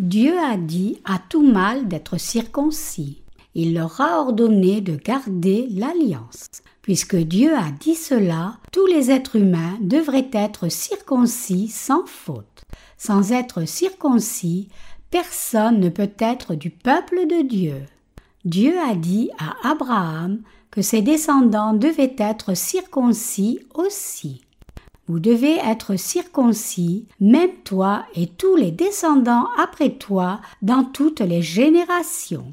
Dieu 0.00 0.36
a 0.36 0.56
dit 0.56 1.00
à 1.04 1.20
tout 1.28 1.46
mâle 1.46 1.86
d'être 1.86 2.18
circoncis. 2.18 3.22
Il 3.54 3.74
leur 3.74 4.00
a 4.00 4.20
ordonné 4.20 4.80
de 4.80 4.96
garder 4.96 5.68
l'alliance. 5.70 6.46
Puisque 6.82 7.16
Dieu 7.16 7.54
a 7.54 7.70
dit 7.70 7.94
cela, 7.94 8.56
tous 8.72 8.86
les 8.86 9.10
êtres 9.10 9.36
humains 9.36 9.78
devraient 9.80 10.30
être 10.32 10.68
circoncis 10.68 11.68
sans 11.68 12.04
faute. 12.04 12.64
Sans 12.98 13.32
être 13.32 13.66
circoncis, 13.66 14.68
personne 15.10 15.78
ne 15.78 15.88
peut 15.88 16.12
être 16.18 16.54
du 16.54 16.70
peuple 16.70 17.26
de 17.26 17.46
Dieu. 17.46 17.82
Dieu 18.44 18.74
a 18.78 18.94
dit 18.94 19.30
à 19.38 19.70
Abraham 19.70 20.42
que 20.70 20.82
ses 20.82 21.00
descendants 21.00 21.72
devaient 21.72 22.16
être 22.18 22.54
circoncis 22.54 23.60
aussi. 23.74 24.42
Vous 25.06 25.20
devez 25.20 25.58
être 25.58 25.96
circoncis, 25.96 27.06
même 27.20 27.52
toi 27.64 28.04
et 28.14 28.26
tous 28.26 28.56
les 28.56 28.72
descendants 28.72 29.48
après 29.56 29.90
toi, 29.90 30.40
dans 30.62 30.82
toutes 30.82 31.20
les 31.20 31.42
générations. 31.42 32.52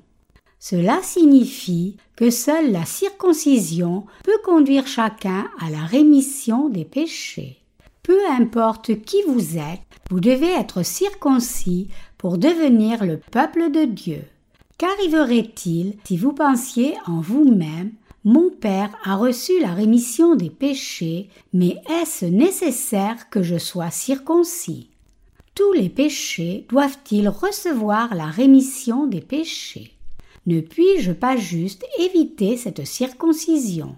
Cela 0.63 0.99
signifie 1.01 1.97
que 2.15 2.29
seule 2.29 2.71
la 2.71 2.85
circoncision 2.85 4.05
peut 4.23 4.37
conduire 4.45 4.85
chacun 4.85 5.49
à 5.59 5.71
la 5.71 5.83
rémission 5.85 6.69
des 6.69 6.85
péchés. 6.85 7.57
Peu 8.03 8.19
importe 8.29 9.01
qui 9.01 9.23
vous 9.27 9.57
êtes, 9.57 9.81
vous 10.11 10.19
devez 10.19 10.51
être 10.51 10.83
circoncis 10.83 11.87
pour 12.19 12.37
devenir 12.37 13.03
le 13.03 13.17
peuple 13.17 13.71
de 13.71 13.85
Dieu. 13.85 14.21
Qu'arriverait-il 14.77 15.95
si 16.05 16.15
vous 16.15 16.31
pensiez 16.31 16.93
en 17.07 17.21
vous-même 17.21 17.93
mon 18.23 18.51
Père 18.51 18.91
a 19.03 19.15
reçu 19.15 19.59
la 19.59 19.73
rémission 19.73 20.35
des 20.35 20.51
péchés, 20.51 21.29
mais 21.53 21.77
est-ce 21.89 22.25
nécessaire 22.25 23.31
que 23.31 23.41
je 23.41 23.57
sois 23.57 23.89
circoncis? 23.89 24.91
Tous 25.55 25.73
les 25.73 25.89
péchés 25.89 26.67
doivent-ils 26.69 27.29
recevoir 27.29 28.13
la 28.13 28.27
rémission 28.27 29.07
des 29.07 29.21
péchés? 29.21 29.93
Ne 30.47 30.61
puis-je 30.61 31.11
pas 31.11 31.37
juste 31.37 31.85
éviter 31.99 32.57
cette 32.57 32.85
circoncision? 32.85 33.95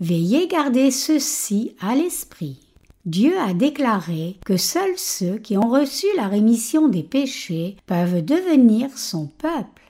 Veillez 0.00 0.48
garder 0.48 0.90
ceci 0.90 1.76
à 1.80 1.94
l'esprit. 1.94 2.58
Dieu 3.04 3.38
a 3.38 3.52
déclaré 3.52 4.36
que 4.46 4.56
seuls 4.56 4.96
ceux 4.96 5.36
qui 5.38 5.56
ont 5.56 5.68
reçu 5.68 6.06
la 6.16 6.28
rémission 6.28 6.88
des 6.88 7.02
péchés 7.02 7.76
peuvent 7.86 8.24
devenir 8.24 8.96
son 8.96 9.26
peuple 9.26 9.82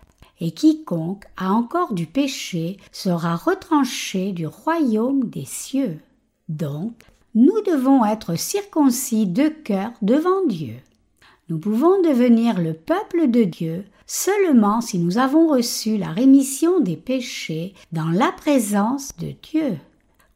et 0.43 0.51
quiconque 0.51 1.25
a 1.37 1.53
encore 1.53 1.95
du 1.95 2.07
péché 2.07 2.79
sera 2.91 3.37
retranché 3.37 4.33
du 4.33 4.47
royaume 4.47 5.31
des 5.31 5.45
cieux. 5.45 6.01
Donc, 6.49 6.95
nous 7.37 7.63
devons 7.65 8.05
être 8.05 8.37
circoncis 8.37 9.27
de 9.27 9.49
cœur 9.49 9.93
devant 10.03 10.45
Dieu. 10.49 10.75
Nous 11.49 11.59
pouvons 11.59 12.03
devenir 12.03 12.61
le 12.61 12.75
peuple 12.75 13.31
de 13.31 13.45
Dieu 13.45 13.85
seulement 14.07 14.81
si 14.81 14.99
nous 14.99 15.19
avons 15.19 15.49
reçu 15.49 15.97
la 15.97 16.11
rémission 16.11 16.81
des 16.81 16.97
péchés 16.97 17.75
dans 17.93 18.11
la 18.11 18.33
présence 18.33 19.17
de 19.19 19.35
Dieu. 19.43 19.79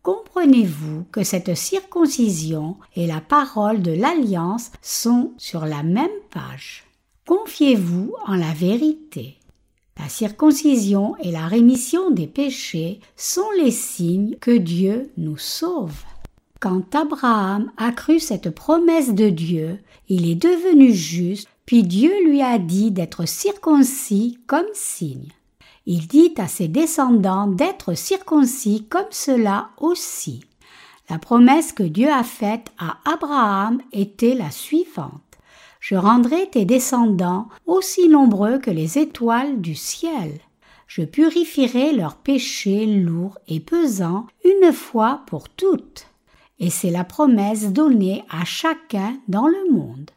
Comprenez-vous 0.03 1.05
que 1.11 1.25
cette 1.25 1.57
circoncision 1.57 2.77
et 2.95 3.07
la 3.07 3.21
parole 3.21 3.83
de 3.83 3.91
l'alliance 3.91 4.71
sont 4.81 5.33
sur 5.37 5.67
la 5.67 5.83
même 5.83 6.09
page? 6.31 6.85
Confiez-vous 7.27 8.15
en 8.27 8.37
la 8.37 8.53
vérité. 8.53 9.37
La 9.99 10.09
circoncision 10.09 11.17
et 11.21 11.33
la 11.33 11.49
rémission 11.49 12.11
des 12.11 12.27
péchés 12.27 13.01
sont 13.17 13.51
les 13.59 13.73
signes 13.73 14.37
que 14.41 14.57
Dieu 14.57 15.11
nous 15.17 15.39
sauve. 15.39 16.05
Quand 16.61 16.95
Abraham 16.95 17.73
a 17.77 17.93
cru 17.93 18.21
cette 18.21 18.51
promesse 18.51 19.15
de 19.15 19.29
Dieu, 19.29 19.79
il 20.09 20.29
est 20.31 20.35
devenu 20.37 20.93
juste, 20.93 21.49
puis 21.65 21.83
Dieu 21.83 22.13
lui 22.25 22.43
a 22.43 22.59
dit 22.59 22.91
d'être 22.91 23.27
circoncis 23.27 24.39
comme 24.47 24.67
signe. 24.73 25.29
Il 25.87 26.07
dit 26.07 26.35
à 26.39 26.49
ses 26.49 26.69
descendants 26.69 27.47
d'être 27.47 27.95
circoncis 27.95 28.87
comme 28.89 29.11
cela 29.11 29.71
aussi. 29.79 30.41
La 31.09 31.19
promesse 31.19 31.73
que 31.73 31.85
Dieu 31.85 32.11
a 32.11 32.25
faite 32.25 32.73
à 32.79 32.99
Abraham 33.05 33.81
était 33.93 34.35
la 34.35 34.51
suivante 34.51 35.21
je 35.89 35.95
rendrai 35.95 36.51
tes 36.51 36.65
descendants 36.65 37.47
aussi 37.65 38.09
nombreux 38.09 38.59
que 38.59 38.73
les 38.73 38.99
étoiles 38.99 39.61
du 39.61 39.77
ciel. 39.77 40.41
Je 40.89 41.03
purifierai 41.03 41.93
leurs 41.93 42.17
péchés 42.17 42.87
lourds 42.87 43.39
et 43.47 43.61
pesants 43.61 44.27
une 44.45 44.73
fois 44.73 45.23
pour 45.29 45.49
toutes. 45.49 46.09
Et 46.59 46.71
c'est 46.71 46.91
la 46.91 47.05
promesse 47.05 47.73
donnée 47.73 48.25
à 48.31 48.45
chacun 48.45 49.17
dans 49.29 49.47
le 49.47 49.73
monde. 49.73 50.11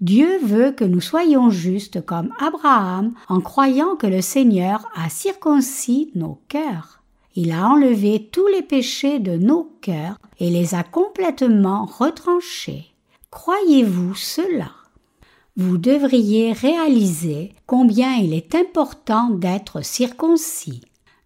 Dieu 0.00 0.38
veut 0.44 0.70
que 0.70 0.84
nous 0.84 1.00
soyons 1.00 1.50
justes 1.50 2.04
comme 2.04 2.32
Abraham 2.38 3.14
en 3.28 3.40
croyant 3.40 3.96
que 3.96 4.06
le 4.06 4.20
Seigneur 4.20 4.88
a 4.94 5.08
circoncis 5.08 6.12
nos 6.14 6.40
cœurs. 6.48 7.02
Il 7.34 7.52
a 7.52 7.68
enlevé 7.68 8.28
tous 8.30 8.46
les 8.48 8.62
péchés 8.62 9.18
de 9.18 9.36
nos 9.36 9.64
cœurs 9.80 10.18
et 10.38 10.50
les 10.50 10.74
a 10.74 10.84
complètement 10.84 11.84
retranchés. 11.86 12.86
Croyez-vous 13.30 14.14
cela? 14.14 14.70
Vous 15.56 15.78
devriez 15.78 16.52
réaliser 16.52 17.54
combien 17.66 18.14
il 18.14 18.32
est 18.32 18.54
important 18.54 19.30
d'être 19.30 19.84
circoncis. 19.84 20.82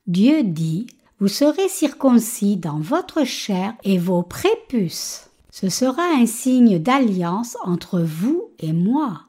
Dieu 0.06 0.42
dit 0.42 0.86
Vous 1.22 1.28
serez 1.28 1.68
circoncis 1.68 2.56
dans 2.56 2.80
votre 2.80 3.22
chair 3.22 3.74
et 3.84 3.96
vos 3.96 4.24
prépuces. 4.24 5.30
Ce 5.52 5.68
sera 5.68 6.02
un 6.02 6.26
signe 6.26 6.80
d'alliance 6.80 7.56
entre 7.62 8.00
vous 8.00 8.50
et 8.58 8.72
moi. 8.72 9.20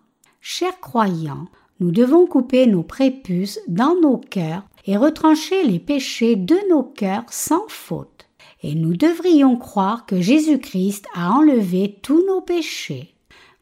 Chers 0.42 0.80
croyants, 0.80 1.46
nous 1.80 1.92
devons 1.92 2.26
couper 2.26 2.66
nos 2.66 2.82
prépuces 2.82 3.60
dans 3.68 3.94
nos 4.02 4.18
cœurs 4.18 4.64
et 4.88 4.98
retrancher 4.98 5.62
les 5.66 5.78
péchés 5.78 6.36
de 6.36 6.58
nos 6.68 6.82
cœurs 6.82 7.26
sans 7.30 7.68
faute. 7.68 8.26
Et 8.64 8.74
nous 8.74 8.98
devrions 8.98 9.56
croire 9.56 10.08
que 10.08 10.20
Jésus-Christ 10.20 11.06
a 11.14 11.30
enlevé 11.30 12.00
tous 12.02 12.26
nos 12.26 12.42
péchés 12.42 13.14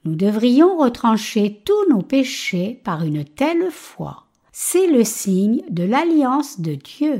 nous 0.06 0.16
devrions 0.16 0.78
retrancher 0.78 1.62
tous 1.66 1.90
nos 1.90 2.02
péchés 2.02 2.80
par 2.86 3.04
une 3.04 3.26
telle 3.26 3.70
foi. 3.72 4.24
C'est 4.54 4.88
le 4.88 5.04
signe 5.04 5.64
de 5.70 5.84
l'alliance 5.84 6.62
de 6.62 6.74
Dieu. 6.74 7.20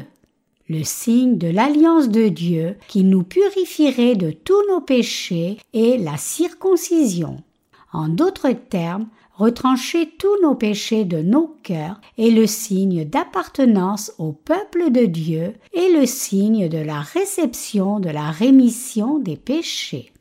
Le 0.74 0.86
signe 0.86 1.38
de 1.38 1.50
l'alliance 1.50 2.08
de 2.08 2.30
Dieu 2.30 2.78
qui 2.88 3.04
nous 3.04 3.24
purifierait 3.24 4.16
de 4.16 4.32
tous 4.32 4.66
nos 4.70 4.80
péchés 4.80 5.58
est 5.74 6.02
la 6.02 6.16
circoncision. 6.16 7.44
En 7.92 8.08
d'autres 8.08 8.54
termes, 8.54 9.10
retrancher 9.36 10.10
tous 10.18 10.42
nos 10.42 10.56
péchés 10.56 11.04
de 11.04 11.18
nos 11.18 11.58
cœurs 11.62 12.00
est 12.18 12.30
le 12.30 12.48
signe 12.48 13.04
d'appartenance 13.04 14.14
au 14.18 14.32
peuple 14.32 14.92
de 14.92 15.08
Dieu 15.08 15.56
et 15.74 15.92
le 15.92 16.06
signe 16.06 16.70
de 16.70 16.78
la 16.78 17.02
réception 17.02 18.00
de 18.00 18.10
la 18.10 18.32
rémission 18.32 19.20
des 19.20 19.36
péchés. 19.36 20.14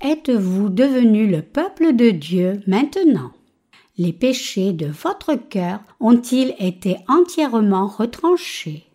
Êtes-vous 0.00 0.68
devenu 0.68 1.28
le 1.28 1.42
peuple 1.42 1.94
de 1.94 2.10
Dieu 2.10 2.60
maintenant? 2.66 3.30
Les 3.98 4.12
péchés 4.12 4.72
de 4.72 4.86
votre 4.86 5.36
cœur 5.36 5.78
ont-ils 6.00 6.56
été 6.58 6.96
entièrement 7.06 7.86
retranchés? 7.86 8.89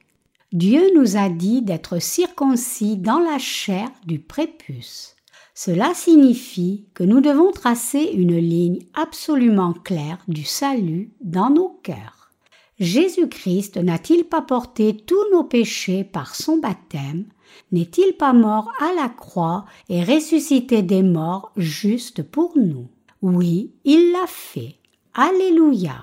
Dieu 0.56 0.90
nous 0.96 1.18
a 1.18 1.28
dit 1.28 1.62
d'être 1.62 2.02
circoncis 2.02 2.96
dans 2.96 3.20
la 3.20 3.38
chair 3.40 3.92
du 4.06 4.20
prépuce. 4.20 5.18
Cela 5.54 5.94
signifie 5.94 6.86
que 6.94 7.04
nous 7.04 7.20
devons 7.20 7.52
tracer 7.52 8.10
une 8.14 8.38
ligne 8.38 8.80
absolument 8.94 9.74
claire 9.74 10.20
du 10.30 10.46
salut 10.46 11.12
dans 11.20 11.50
nos 11.50 11.78
cœurs. 11.84 12.32
Jésus-Christ 12.80 13.76
n'a-t-il 13.76 14.24
pas 14.24 14.42
porté 14.42 14.96
tous 14.96 15.30
nos 15.34 15.44
péchés 15.44 16.06
par 16.06 16.36
son 16.36 16.56
baptême? 16.56 17.26
N'est-il 17.74 18.14
pas 18.14 18.32
mort 18.32 18.72
à 18.80 18.94
la 18.94 19.10
croix 19.10 19.66
et 19.90 20.06
ressuscité 20.06 20.84
des 20.84 21.04
morts 21.04 21.52
juste 21.58 22.24
pour 22.24 22.58
nous? 22.58 22.88
Oui, 23.22 23.74
il 23.84 24.14
l'a 24.14 24.28
fait. 24.28 24.76
Alléluia. 25.16 25.98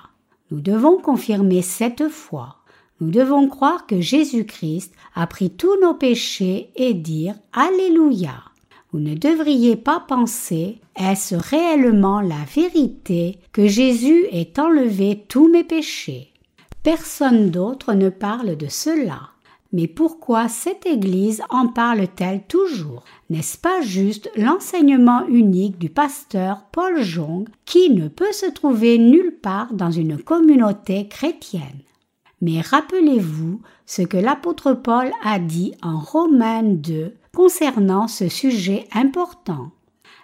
Nous 0.51 0.61
devons 0.61 0.99
confirmer 0.99 1.63
cette 1.63 2.09
foi. 2.09 2.62
Nous 3.03 3.11
devons 3.11 3.49
croire 3.49 3.89
que 3.89 4.01
Jésus-Christ 4.01 4.95
a 5.17 5.27
pris 5.27 5.51
tous 5.51 5.77
nos 5.83 5.93
péchés 5.93 6.71
et 6.77 6.95
dire 6.95 7.35
Alléluia. 7.53 8.35
Vous 8.93 9.01
ne 9.01 9.15
devriez 9.15 9.75
pas 9.75 9.99
penser 10.07 10.79
est-ce 10.95 11.35
réellement 11.35 12.21
la 12.21 12.45
vérité 12.55 13.41
que 13.51 13.67
Jésus 13.67 14.27
ait 14.31 14.53
enlevé 14.57 15.25
tous 15.27 15.49
mes 15.49 15.65
péchés? 15.65 16.33
Personne 16.85 17.51
d'autre 17.51 17.95
ne 17.95 18.09
parle 18.09 18.57
de 18.57 18.69
cela. 18.69 19.31
Mais 19.73 19.89
pourquoi 19.89 20.49
cette 20.49 20.87
Église 20.87 21.43
en 21.51 21.67
parle-t-elle 21.67 22.45
toujours? 22.47 23.03
N'est-ce 23.31 23.59
pas 23.59 23.81
juste 23.81 24.31
l'enseignement 24.37 25.27
unique 25.27 25.77
du 25.77 25.91
pasteur 25.91 26.67
Paul 26.71 27.03
Jong 27.03 27.49
qui 27.65 27.91
ne 27.91 28.07
peut 28.07 28.31
se 28.31 28.47
trouver 28.47 28.99
nulle 28.99 29.41
part 29.43 29.75
dans 29.75 29.91
une 29.91 30.19
communauté 30.19 31.09
chrétienne? 31.09 31.81
Mais 32.43 32.61
rappelez-vous 32.61 33.61
ce 33.87 34.03
que 34.03 34.17
l'apôtre 34.17 34.75
Paul 34.75 35.11
a 35.23 35.39
dit 35.39 35.75
en 35.81 35.99
Romains 35.99 36.65
2 36.65 37.15
concernant 37.35 38.09
ce 38.09 38.29
sujet 38.29 38.89
important. 38.93 39.71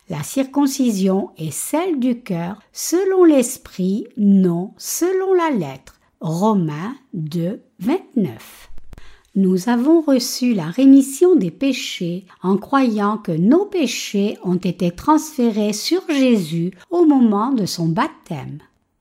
La 0.09 0.25
circoncision 0.25 1.31
est 1.39 1.53
celle 1.53 2.01
du 2.01 2.21
cœur 2.21 2.59
selon 2.73 3.25
l'esprit, 3.25 4.09
non 4.17 4.73
selon 4.79 5.33
la 5.33 5.51
lettre. 5.51 6.01
Romains 6.21 6.97
2, 7.15 7.63
29. 7.79 8.71
Nous 9.37 9.69
avons 9.69 10.01
reçu 10.01 10.55
la 10.55 10.67
rémission 10.67 11.37
des 11.37 11.53
péchés 11.53 12.27
en 12.43 12.57
croyant 12.57 13.19
que 13.19 13.31
nos 13.31 13.67
péchés 13.67 14.37
ont 14.43 14.57
été 14.57 14.91
transférés 14.91 15.73
sur 15.73 16.03
Jésus 16.09 16.73
au 16.91 17.05
moment 17.05 17.53
de 17.53 17.65
son 17.65 17.87
baptême. 17.87 18.59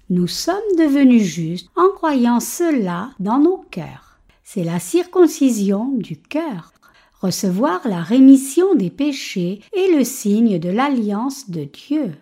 Nous 0.09 0.27
sommes 0.27 0.55
devenus 0.77 1.23
justes 1.23 1.69
en 1.75 1.89
croyant 1.89 2.39
cela 2.39 3.11
dans 3.19 3.39
nos 3.39 3.57
cœurs. 3.71 4.19
C'est 4.41 4.63
la 4.63 4.79
circoncision 4.79 5.89
du 5.97 6.15
cœur. 6.15 6.71
Recevoir 7.19 7.85
la 7.85 8.01
rémission 8.03 8.73
des 8.73 8.89
péchés 8.89 9.59
est 9.73 9.93
le 9.93 10.05
signe 10.05 10.59
de 10.59 10.69
l'alliance 10.69 11.49
de 11.49 11.65
Dieu. 11.65 12.13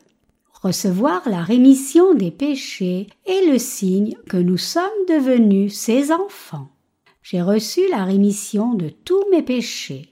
Recevoir 0.63 1.29
la 1.29 1.43
rémission 1.43 2.15
des 2.15 2.31
péchés 2.31 3.05
est 3.27 3.45
le 3.51 3.59
signe 3.59 4.15
que 4.27 4.37
nous 4.37 4.57
sommes 4.57 5.05
devenus 5.07 5.75
ses 5.75 6.11
enfants. 6.11 6.69
J'ai 7.21 7.43
reçu 7.43 7.81
la 7.91 8.03
rémission 8.03 8.73
de 8.73 8.89
tous 8.89 9.23
mes 9.29 9.43
péchés. 9.43 10.09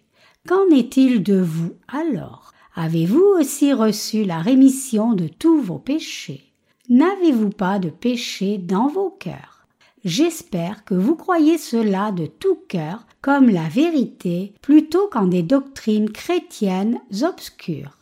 Qu'en 0.47 0.67
est-il 0.69 1.23
de 1.23 1.41
vous 1.41 1.71
alors? 1.87 2.51
Avez-vous 2.75 3.33
aussi 3.39 3.73
reçu 3.73 4.25
la 4.25 4.37
rémission 4.39 5.13
de 5.13 5.27
tous 5.27 5.59
vos 5.59 5.79
péchés? 5.79 6.52
N'avez-vous 6.93 7.49
pas 7.49 7.79
de 7.79 7.89
péché 7.89 8.59
dans 8.59 8.85
vos 8.85 9.09
cœurs? 9.09 9.65
J'espère 10.05 10.85
que 10.85 10.93
vous 10.93 11.15
croyez 11.15 11.57
cela 11.57 12.11
de 12.11 12.27
tout 12.27 12.59
cœur 12.67 13.07
comme 13.19 13.49
la 13.49 13.67
vérité 13.67 14.53
plutôt 14.61 15.07
qu'en 15.07 15.25
des 15.25 15.41
doctrines 15.41 16.11
chrétiennes 16.11 16.99
obscures. 17.23 17.97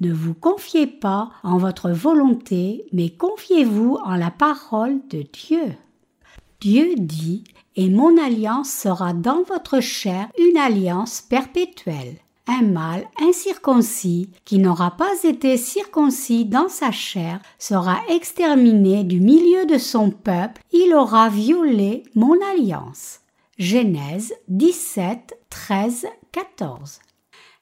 Ne 0.00 0.12
vous 0.12 0.32
confiez 0.32 0.86
pas 0.86 1.32
en 1.42 1.58
votre 1.58 1.90
volonté, 1.90 2.86
mais 2.92 3.10
confiez-vous 3.10 3.98
en 4.04 4.14
la 4.14 4.30
parole 4.30 5.00
de 5.08 5.22
Dieu. 5.22 5.74
Dieu 6.60 6.94
dit, 6.96 7.42
et 7.74 7.90
mon 7.90 8.16
alliance 8.16 8.70
sera 8.70 9.12
dans 9.12 9.42
votre 9.42 9.80
chair 9.80 10.28
une 10.38 10.56
alliance 10.56 11.20
perpétuelle 11.20 12.18
un 12.46 12.62
mâle 12.62 13.08
incirconcis 13.20 14.30
qui 14.44 14.58
n'aura 14.58 14.92
pas 14.92 15.22
été 15.24 15.56
circoncis 15.56 16.44
dans 16.44 16.68
sa 16.68 16.92
chair 16.92 17.40
sera 17.58 17.98
exterminé 18.08 19.04
du 19.04 19.20
milieu 19.20 19.66
de 19.66 19.78
son 19.78 20.10
peuple, 20.10 20.62
il 20.72 20.94
aura 20.94 21.28
violé 21.28 22.04
mon 22.14 22.36
alliance. 22.52 23.20
Genèse 23.58 24.34
17, 24.48 25.38
13, 25.50 26.06
14. 26.32 27.00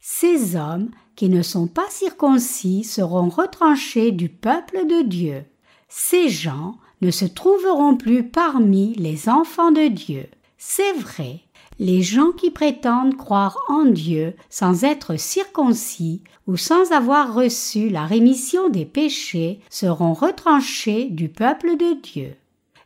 Ces 0.01 0.57
hommes 0.57 0.91
qui 1.17 1.29
ne 1.29 1.43
sont 1.43 1.69
pas 1.69 1.89
circoncis 1.89 2.85
seront 2.85 3.29
retranchés 3.29 4.13
du 4.13 4.29
peuple 4.29 4.87
de 4.87 5.03
Dieu. 5.03 5.45
Ces 5.89 6.29
gens 6.29 6.75
ne 7.01 7.11
se 7.11 7.25
trouveront 7.25 7.97
plus 7.97 8.25
parmi 8.25 8.95
les 8.97 9.29
enfants 9.29 9.71
de 9.71 9.89
Dieu. 9.89 10.27
C'est 10.59 10.93
vrai, 10.95 11.44
les 11.79 12.03
gens 12.03 12.33
qui 12.33 12.51
prétendent 12.51 13.17
croire 13.17 13.59
en 13.69 13.85
Dieu 13.85 14.35
sans 14.49 14.85
être 14.85 15.19
circoncis 15.19 16.23
ou 16.47 16.57
sans 16.57 16.93
avoir 16.93 17.35
reçu 17.35 17.89
la 17.89 18.07
rémission 18.07 18.69
des 18.69 18.85
péchés 18.85 19.61
seront 19.71 20.13
retranchés 20.13 21.07
du 21.07 21.29
peuple 21.29 21.77
de 21.77 22.01
Dieu. 22.01 22.37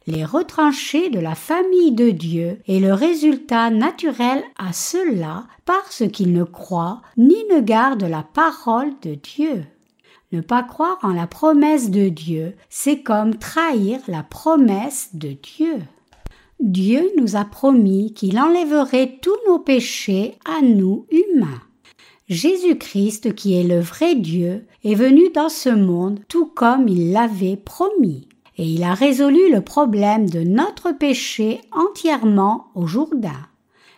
Les 0.07 0.25
retranchés 0.25 1.11
de 1.11 1.21
la 1.21 1.35
famille 1.35 1.93
de 1.93 2.11
Dieu 2.11 2.61
est 2.67 2.81
le 2.81 2.95
résultat 2.95 3.69
naturel 3.69 4.43
à 4.57 4.73
ceux-là 4.73 5.45
parce 5.67 6.05
qu'ils 6.11 6.33
ne 6.33 6.45
croient 6.45 7.03
ni 7.19 7.37
ne 7.51 7.61
gardent 7.61 8.05
la 8.05 8.23
parole 8.23 8.95
de 9.03 9.17
Dieu. 9.17 9.65
Ne 10.33 10.41
pas 10.41 10.63
croire 10.63 10.99
en 11.03 11.13
la 11.13 11.27
promesse 11.27 11.91
de 11.91 12.09
Dieu, 12.09 12.55
c'est 12.71 13.03
comme 13.03 13.37
trahir 13.37 14.01
la 14.09 14.23
promesse 14.23 15.11
de 15.13 15.33
Dieu. 15.33 15.77
Dieu 16.61 17.13
nous 17.17 17.37
a 17.37 17.45
promis 17.45 18.13
qu'il 18.15 18.39
enlèverait 18.39 19.19
tous 19.23 19.37
nos 19.47 19.61
péchés 19.61 20.35
à 20.45 20.61
nous 20.61 21.07
humains. 21.11 21.63
Jésus-Christ, 22.29 23.35
qui 23.37 23.59
est 23.59 23.63
le 23.63 23.79
vrai 23.79 24.17
Dieu, 24.17 24.67
est 24.85 24.97
venu 24.97 25.31
dans 25.33 25.49
ce 25.49 25.69
monde 25.69 26.19
tout 26.27 26.47
comme 26.47 26.89
il 26.89 27.13
l'avait 27.13 27.57
promis, 27.57 28.29
et 28.57 28.65
il 28.65 28.83
a 28.83 28.93
résolu 28.93 29.53
le 29.53 29.61
problème 29.61 30.29
de 30.29 30.41
notre 30.41 30.91
péché 30.91 31.61
entièrement 31.71 32.67
au 32.75 32.89
Jourdain. 32.89 33.47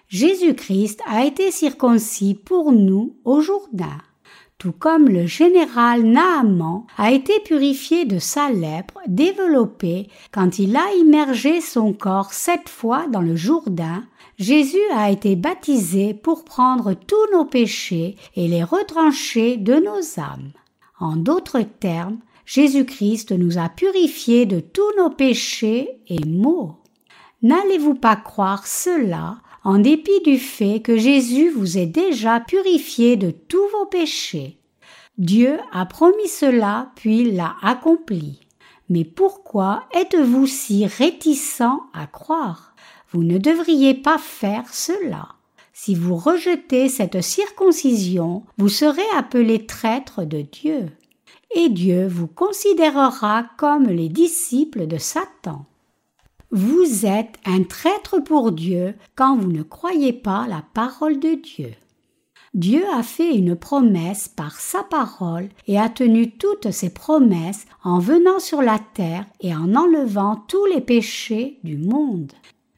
Jésus-Christ 0.09 1.01
a 1.07 1.25
été 1.25 1.51
circoncis 1.51 2.35
pour 2.35 2.73
nous 2.73 3.15
au 3.25 3.41
Jourdain 3.41 3.99
tout 4.61 4.73
comme 4.73 5.09
le 5.09 5.27
général 5.27 6.03
Naaman 6.03 6.85
a 6.99 7.11
été 7.11 7.41
purifié 7.41 8.05
de 8.05 8.19
sa 8.19 8.51
lèpre 8.51 9.01
développée 9.07 10.09
quand 10.33 10.59
il 10.59 10.77
a 10.77 10.93
immergé 11.01 11.63
son 11.63 11.95
corps 11.95 12.35
sept 12.35 12.69
fois 12.69 13.07
dans 13.09 13.23
le 13.23 13.37
Jourdain, 13.37 14.05
Jésus 14.39 14.77
a 14.95 15.11
été 15.11 15.35
baptisé 15.35 16.13
pour 16.13 16.45
prendre 16.45 16.93
tous 16.93 17.33
nos 17.33 17.47
péchés 17.47 18.17
et 18.37 18.49
les 18.49 18.63
retrancher 18.63 19.57
de 19.57 19.77
nos 19.77 20.21
âmes. 20.21 20.53
En 20.99 21.17
d'autres 21.17 21.63
termes, 21.63 22.19
Jésus-Christ 22.45 23.33
nous 23.33 23.57
a 23.57 23.71
purifiés 23.71 24.45
de 24.45 24.61
tous 24.61 24.93
nos 24.99 25.09
péchés 25.09 25.89
et 26.07 26.23
maux. 26.27 26.77
N'allez-vous 27.41 27.95
pas 27.95 28.17
croire 28.17 28.67
cela 28.67 29.39
en 29.65 29.79
dépit 29.79 30.21
du 30.25 30.39
fait 30.39 30.81
que 30.81 30.97
Jésus 30.97 31.51
vous 31.51 31.79
ait 31.79 31.87
déjà 31.87 32.41
purifié 32.41 33.17
de 33.17 33.31
tous 33.31 33.67
vos 33.73 33.87
péchés. 33.87 34.59
Dieu 35.19 35.59
a 35.73 35.85
promis 35.85 36.29
cela 36.29 36.93
puis 36.97 37.31
l'a 37.31 37.57
accompli. 37.63 38.41
Mais 38.89 39.05
pourquoi 39.05 39.85
êtes-vous 39.95 40.47
si 40.47 40.87
réticent 40.87 41.63
à 41.93 42.07
croire? 42.07 42.75
Vous 43.11 43.23
ne 43.23 43.39
devriez 43.39 43.95
pas 43.95 44.19
faire 44.19 44.73
cela. 44.73 45.29
Si 45.73 45.95
vous 45.95 46.17
rejetez 46.17 46.89
cette 46.89 47.21
circoncision, 47.21 48.45
vous 48.59 48.69
serez 48.69 49.09
appelé 49.17 49.67
traître 49.67 50.25
de 50.25 50.43
Dieu. 50.43 50.91
Et 51.55 51.69
Dieu 51.69 52.07
vous 52.07 52.27
considérera 52.27 53.45
comme 53.57 53.87
les 53.87 54.09
disciples 54.09 54.87
de 54.87 54.99
Satan. 54.99 55.67
Vous 56.53 57.07
êtes 57.07 57.37
un 57.47 57.63
traître 57.63 58.19
pour 58.25 58.51
Dieu 58.51 58.97
quand 59.15 59.37
vous 59.37 59.53
ne 59.53 59.63
croyez 59.63 60.13
pas 60.13 60.49
la 60.49 60.65
parole 60.75 61.21
de 61.21 61.35
Dieu. 61.35 61.71
Dieu 62.55 62.83
a 62.93 63.05
fait 63.05 63.37
une 63.37 63.55
promesse 63.55 64.27
par 64.27 64.59
sa 64.59 64.83
parole 64.83 65.49
et 65.69 65.79
a 65.79 65.89
tenu 65.89 66.33
toutes 66.33 66.73
ses 66.73 66.91
promesses 66.91 67.67
en 67.85 68.01
venant 68.01 68.41
sur 68.41 68.63
la 68.63 68.81
terre 68.95 69.27
et 69.41 69.55
en 69.55 69.77
enlevant 69.77 70.43
tous 70.49 70.67
les 70.67 70.81
péchés 70.81 71.61
du 71.63 71.77
monde. 71.77 72.33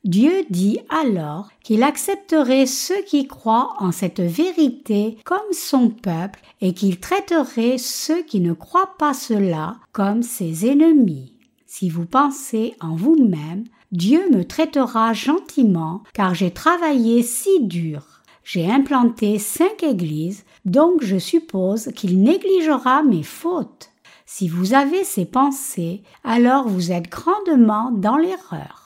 Dieu 0.04 0.44
dit 0.50 0.80
alors 0.90 1.48
qu'il 1.62 1.82
accepterait 1.82 2.66
ceux 2.66 3.00
qui 3.02 3.26
croient 3.26 3.72
en 3.78 3.90
cette 3.90 4.20
vérité 4.20 5.16
comme 5.24 5.52
son 5.52 5.88
peuple 5.88 6.40
et 6.60 6.74
qu'il 6.74 7.00
traiterait 7.00 7.78
ceux 7.78 8.22
qui 8.22 8.40
ne 8.40 8.52
croient 8.52 8.96
pas 8.98 9.14
cela 9.14 9.76
comme 9.92 10.22
ses 10.22 10.66
ennemis. 10.68 11.31
Si 11.74 11.88
vous 11.88 12.04
pensez 12.04 12.74
en 12.82 12.94
vous-même, 12.94 13.64
Dieu 13.92 14.28
me 14.30 14.44
traitera 14.44 15.14
gentiment 15.14 16.02
car 16.12 16.34
j'ai 16.34 16.50
travaillé 16.50 17.22
si 17.22 17.64
dur. 17.64 18.20
J'ai 18.44 18.70
implanté 18.70 19.38
cinq 19.38 19.82
églises, 19.82 20.44
donc 20.66 21.02
je 21.02 21.16
suppose 21.16 21.90
qu'il 21.96 22.20
négligera 22.20 23.02
mes 23.02 23.22
fautes. 23.22 23.90
Si 24.26 24.48
vous 24.48 24.74
avez 24.74 25.02
ces 25.02 25.24
pensées, 25.24 26.02
alors 26.24 26.68
vous 26.68 26.92
êtes 26.92 27.08
grandement 27.08 27.90
dans 27.90 28.18
l'erreur. 28.18 28.81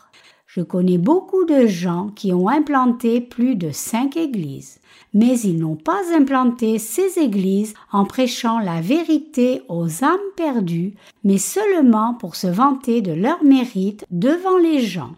Je 0.57 0.63
connais 0.63 0.97
beaucoup 0.97 1.45
de 1.45 1.67
gens 1.67 2.09
qui 2.17 2.33
ont 2.33 2.49
implanté 2.49 3.21
plus 3.21 3.57
de 3.57 3.73
cinq 3.73 4.17
églises, 4.17 4.81
mais 5.13 5.39
ils 5.41 5.59
n'ont 5.59 5.77
pas 5.77 6.01
implanté 6.17 6.79
ces 6.79 7.19
églises 7.19 7.75
en 7.93 8.07
prêchant 8.07 8.59
la 8.59 8.81
vérité 8.81 9.61
aux 9.69 10.03
âmes 10.03 10.17
perdues, 10.35 10.95
mais 11.25 11.37
seulement 11.37 12.15
pour 12.15 12.37
se 12.37 12.47
vanter 12.47 13.03
de 13.03 13.13
leur 13.13 13.45
mérite 13.45 14.07
devant 14.11 14.57
les 14.57 14.81
gens. 14.81 15.13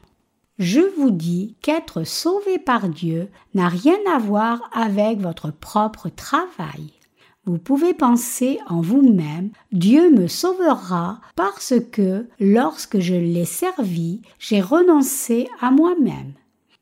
Je 0.58 0.80
vous 0.80 1.12
dis 1.12 1.54
qu'être 1.62 2.02
sauvé 2.02 2.58
par 2.58 2.88
Dieu 2.88 3.28
n'a 3.54 3.68
rien 3.68 3.98
à 4.12 4.18
voir 4.18 4.68
avec 4.72 5.20
votre 5.20 5.52
propre 5.52 6.08
travail. 6.08 6.97
Vous 7.48 7.56
pouvez 7.56 7.94
penser 7.94 8.58
en 8.66 8.82
vous-même, 8.82 9.52
Dieu 9.72 10.10
me 10.10 10.26
sauvera 10.26 11.22
parce 11.34 11.72
que, 11.92 12.26
lorsque 12.38 12.98
je 12.98 13.14
l'ai 13.14 13.46
servi, 13.46 14.20
j'ai 14.38 14.60
renoncé 14.60 15.48
à 15.58 15.70
moi-même. 15.70 16.34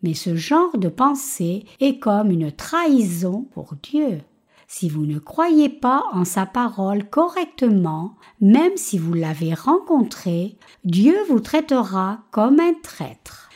Mais 0.02 0.14
ce 0.14 0.34
genre 0.34 0.76
de 0.76 0.88
pensée 0.88 1.66
est 1.78 2.00
comme 2.00 2.32
une 2.32 2.50
trahison 2.50 3.46
pour 3.54 3.74
Dieu. 3.80 4.22
Si 4.66 4.88
vous 4.88 5.06
ne 5.06 5.20
croyez 5.20 5.68
pas 5.68 6.02
en 6.12 6.24
sa 6.24 6.46
parole 6.46 7.08
correctement, 7.08 8.16
même 8.40 8.76
si 8.76 8.98
vous 8.98 9.14
l'avez 9.14 9.54
rencontré, 9.54 10.56
Dieu 10.84 11.14
vous 11.28 11.38
traitera 11.38 12.24
comme 12.32 12.58
un 12.58 12.74
traître. 12.82 13.50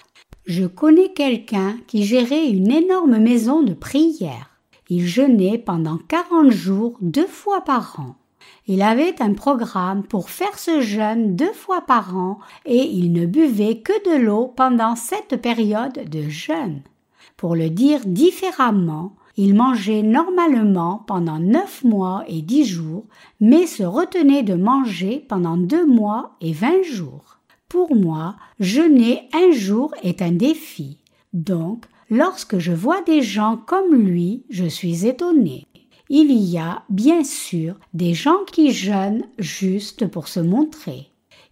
Je 0.47 0.65
connais 0.65 1.13
quelqu'un 1.13 1.77
qui 1.89 2.05
gérait 2.05 2.49
une 2.49 2.71
énorme 2.71 3.19
maison 3.19 3.65
de 3.65 3.75
prière. 3.75 4.50
Il 4.91 5.07
jeûnait 5.07 5.57
pendant 5.57 5.97
quarante 5.97 6.51
jours 6.51 6.99
deux 7.01 7.27
fois 7.27 7.63
par 7.63 7.99
an. 8.01 8.17
Il 8.67 8.83
avait 8.83 9.23
un 9.23 9.35
programme 9.35 10.03
pour 10.03 10.31
faire 10.31 10.59
ce 10.59 10.81
jeûne 10.81 11.37
deux 11.37 11.53
fois 11.53 11.81
par 11.81 12.17
an 12.17 12.39
et 12.67 12.83
il 12.83 13.13
ne 13.13 13.25
buvait 13.25 13.79
que 13.79 13.93
de 14.11 14.21
l'eau 14.21 14.53
pendant 14.57 14.97
cette 14.97 15.41
période 15.41 16.11
de 16.11 16.29
jeûne. 16.29 16.83
Pour 17.37 17.55
le 17.55 17.71
dire 17.71 18.01
différemment, 18.05 19.15
il 19.37 19.55
mangeait 19.55 20.03
normalement 20.03 21.05
pendant 21.07 21.39
neuf 21.39 21.85
mois 21.85 22.25
et 22.27 22.43
dix 22.43 22.65
jours, 22.65 23.05
mais 23.41 23.67
se 23.67 23.85
retenait 23.85 24.43
de 24.43 24.55
manger 24.55 25.25
pendant 25.29 25.57
deux 25.57 25.87
mois 25.87 26.33
et 26.41 26.53
vingt 26.53 26.83
jours. 26.83 27.39
Pour 27.69 27.95
moi, 27.95 28.35
jeûner 28.59 29.29
un 29.33 29.53
jour 29.53 29.95
est 30.03 30.21
un 30.21 30.33
défi. 30.33 30.99
Donc, 31.33 31.87
lorsque 32.11 32.59
je 32.59 32.73
vois 32.73 33.03
des 33.03 33.23
gens 33.23 33.57
comme 33.57 33.95
lui, 33.95 34.45
je 34.51 34.67
suis 34.67 35.07
étonné. 35.07 35.67
Il 36.09 36.33
y 36.33 36.59
a, 36.59 36.83
bien 36.89 37.23
sûr, 37.23 37.77
des 37.95 38.15
gens 38.15 38.45
qui 38.51 38.73
jeûnent 38.73 39.25
juste 39.39 40.09
pour 40.09 40.27
se 40.27 40.41
montrer. 40.41 41.07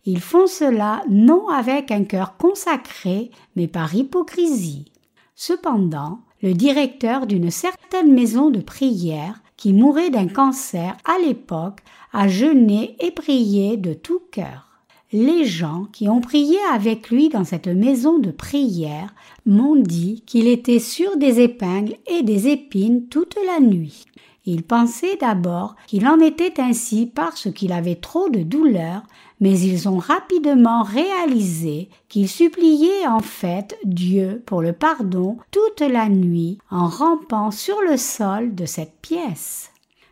Ils 0.05 0.21
font 0.21 0.49
cela 0.49 1.03
non 1.09 1.49
avec 1.49 1.93
un 1.93 2.05
cœur 2.05 2.37
consacré, 2.37 3.31
mais 3.55 3.69
par 3.69 3.95
hypocrisie. 3.95 4.93
Cependant, 5.37 6.21
le 6.43 6.55
directeur 6.55 7.27
d'une 7.27 7.51
certaine 7.51 8.13
maison 8.13 8.51
de 8.51 8.61
prière, 8.61 9.41
qui 9.57 9.73
mourait 9.73 10.11
d'un 10.11 10.29
cancer 10.29 10.97
à 11.05 11.19
l'époque, 11.25 11.81
a 12.13 12.27
jeûné 12.27 12.97
et 13.01 13.11
prié 13.11 13.77
de 13.77 13.93
tout 13.93 14.23
cœur. 14.33 14.68
Les 15.13 15.47
gens 15.47 15.87
qui 15.91 16.07
ont 16.07 16.21
prié 16.21 16.59
avec 16.71 17.09
lui 17.09 17.31
dans 17.31 17.45
cette 17.45 17.69
maison 17.69 18.19
de 18.19 18.31
prière 18.31 19.15
m'ont 19.47 19.77
dit 19.77 20.23
qu'il 20.27 20.47
était 20.47 20.81
sur 20.81 21.17
des 21.17 21.41
épingles 21.41 21.97
et 22.07 22.23
des 22.23 22.49
épines 22.49 23.07
toute 23.09 23.39
la 23.47 23.59
nuit. 23.59 24.05
Ils 24.45 24.63
pensaient 24.63 25.17
d'abord 25.19 25.77
qu'il 25.87 26.07
en 26.07 26.21
était 26.21 26.61
ainsi 26.61 27.07
parce 27.07 27.51
qu'il 27.51 27.73
avait 27.73 27.95
trop 27.95 28.29
de 28.29 28.43
douleur, 28.43 29.03
mais 29.41 29.59
ils 29.59 29.89
ont 29.89 29.97
rapidement 29.97 30.83
réalisé 30.83 31.89
qu'il 32.11 32.29
suppliait 32.29 33.07
en 33.07 33.21
fait 33.21 33.79
Dieu 33.85 34.43
pour 34.45 34.61
le 34.61 34.75
pardon 34.75 35.39
toute 35.51 35.81
la 35.81 36.11
nuit 36.11 36.59
en 36.71 36.87
rampant 36.87 37.51
sur 37.51 37.81
le 37.81 37.97
sol 37.97 38.55
de 38.55 38.67
cette 38.67 39.01
pièce. 39.01 39.71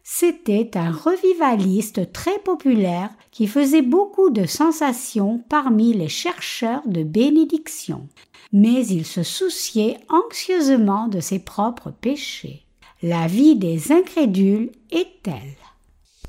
C'était 0.08 0.78
un 0.78 0.92
revivaliste 0.92 2.12
très 2.12 2.38
populaire 2.38 3.10
qui 3.32 3.48
faisait 3.48 3.82
beaucoup 3.82 4.30
de 4.30 4.46
sensations 4.46 5.42
parmi 5.48 5.94
les 5.94 6.08
chercheurs 6.08 6.82
de 6.86 7.02
bénédiction. 7.02 8.06
Mais 8.52 8.86
il 8.86 9.04
se 9.04 9.24
souciait 9.24 9.98
anxieusement 10.08 11.08
de 11.08 11.18
ses 11.18 11.40
propres 11.40 11.90
péchés. 11.90 12.62
La 13.02 13.26
vie 13.26 13.56
des 13.56 13.90
incrédules 13.90 14.70
est 14.92 15.08
telle. 15.24 15.56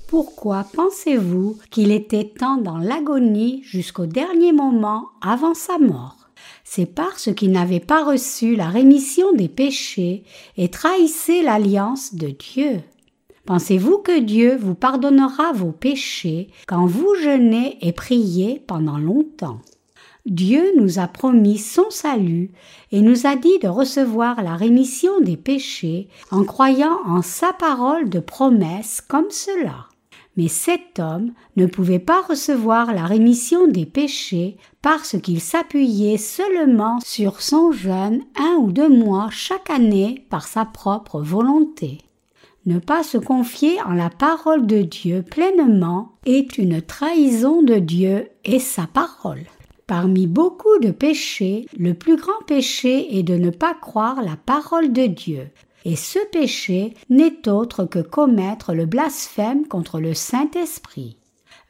Pourquoi 0.07 0.65
pensez-vous 0.73 1.59
qu'il 1.69 1.91
était 1.91 2.33
tant 2.35 2.57
dans 2.57 2.79
l'agonie 2.79 3.61
jusqu'au 3.63 4.07
dernier 4.07 4.53
moment 4.53 5.09
avant 5.21 5.53
sa 5.53 5.77
mort? 5.77 6.29
C'est 6.63 6.87
parce 6.87 7.31
qu'il 7.35 7.51
n'avait 7.51 7.79
pas 7.79 8.03
reçu 8.03 8.55
la 8.55 8.69
rémission 8.69 9.33
des 9.33 9.49
péchés 9.49 10.23
et 10.57 10.69
trahissait 10.69 11.43
l'alliance 11.43 12.15
de 12.15 12.29
Dieu. 12.29 12.81
Pensez-vous 13.47 13.99
que 13.99 14.19
Dieu 14.19 14.57
vous 14.57 14.75
pardonnera 14.75 15.53
vos 15.53 15.71
péchés 15.71 16.49
quand 16.67 16.85
vous 16.85 17.15
jeûnez 17.15 17.77
et 17.79 17.93
priez 17.93 18.61
pendant 18.67 18.97
longtemps? 18.97 19.61
Dieu 20.25 20.73
nous 20.75 20.99
a 20.99 21.07
promis 21.07 21.57
son 21.57 21.89
salut 21.89 22.51
et 22.91 22.99
nous 22.99 23.25
a 23.25 23.37
dit 23.37 23.57
de 23.59 23.69
recevoir 23.69 24.43
la 24.43 24.57
rémission 24.57 25.21
des 25.21 25.37
péchés 25.37 26.09
en 26.29 26.43
croyant 26.43 26.99
en 27.05 27.21
sa 27.21 27.53
parole 27.53 28.09
de 28.09 28.19
promesse 28.19 28.99
comme 28.99 29.31
cela. 29.31 29.85
Mais 30.35 30.49
cet 30.49 30.99
homme 30.99 31.31
ne 31.55 31.67
pouvait 31.67 31.99
pas 31.99 32.21
recevoir 32.27 32.93
la 32.93 33.05
rémission 33.05 33.69
des 33.69 33.85
péchés 33.85 34.57
parce 34.81 35.17
qu'il 35.21 35.39
s'appuyait 35.39 36.17
seulement 36.17 36.99
sur 36.99 37.41
son 37.41 37.71
jeûne 37.71 38.23
un 38.37 38.57
ou 38.59 38.73
deux 38.73 38.89
mois 38.89 39.29
chaque 39.31 39.69
année 39.69 40.25
par 40.29 40.45
sa 40.49 40.65
propre 40.65 41.21
volonté. 41.21 41.99
Ne 42.67 42.79
pas 42.79 43.01
se 43.01 43.17
confier 43.17 43.81
en 43.83 43.93
la 43.93 44.09
parole 44.09 44.67
de 44.67 44.81
Dieu 44.81 45.23
pleinement 45.23 46.11
est 46.25 46.57
une 46.57 46.81
trahison 46.81 47.63
de 47.63 47.75
Dieu 47.75 48.27
et 48.43 48.59
sa 48.59 48.87
parole. 48.87 49.45
Parmi 49.87 50.27
beaucoup 50.27 50.77
de 50.81 50.91
péchés, 50.91 51.65
le 51.79 51.93
plus 51.93 52.17
grand 52.17 52.43
péché 52.45 53.17
est 53.17 53.23
de 53.23 53.35
ne 53.35 53.51
pas 53.51 53.73
croire 53.73 54.21
la 54.21 54.35
parole 54.35 54.91
de 54.91 55.05
Dieu. 55.05 55.47
Et 55.85 55.95
ce 55.95 56.19
péché 56.33 56.93
n'est 57.09 57.47
autre 57.47 57.85
que 57.85 57.99
commettre 57.99 58.73
le 58.73 58.85
blasphème 58.85 59.65
contre 59.65 60.01
le 60.01 60.13
Saint-Esprit. 60.13 61.15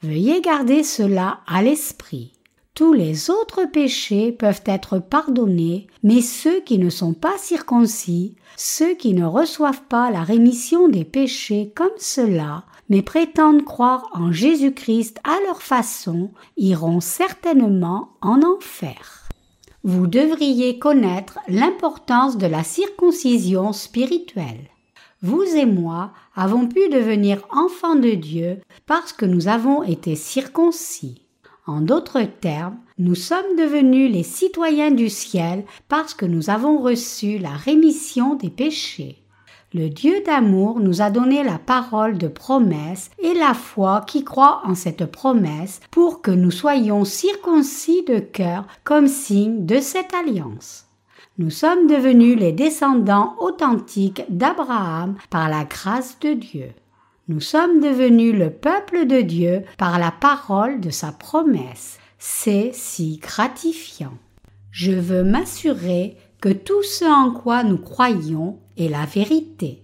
Veuillez 0.02 0.42
garder 0.42 0.82
cela 0.82 1.42
à 1.46 1.62
l'esprit. 1.62 2.32
Tous 2.78 2.94
les 2.94 3.32
autres 3.32 3.66
péchés 3.66 4.32
peuvent 4.32 4.62
être 4.68 5.00
pardonnés, 5.00 5.88
mais 6.04 6.22
ceux 6.22 6.60
qui 6.60 6.78
ne 6.78 6.92
sont 6.92 7.16
pas 7.16 7.36
circoncis, 7.40 8.36
ceux 8.56 8.94
qui 8.94 9.16
ne 9.16 9.26
reçoivent 9.26 9.82
pas 9.90 10.12
la 10.12 10.22
rémission 10.22 10.88
des 10.88 11.04
péchés 11.04 11.72
comme 11.76 11.98
cela, 11.98 12.66
mais 12.88 13.02
prétendent 13.02 13.66
croire 13.66 14.08
en 14.14 14.32
Jésus-Christ 14.32 15.18
à 15.24 15.40
leur 15.48 15.64
façon, 15.64 16.30
iront 16.56 17.00
certainement 17.00 18.10
en 18.22 18.44
enfer. 18.44 19.28
Vous 19.84 20.06
devriez 20.06 20.78
connaître 20.78 21.40
l'importance 21.48 22.38
de 22.38 22.46
la 22.46 22.64
circoncision 22.64 23.74
spirituelle. 23.74 24.70
Vous 25.24 25.42
et 25.42 25.66
moi 25.66 26.12
avons 26.36 26.68
pu 26.68 26.90
devenir 26.90 27.42
enfants 27.50 27.96
de 27.96 28.12
Dieu 28.12 28.60
parce 28.86 29.14
que 29.14 29.26
nous 29.26 29.48
avons 29.48 29.82
été 29.82 30.16
circoncis. 30.16 31.27
En 31.68 31.82
d'autres 31.82 32.24
termes, 32.24 32.78
nous 32.98 33.16
sommes 33.16 33.58
devenus 33.58 34.10
les 34.10 34.24
citoyens 34.24 34.92
du 34.92 35.10
ciel 35.10 35.66
parce 35.90 36.14
que 36.14 36.26
nous 36.26 36.50
avons 36.50 36.80
reçu 36.80 37.40
la 37.40 37.52
rémission 37.52 38.36
des 38.36 38.50
péchés. 38.50 39.22
Le 39.74 39.90
Dieu 39.90 40.24
d'amour 40.26 40.80
nous 40.80 41.02
a 41.02 41.10
donné 41.10 41.44
la 41.44 41.60
parole 41.60 42.18
de 42.18 42.30
promesse 42.30 43.12
et 43.22 43.34
la 43.34 43.54
foi 43.54 44.02
qui 44.08 44.24
croit 44.24 44.62
en 44.64 44.76
cette 44.76 45.06
promesse 45.12 45.82
pour 45.92 46.22
que 46.22 46.32
nous 46.32 46.52
soyons 46.52 47.04
circoncis 47.04 48.06
de 48.08 48.20
cœur 48.20 48.66
comme 48.86 49.08
signe 49.08 49.66
de 49.66 49.82
cette 49.82 50.14
alliance. 50.14 50.86
Nous 51.38 51.50
sommes 51.50 51.86
devenus 51.86 52.40
les 52.40 52.54
descendants 52.54 53.36
authentiques 53.40 54.24
d'Abraham 54.30 55.16
par 55.30 55.50
la 55.50 55.66
grâce 55.66 56.18
de 56.20 56.32
Dieu. 56.32 56.70
Nous 57.30 57.42
sommes 57.42 57.82
devenus 57.82 58.34
le 58.34 58.50
peuple 58.50 59.06
de 59.06 59.20
Dieu 59.20 59.64
par 59.78 60.00
la 60.00 60.12
parole 60.12 60.80
de 60.80 60.90
sa 60.90 61.12
promesse. 61.12 62.00
C'est 62.20 62.72
si 62.74 63.18
gratifiant. 63.18 64.18
Je 64.72 64.94
veux 64.94 65.24
m'assurer 65.24 66.16
que 66.40 66.48
tout 66.48 66.84
ce 66.84 67.04
en 67.04 67.32
quoi 67.32 67.64
nous 67.64 67.80
croyons 67.80 68.60
est 68.78 68.88
la 68.88 69.06
vérité. 69.06 69.84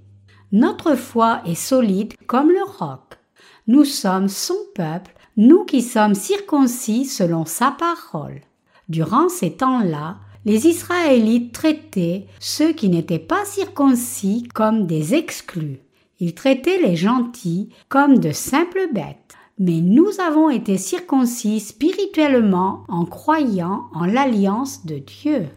Notre 0.53 0.95
foi 0.95 1.41
est 1.45 1.55
solide 1.55 2.13
comme 2.27 2.49
le 2.49 2.63
roc. 2.63 3.19
Nous 3.67 3.83
sommes 3.83 4.29
son 4.29 4.55
peuple, 4.73 5.11
nous 5.35 5.65
qui 5.65 5.81
sommes 5.81 6.15
circoncis 6.15 7.03
selon 7.03 7.43
sa 7.43 7.71
parole. 7.71 8.39
Durant 8.87 9.27
ces 9.27 9.51
temps-là, 9.57 10.17
les 10.45 10.67
Israélites 10.67 11.51
traitaient 11.51 12.25
ceux 12.39 12.71
qui 12.71 12.87
n'étaient 12.87 13.19
pas 13.19 13.43
circoncis 13.43 14.47
comme 14.53 14.87
des 14.87 15.13
exclus. 15.13 15.81
Ils 16.19 16.33
traitaient 16.33 16.81
les 16.81 16.95
gentils 16.95 17.69
comme 17.89 18.17
de 18.19 18.31
simples 18.31 18.89
bêtes. 18.93 19.17
Mais 19.59 19.81
nous 19.81 20.19
avons 20.19 20.49
été 20.49 20.77
circoncis 20.77 21.59
spirituellement 21.59 22.83
en 22.87 23.05
croyant 23.05 23.83
en 23.93 24.05
l'alliance 24.05 24.85
de 24.85 24.97
Dieu. 24.97 25.47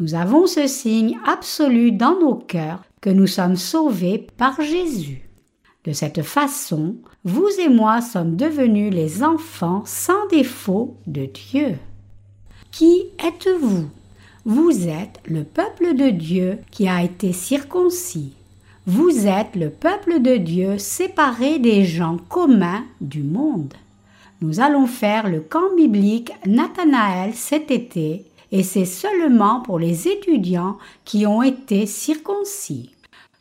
Nous 0.00 0.14
avons 0.14 0.46
ce 0.46 0.66
signe 0.66 1.18
absolu 1.26 1.92
dans 1.92 2.18
nos 2.18 2.36
cœurs 2.36 2.82
que 3.00 3.10
nous 3.10 3.26
sommes 3.26 3.56
sauvés 3.56 4.26
par 4.36 4.60
Jésus. 4.60 5.28
De 5.84 5.92
cette 5.92 6.22
façon, 6.22 6.96
vous 7.24 7.48
et 7.58 7.68
moi 7.68 8.00
sommes 8.00 8.36
devenus 8.36 8.92
les 8.92 9.22
enfants 9.22 9.82
sans 9.86 10.26
défaut 10.28 10.96
de 11.06 11.26
Dieu. 11.26 11.76
Qui 12.70 13.04
êtes-vous? 13.24 13.88
Vous 14.44 14.88
êtes 14.88 15.20
le 15.26 15.44
peuple 15.44 15.94
de 15.94 16.10
Dieu 16.10 16.58
qui 16.70 16.88
a 16.88 17.02
été 17.02 17.32
circoncis. 17.32 18.34
Vous 18.90 19.26
êtes 19.26 19.54
le 19.54 19.68
peuple 19.68 20.22
de 20.22 20.38
Dieu 20.38 20.78
séparé 20.78 21.58
des 21.58 21.84
gens 21.84 22.16
communs 22.30 22.84
du 23.02 23.22
monde. 23.22 23.74
Nous 24.40 24.60
allons 24.60 24.86
faire 24.86 25.28
le 25.28 25.40
camp 25.40 25.76
biblique 25.76 26.32
Nathanaël 26.46 27.34
cet 27.34 27.70
été 27.70 28.24
et 28.50 28.62
c'est 28.62 28.86
seulement 28.86 29.60
pour 29.60 29.78
les 29.78 30.08
étudiants 30.08 30.78
qui 31.04 31.26
ont 31.26 31.42
été 31.42 31.84
circoncis. 31.84 32.88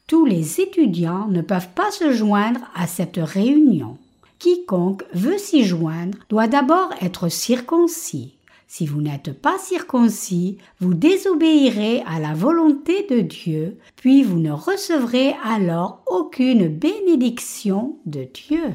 Tous 0.06 0.26
les 0.26 0.60
étudiants 0.60 1.30
ne 1.30 1.42
peuvent 1.42 1.70
pas 1.74 1.92
se 1.92 2.12
joindre 2.12 2.60
à 2.76 2.86
cette 2.86 3.20
réunion. 3.24 3.96
Quiconque 4.40 5.06
veut 5.14 5.38
s'y 5.38 5.64
joindre 5.64 6.18
doit 6.28 6.50
d'abord 6.50 6.90
être 7.02 7.30
circoncis. 7.30 8.34
Si 8.70 8.86
vous 8.86 9.02
n'êtes 9.02 9.32
pas 9.32 9.58
circoncis, 9.58 10.58
vous 10.82 10.94
désobéirez 10.94 12.04
à 12.06 12.20
la 12.20 12.34
volonté 12.34 13.08
de 13.10 13.22
Dieu, 13.22 13.78
puis 13.96 14.24
vous 14.24 14.40
ne 14.40 14.52
recevrez 14.52 15.36
alors 15.44 16.04
aucune 16.06 16.68
bénédiction 16.68 17.98
de 18.06 18.28
Dieu. 18.34 18.74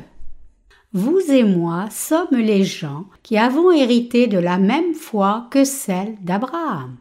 Vous 0.95 1.21
et 1.31 1.45
moi 1.45 1.89
sommes 1.91 2.37
les 2.39 2.65
gens 2.65 3.05
qui 3.23 3.37
avons 3.37 3.71
hérité 3.71 4.27
de 4.27 4.39
la 4.39 4.59
même 4.59 4.95
foi 4.95 5.47
que 5.51 5.65
celle 5.65 6.17
d'Abraham. 6.23 6.97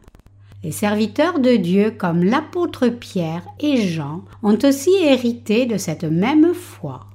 Les 0.62 0.72
serviteurs 0.72 1.40
de 1.40 1.56
Dieu 1.56 1.90
comme 1.90 2.22
l'apôtre 2.22 2.88
Pierre 2.88 3.44
et 3.58 3.88
Jean 3.88 4.22
ont 4.42 4.58
aussi 4.64 4.94
hérité 5.02 5.66
de 5.66 5.76
cette 5.76 6.04
même 6.04 6.54
foi. 6.54 7.06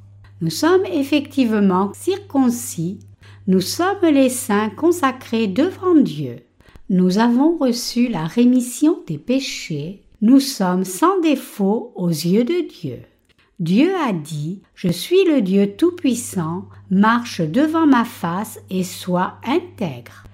Nous 0.41 0.49
sommes 0.49 0.86
effectivement 0.86 1.91
circoncis 1.93 2.99
nous 3.48 3.62
sommes 3.62 4.04
les 4.04 4.28
saints 4.28 4.70
consacrés 4.70 5.48
devant 5.48 5.95
Dieu. 5.95 6.39
Nous 6.89 7.18
avons 7.18 7.56
reçu 7.56 8.10
la 8.10 8.26
rémission 8.26 9.00
des 9.08 9.18
péchés. 9.18 10.04
Nous 10.22 10.41
sommes 10.41 10.84
sans 10.84 11.22
défaut 11.22 11.93
aux 11.95 12.10
yeux 12.10 12.43
de 12.43 12.68
Dieu. 12.68 13.00
Dieu 13.60 13.95
a 13.95 14.12
dit, 14.12 14.62
Je 14.76 14.89
suis 14.89 15.24
le 15.24 15.41
Dieu 15.41 15.76
Tout-Puissant, 15.78 16.66
marche 16.89 17.39
devant 17.39 17.88
ma 17.88 18.04
face 18.04 18.60
et 18.70 18.84
sois 18.84 19.36
intègre. 19.45 20.26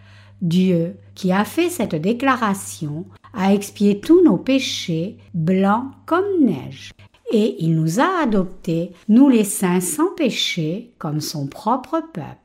Dieu, 0.41 0.95
qui 1.13 1.31
a 1.31 1.45
fait 1.45 1.69
cette 1.69 1.95
déclaration, 1.95 3.05
a 3.33 3.53
expié 3.53 3.99
tous 3.99 4.23
nos 4.23 4.37
péchés, 4.37 5.17
blancs 5.35 5.85
comme 6.07 6.41
neige, 6.41 6.93
et 7.31 7.63
il 7.63 7.75
nous 7.75 7.99
a 7.99 8.23
adoptés, 8.23 8.91
nous 9.07 9.29
les 9.29 9.43
saints 9.43 9.81
sans 9.81 10.13
péché, 10.15 10.91
comme 10.97 11.21
son 11.21 11.47
propre 11.47 12.01
peuple. 12.11 12.42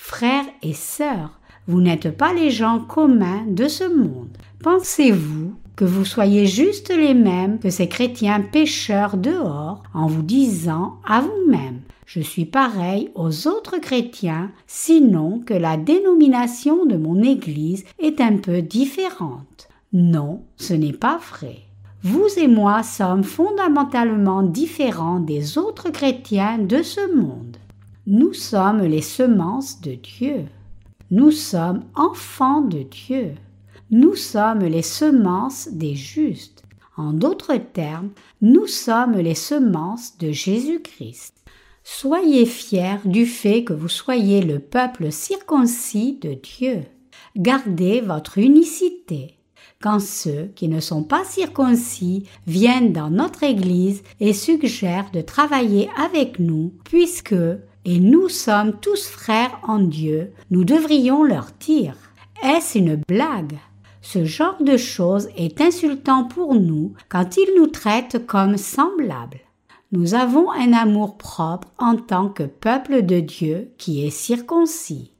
Frères 0.00 0.46
et 0.62 0.74
sœurs, 0.74 1.40
vous 1.66 1.80
n'êtes 1.80 2.16
pas 2.16 2.32
les 2.32 2.50
gens 2.50 2.78
communs 2.78 3.44
de 3.48 3.66
ce 3.66 3.82
monde. 3.82 4.38
Pensez-vous 4.62 5.54
que 5.74 5.84
vous 5.84 6.04
soyez 6.04 6.46
juste 6.46 6.94
les 6.96 7.14
mêmes 7.14 7.58
que 7.58 7.68
ces 7.68 7.88
chrétiens 7.88 8.40
pécheurs 8.40 9.16
dehors 9.16 9.82
en 9.92 10.06
vous 10.06 10.22
disant 10.22 11.00
à 11.04 11.20
vous-même 11.20 11.80
je 12.06 12.20
suis 12.20 12.46
pareil 12.46 13.10
aux 13.16 13.48
autres 13.48 13.78
chrétiens, 13.78 14.50
sinon 14.66 15.42
que 15.44 15.52
la 15.52 15.76
dénomination 15.76 16.86
de 16.86 16.96
mon 16.96 17.20
Église 17.22 17.84
est 17.98 18.22
un 18.22 18.38
peu 18.38 18.62
différente. 18.62 19.68
Non, 19.92 20.44
ce 20.56 20.72
n'est 20.74 20.94
pas 20.94 21.18
vrai. 21.18 21.58
Vous 22.04 22.28
et 22.38 22.48
moi 22.48 22.84
sommes 22.84 23.24
fondamentalement 23.24 24.42
différents 24.44 25.20
des 25.20 25.58
autres 25.58 25.90
chrétiens 25.90 26.58
de 26.58 26.82
ce 26.82 27.14
monde. 27.14 27.47
Nous 28.10 28.32
sommes 28.32 28.80
les 28.80 29.02
semences 29.02 29.82
de 29.82 29.92
Dieu. 29.92 30.46
Nous 31.10 31.30
sommes 31.30 31.84
enfants 31.94 32.62
de 32.62 32.82
Dieu. 32.82 33.34
Nous 33.90 34.14
sommes 34.14 34.64
les 34.64 34.80
semences 34.80 35.68
des 35.70 35.94
justes. 35.94 36.62
En 36.96 37.12
d'autres 37.12 37.58
termes, 37.58 38.08
nous 38.40 38.66
sommes 38.66 39.18
les 39.18 39.34
semences 39.34 40.16
de 40.16 40.32
Jésus-Christ. 40.32 41.34
Soyez 41.84 42.46
fiers 42.46 42.96
du 43.04 43.26
fait 43.26 43.62
que 43.62 43.74
vous 43.74 43.90
soyez 43.90 44.40
le 44.40 44.58
peuple 44.58 45.12
circoncis 45.12 46.18
de 46.22 46.32
Dieu. 46.32 46.84
Gardez 47.36 48.00
votre 48.00 48.38
unicité. 48.38 49.34
Quand 49.82 50.00
ceux 50.00 50.50
qui 50.56 50.68
ne 50.68 50.80
sont 50.80 51.02
pas 51.02 51.24
circoncis 51.24 52.24
viennent 52.46 52.94
dans 52.94 53.10
notre 53.10 53.42
Église 53.42 54.02
et 54.18 54.32
suggèrent 54.32 55.10
de 55.12 55.20
travailler 55.20 55.90
avec 56.02 56.38
nous, 56.38 56.72
puisque 56.84 57.34
et 57.88 58.00
nous 58.00 58.28
sommes 58.28 58.74
tous 58.82 59.08
frères 59.08 59.58
en 59.62 59.78
Dieu, 59.78 60.34
nous 60.50 60.62
devrions 60.62 61.24
leur 61.24 61.46
dire 61.58 61.94
Est-ce 62.42 62.76
une 62.76 62.96
blague? 63.08 63.56
Ce 64.02 64.26
genre 64.26 64.62
de 64.62 64.76
choses 64.76 65.30
est 65.38 65.62
insultant 65.62 66.24
pour 66.24 66.54
nous 66.54 66.92
quand 67.08 67.38
ils 67.38 67.50
nous 67.56 67.66
traitent 67.66 68.26
comme 68.26 68.58
semblables. 68.58 69.40
Nous 69.90 70.12
avons 70.12 70.50
un 70.52 70.74
amour 70.74 71.16
propre 71.16 71.68
en 71.78 71.96
tant 71.96 72.28
que 72.28 72.42
peuple 72.42 73.06
de 73.06 73.20
Dieu 73.20 73.70
qui 73.78 74.04
est 74.04 74.10
circoncis. 74.10 75.12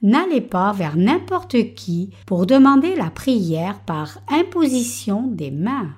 N'allez 0.00 0.40
pas 0.40 0.72
vers 0.72 0.96
n'importe 0.96 1.74
qui 1.74 2.12
pour 2.24 2.46
demander 2.46 2.94
la 2.94 3.10
prière 3.10 3.78
par 3.80 4.20
imposition 4.30 5.26
des 5.26 5.50
mains. 5.50 5.90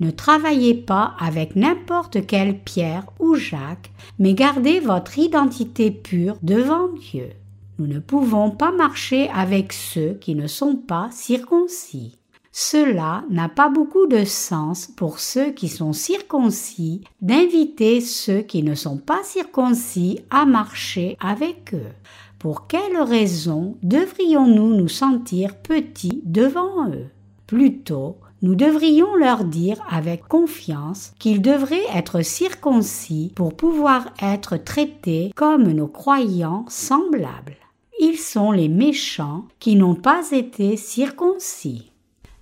Ne 0.00 0.10
travaillez 0.10 0.74
pas 0.74 1.14
avec 1.18 1.56
n'importe 1.56 2.26
quelle 2.26 2.58
Pierre 2.58 3.06
ou 3.18 3.34
Jacques, 3.34 3.90
mais 4.18 4.34
gardez 4.34 4.78
votre 4.80 5.18
identité 5.18 5.90
pure 5.90 6.36
devant 6.42 6.88
Dieu. 6.88 7.30
Nous 7.78 7.86
ne 7.86 7.98
pouvons 7.98 8.50
pas 8.50 8.72
marcher 8.72 9.28
avec 9.30 9.72
ceux 9.72 10.14
qui 10.14 10.34
ne 10.34 10.46
sont 10.46 10.76
pas 10.76 11.08
circoncis. 11.12 12.18
Cela 12.52 13.24
n'a 13.30 13.48
pas 13.48 13.68
beaucoup 13.68 14.06
de 14.08 14.24
sens 14.24 14.88
pour 14.96 15.20
ceux 15.20 15.52
qui 15.52 15.68
sont 15.68 15.92
circoncis 15.92 17.02
d'inviter 17.20 18.00
ceux 18.00 18.40
qui 18.40 18.64
ne 18.64 18.74
sont 18.74 18.96
pas 18.96 19.22
circoncis 19.22 20.18
à 20.30 20.44
marcher 20.44 21.16
avec 21.20 21.72
eux. 21.74 21.92
Pour 22.40 22.66
quelle 22.66 23.00
raison 23.00 23.76
devrions-nous 23.82 24.74
nous 24.74 24.88
sentir 24.88 25.56
petits 25.56 26.22
devant 26.24 26.88
eux? 26.88 27.06
Plutôt, 27.46 28.16
nous 28.40 28.54
devrions 28.54 29.16
leur 29.16 29.44
dire 29.44 29.78
avec 29.90 30.26
confiance 30.28 31.12
qu'ils 31.18 31.42
devraient 31.42 31.86
être 31.94 32.22
circoncis 32.22 33.32
pour 33.34 33.56
pouvoir 33.56 34.06
être 34.22 34.56
traités 34.56 35.32
comme 35.34 35.70
nos 35.72 35.88
croyants 35.88 36.64
semblables. 36.68 37.56
Ils 38.00 38.18
sont 38.18 38.52
les 38.52 38.68
méchants 38.68 39.46
qui 39.58 39.74
n'ont 39.74 39.96
pas 39.96 40.30
été 40.30 40.76
circoncis. 40.76 41.90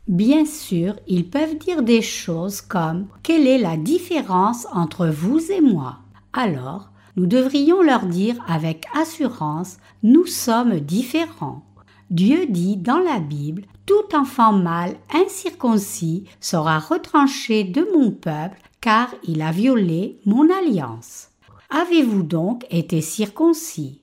Bien 0.07 0.44
sûr, 0.44 0.94
ils 1.09 1.28
peuvent 1.28 1.57
dire 1.57 1.82
des 1.82 2.03
choses 2.03 2.61
comme 2.61 3.07
Quelle 3.22 3.47
est 3.47 3.59
la 3.59 3.76
différence 3.76 4.66
entre 4.72 5.07
vous 5.07 5.51
et 5.51 5.61
moi? 5.62 5.97
Alors, 6.32 6.90
nous 7.16 7.26
devrions 7.26 7.82
leur 7.82 8.05
dire 8.05 8.36
avec 8.47 8.84
assurance 8.94 9.78
Nous 10.03 10.26
sommes 10.26 10.78
différents. 10.78 11.62
Dieu 12.11 12.46
dit 12.46 12.76
dans 12.76 12.98
la 12.98 13.18
Bible 13.18 13.62
Tout 13.84 14.14
enfant 14.14 14.52
mâle 14.52 14.94
incirconcis 15.12 16.24
sera 16.40 16.78
retranché 16.78 17.64
de 17.64 17.86
mon 17.94 18.12
peuple, 18.12 18.61
car 18.80 19.09
il 19.24 19.42
a 19.42 19.50
violé 19.50 20.20
mon 20.24 20.48
alliance. 20.50 21.30
Avez-vous 21.70 22.22
donc 22.22 22.64
été 22.70 23.00
circoncis? 23.00 24.00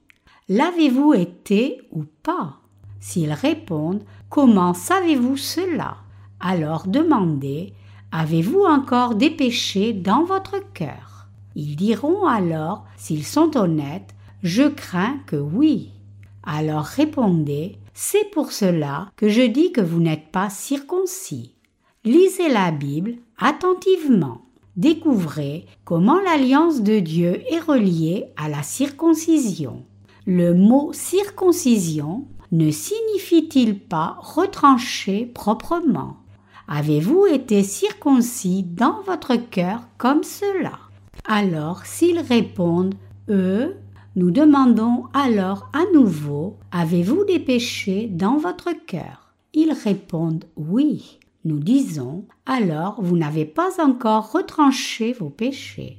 L'avez-vous 0.49 1.13
été 1.13 1.81
ou 1.91 2.03
pas? 2.23 2.57
S'ils 2.99 3.31
répondent 3.31 4.03
Comment 4.29 4.73
savez-vous 4.73 5.37
cela? 5.37 5.97
Alors 6.41 6.87
demandez 6.87 7.73
Avez-vous 8.11 8.63
encore 8.65 9.15
des 9.15 9.29
péchés 9.29 9.93
dans 9.93 10.25
votre 10.25 10.57
cœur? 10.73 11.27
Ils 11.55 11.75
diront 11.77 12.27
alors, 12.27 12.83
s'ils 12.97 13.25
sont 13.25 13.55
honnêtes, 13.55 14.13
Je 14.43 14.67
crains 14.67 15.19
que 15.25 15.37
oui. 15.37 15.91
Alors 16.43 16.83
répondez 16.83 17.77
C'est 17.93 18.31
pour 18.31 18.51
cela 18.51 19.11
que 19.15 19.29
je 19.29 19.41
dis 19.41 19.71
que 19.71 19.81
vous 19.81 19.99
n'êtes 19.99 20.31
pas 20.31 20.49
circoncis. 20.49 21.53
Lisez 22.03 22.49
la 22.49 22.71
Bible 22.71 23.15
attentivement. 23.37 24.41
Découvrez 24.75 25.67
comment 25.85 26.19
l'alliance 26.19 26.81
de 26.81 26.99
Dieu 26.99 27.43
est 27.51 27.59
reliée 27.59 28.25
à 28.35 28.49
la 28.49 28.63
circoncision. 28.63 29.85
Le 30.25 30.55
mot 30.55 30.91
circoncision 30.93 32.25
ne 32.51 32.71
signifie-t-il 32.71 33.79
pas 33.79 34.17
retrancher 34.19 35.25
proprement? 35.25 36.17
Avez-vous 36.67 37.27
été 37.27 37.61
circoncis 37.61 38.63
dans 38.63 39.01
votre 39.05 39.35
cœur 39.35 39.81
comme 39.97 40.23
cela? 40.23 40.79
Alors 41.25 41.85
s'ils 41.85 42.19
répondent 42.19 42.95
Eux, 43.29 43.75
nous 44.15 44.29
demandons 44.29 45.05
alors 45.13 45.69
à 45.73 45.91
nouveau 45.91 46.57
Avez-vous 46.71 47.25
des 47.25 47.39
péchés 47.39 48.07
dans 48.07 48.37
votre 48.37 48.69
cœur? 48.85 49.33
Ils 49.55 49.73
répondent 49.73 50.45
Oui. 50.55 51.17
Nous 51.45 51.57
disons 51.57 52.25
Alors 52.45 53.01
vous 53.01 53.17
n'avez 53.17 53.45
pas 53.45 53.83
encore 53.83 54.31
retranché 54.31 55.13
vos 55.13 55.31
péchés. 55.31 55.97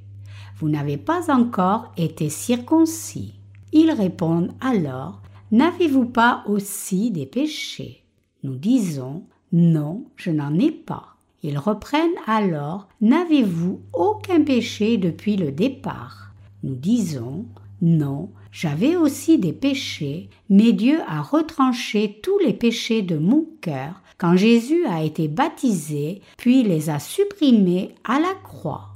Vous 0.59 0.69
n'avez 0.69 0.97
pas 0.97 1.35
encore 1.35 1.93
été 1.97 2.31
circoncis. 2.31 3.35
Ils 3.73 3.91
répondent 3.91 4.53
alors 4.61 5.21
N'avez-vous 5.51 6.07
pas 6.07 6.45
aussi 6.47 7.11
des 7.11 7.27
péchés? 7.27 8.05
Nous 8.45 8.55
disons 8.55 9.25
Non, 9.51 10.05
je 10.15 10.31
n'en 10.31 10.57
ai 10.61 10.71
pas. 10.71 11.17
Ils 11.43 11.59
reprennent 11.59 12.21
alors 12.29 12.87
N'avez-vous 13.01 13.81
aucun 13.93 14.45
péché 14.45 14.99
depuis 14.99 15.37
le 15.37 15.51
départ? 15.51 16.31
Nous 16.63 16.77
disons 16.77 17.45
Non, 17.87 18.31
j'avais 18.51 18.97
aussi 18.97 19.37
des 19.37 19.53
péchés, 19.53 20.31
mais 20.49 20.73
Dieu 20.73 21.01
a 21.07 21.21
retranché 21.21 22.19
tous 22.23 22.39
les 22.39 22.55
péchés 22.55 23.03
de 23.03 23.19
mon 23.19 23.45
cœur 23.61 24.01
quand 24.17 24.37
Jésus 24.37 24.87
a 24.87 25.03
été 25.05 25.29
baptisé, 25.29 26.23
puis 26.39 26.63
les 26.63 26.89
a 26.89 26.99
supprimés 26.99 27.95
à 28.03 28.21
la 28.21 28.33
croix. 28.43 28.89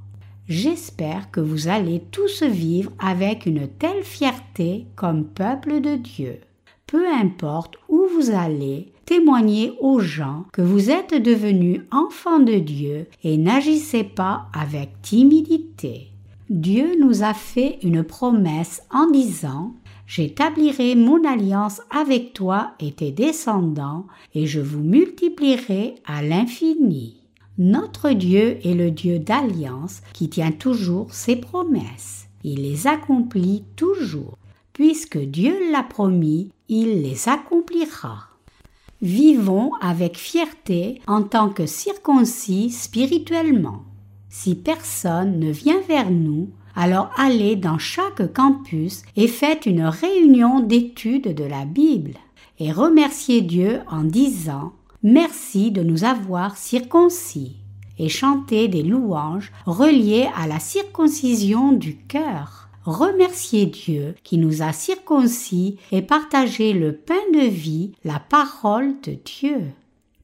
J'espère 0.48 1.30
que 1.30 1.40
vous 1.40 1.68
allez 1.68 2.00
tous 2.12 2.42
vivre 2.42 2.90
avec 2.98 3.44
une 3.44 3.68
telle 3.68 4.04
fierté 4.04 4.86
comme 4.96 5.26
peuple 5.26 5.82
de 5.82 5.96
Dieu. 5.96 6.40
Peu 6.86 7.06
importe 7.06 7.76
où 7.90 8.06
vous 8.16 8.30
allez, 8.30 8.90
témoignez 9.04 9.74
aux 9.80 10.00
gens 10.00 10.46
que 10.50 10.62
vous 10.62 10.88
êtes 10.88 11.12
devenus 11.12 11.82
enfants 11.90 12.40
de 12.40 12.54
Dieu 12.54 13.06
et 13.22 13.36
n'agissez 13.36 14.02
pas 14.02 14.46
avec 14.54 15.02
timidité. 15.02 16.08
Dieu 16.50 16.96
nous 16.98 17.22
a 17.22 17.34
fait 17.34 17.78
une 17.82 18.02
promesse 18.02 18.82
en 18.90 19.10
disant 19.10 19.74
J'établirai 20.06 20.94
mon 20.94 21.22
alliance 21.24 21.82
avec 21.90 22.32
toi 22.32 22.72
et 22.80 22.92
tes 22.92 23.12
descendants, 23.12 24.06
et 24.34 24.46
je 24.46 24.60
vous 24.60 24.80
multiplierai 24.80 25.96
à 26.06 26.22
l'infini. 26.22 27.16
Notre 27.58 28.12
Dieu 28.12 28.58
est 28.64 28.72
le 28.72 28.90
Dieu 28.90 29.18
d'alliance 29.18 30.00
qui 30.14 30.30
tient 30.30 30.52
toujours 30.52 31.12
ses 31.12 31.36
promesses. 31.36 32.28
Il 32.44 32.62
les 32.62 32.86
accomplit 32.86 33.64
toujours. 33.76 34.38
Puisque 34.72 35.18
Dieu 35.18 35.70
l'a 35.70 35.82
promis, 35.82 36.50
il 36.70 37.02
les 37.02 37.28
accomplira. 37.28 38.28
Vivons 39.02 39.72
avec 39.82 40.16
fierté 40.16 41.02
en 41.06 41.22
tant 41.22 41.50
que 41.50 41.66
circoncis 41.66 42.70
spirituellement. 42.70 43.87
Si 44.30 44.54
personne 44.54 45.38
ne 45.38 45.50
vient 45.50 45.80
vers 45.88 46.10
nous, 46.10 46.50
alors 46.76 47.10
allez 47.16 47.56
dans 47.56 47.78
chaque 47.78 48.32
campus 48.32 49.02
et 49.16 49.26
faites 49.26 49.66
une 49.66 49.84
réunion 49.84 50.60
d'études 50.60 51.34
de 51.34 51.44
la 51.44 51.64
Bible 51.64 52.14
et 52.58 52.72
remerciez 52.72 53.40
Dieu 53.40 53.80
en 53.90 54.04
disant 54.04 54.72
Merci 55.02 55.70
de 55.70 55.82
nous 55.82 56.04
avoir 56.04 56.56
circoncis 56.56 57.56
et 57.98 58.08
chantez 58.08 58.68
des 58.68 58.82
louanges 58.82 59.52
reliées 59.64 60.28
à 60.36 60.46
la 60.46 60.58
circoncision 60.58 61.72
du 61.72 61.96
cœur. 61.96 62.68
Remerciez 62.84 63.66
Dieu 63.66 64.14
qui 64.24 64.38
nous 64.38 64.62
a 64.62 64.72
circoncis 64.72 65.78
et 65.92 66.02
partagez 66.02 66.72
le 66.72 66.94
pain 66.94 67.14
de 67.34 67.46
vie, 67.46 67.92
la 68.04 68.18
parole 68.18 68.94
de 69.02 69.16
Dieu. 69.24 69.60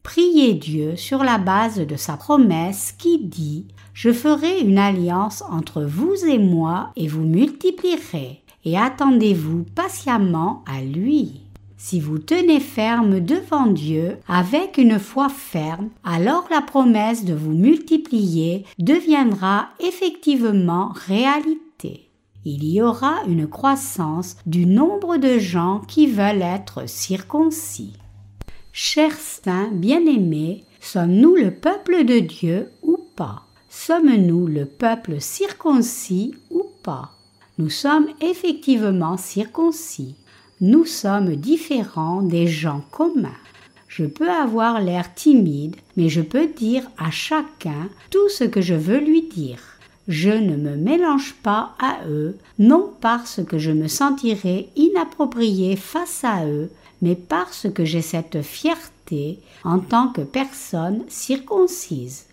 Priez 0.04 0.52
Dieu 0.52 0.96
sur 0.96 1.24
la 1.24 1.38
base 1.38 1.78
de 1.78 1.96
sa 1.96 2.18
promesse 2.18 2.94
qui 2.96 3.18
dit 3.18 3.66
Je 3.94 4.12
ferai 4.12 4.60
une 4.60 4.78
alliance 4.78 5.42
entre 5.50 5.82
vous 5.82 6.14
et 6.28 6.38
moi 6.38 6.90
et 6.94 7.08
vous 7.08 7.24
multiplierai, 7.24 8.42
et 8.66 8.78
attendez-vous 8.78 9.64
patiemment 9.74 10.62
à 10.66 10.82
lui. 10.82 11.40
Si 11.78 12.00
vous 12.00 12.18
tenez 12.18 12.60
ferme 12.60 13.20
devant 13.20 13.66
Dieu 13.66 14.18
avec 14.28 14.76
une 14.76 14.98
foi 14.98 15.30
ferme, 15.30 15.88
alors 16.04 16.46
la 16.50 16.60
promesse 16.60 17.24
de 17.24 17.34
vous 17.34 17.52
multiplier 17.52 18.66
deviendra 18.78 19.68
effectivement 19.80 20.92
réalité. 21.06 22.10
Il 22.44 22.64
y 22.64 22.82
aura 22.82 23.14
une 23.26 23.46
croissance 23.46 24.36
du 24.44 24.66
nombre 24.66 25.16
de 25.16 25.38
gens 25.38 25.80
qui 25.88 26.06
veulent 26.06 26.42
être 26.42 26.86
circoncis. 26.86 27.94
Chers 28.76 29.20
saints 29.20 29.70
bien-aimés, 29.72 30.64
sommes-nous 30.80 31.36
le 31.36 31.52
peuple 31.52 32.04
de 32.04 32.18
Dieu 32.18 32.70
ou 32.82 32.98
pas? 33.14 33.44
Sommes-nous 33.68 34.48
le 34.48 34.64
peuple 34.66 35.20
circoncis 35.20 36.34
ou 36.50 36.64
pas? 36.82 37.12
Nous 37.58 37.70
sommes 37.70 38.08
effectivement 38.20 39.16
circoncis. 39.16 40.16
Nous 40.60 40.86
sommes 40.86 41.36
différents 41.36 42.22
des 42.22 42.48
gens 42.48 42.82
communs. 42.90 43.38
Je 43.86 44.06
peux 44.06 44.28
avoir 44.28 44.80
l'air 44.80 45.14
timide, 45.14 45.76
mais 45.96 46.08
je 46.08 46.22
peux 46.22 46.48
dire 46.48 46.82
à 46.98 47.12
chacun 47.12 47.88
tout 48.10 48.28
ce 48.28 48.42
que 48.42 48.60
je 48.60 48.74
veux 48.74 48.98
lui 48.98 49.22
dire. 49.22 49.60
Je 50.08 50.30
ne 50.30 50.56
me 50.56 50.74
mélange 50.74 51.36
pas 51.44 51.76
à 51.78 52.00
eux, 52.08 52.38
non 52.58 52.92
parce 53.00 53.40
que 53.44 53.56
je 53.56 53.70
me 53.70 53.86
sentirai 53.86 54.68
inapproprié 54.74 55.76
face 55.76 56.24
à 56.24 56.44
eux, 56.44 56.70
mais 57.04 57.16
parce 57.16 57.66
que 57.74 57.84
j'ai 57.84 58.00
cette 58.00 58.40
fierté 58.40 59.38
en 59.62 59.78
tant 59.78 60.08
que 60.08 60.22
personne 60.22 61.02
circoncise. 61.08 62.24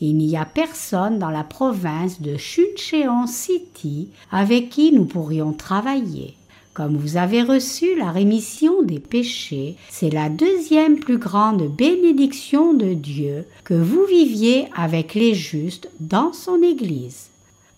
Il 0.00 0.18
n'y 0.18 0.36
a 0.36 0.44
personne 0.44 1.18
dans 1.18 1.30
la 1.30 1.42
province 1.42 2.22
de 2.22 2.36
Chuncheon 2.36 3.26
City 3.26 4.08
avec 4.30 4.70
qui 4.70 4.92
nous 4.92 5.04
pourrions 5.04 5.52
travailler. 5.52 6.34
Comme 6.74 6.96
vous 6.96 7.16
avez 7.16 7.42
reçu 7.42 7.98
la 7.98 8.12
rémission 8.12 8.82
des 8.82 9.00
péchés, 9.00 9.74
c'est 9.88 10.10
la 10.10 10.28
deuxième 10.28 11.00
plus 11.00 11.18
grande 11.18 11.68
bénédiction 11.68 12.72
de 12.72 12.94
Dieu 12.94 13.46
que 13.64 13.74
vous 13.74 14.04
viviez 14.04 14.68
avec 14.76 15.14
les 15.14 15.34
justes 15.34 15.90
dans 15.98 16.32
son 16.32 16.62
Église. 16.62 17.30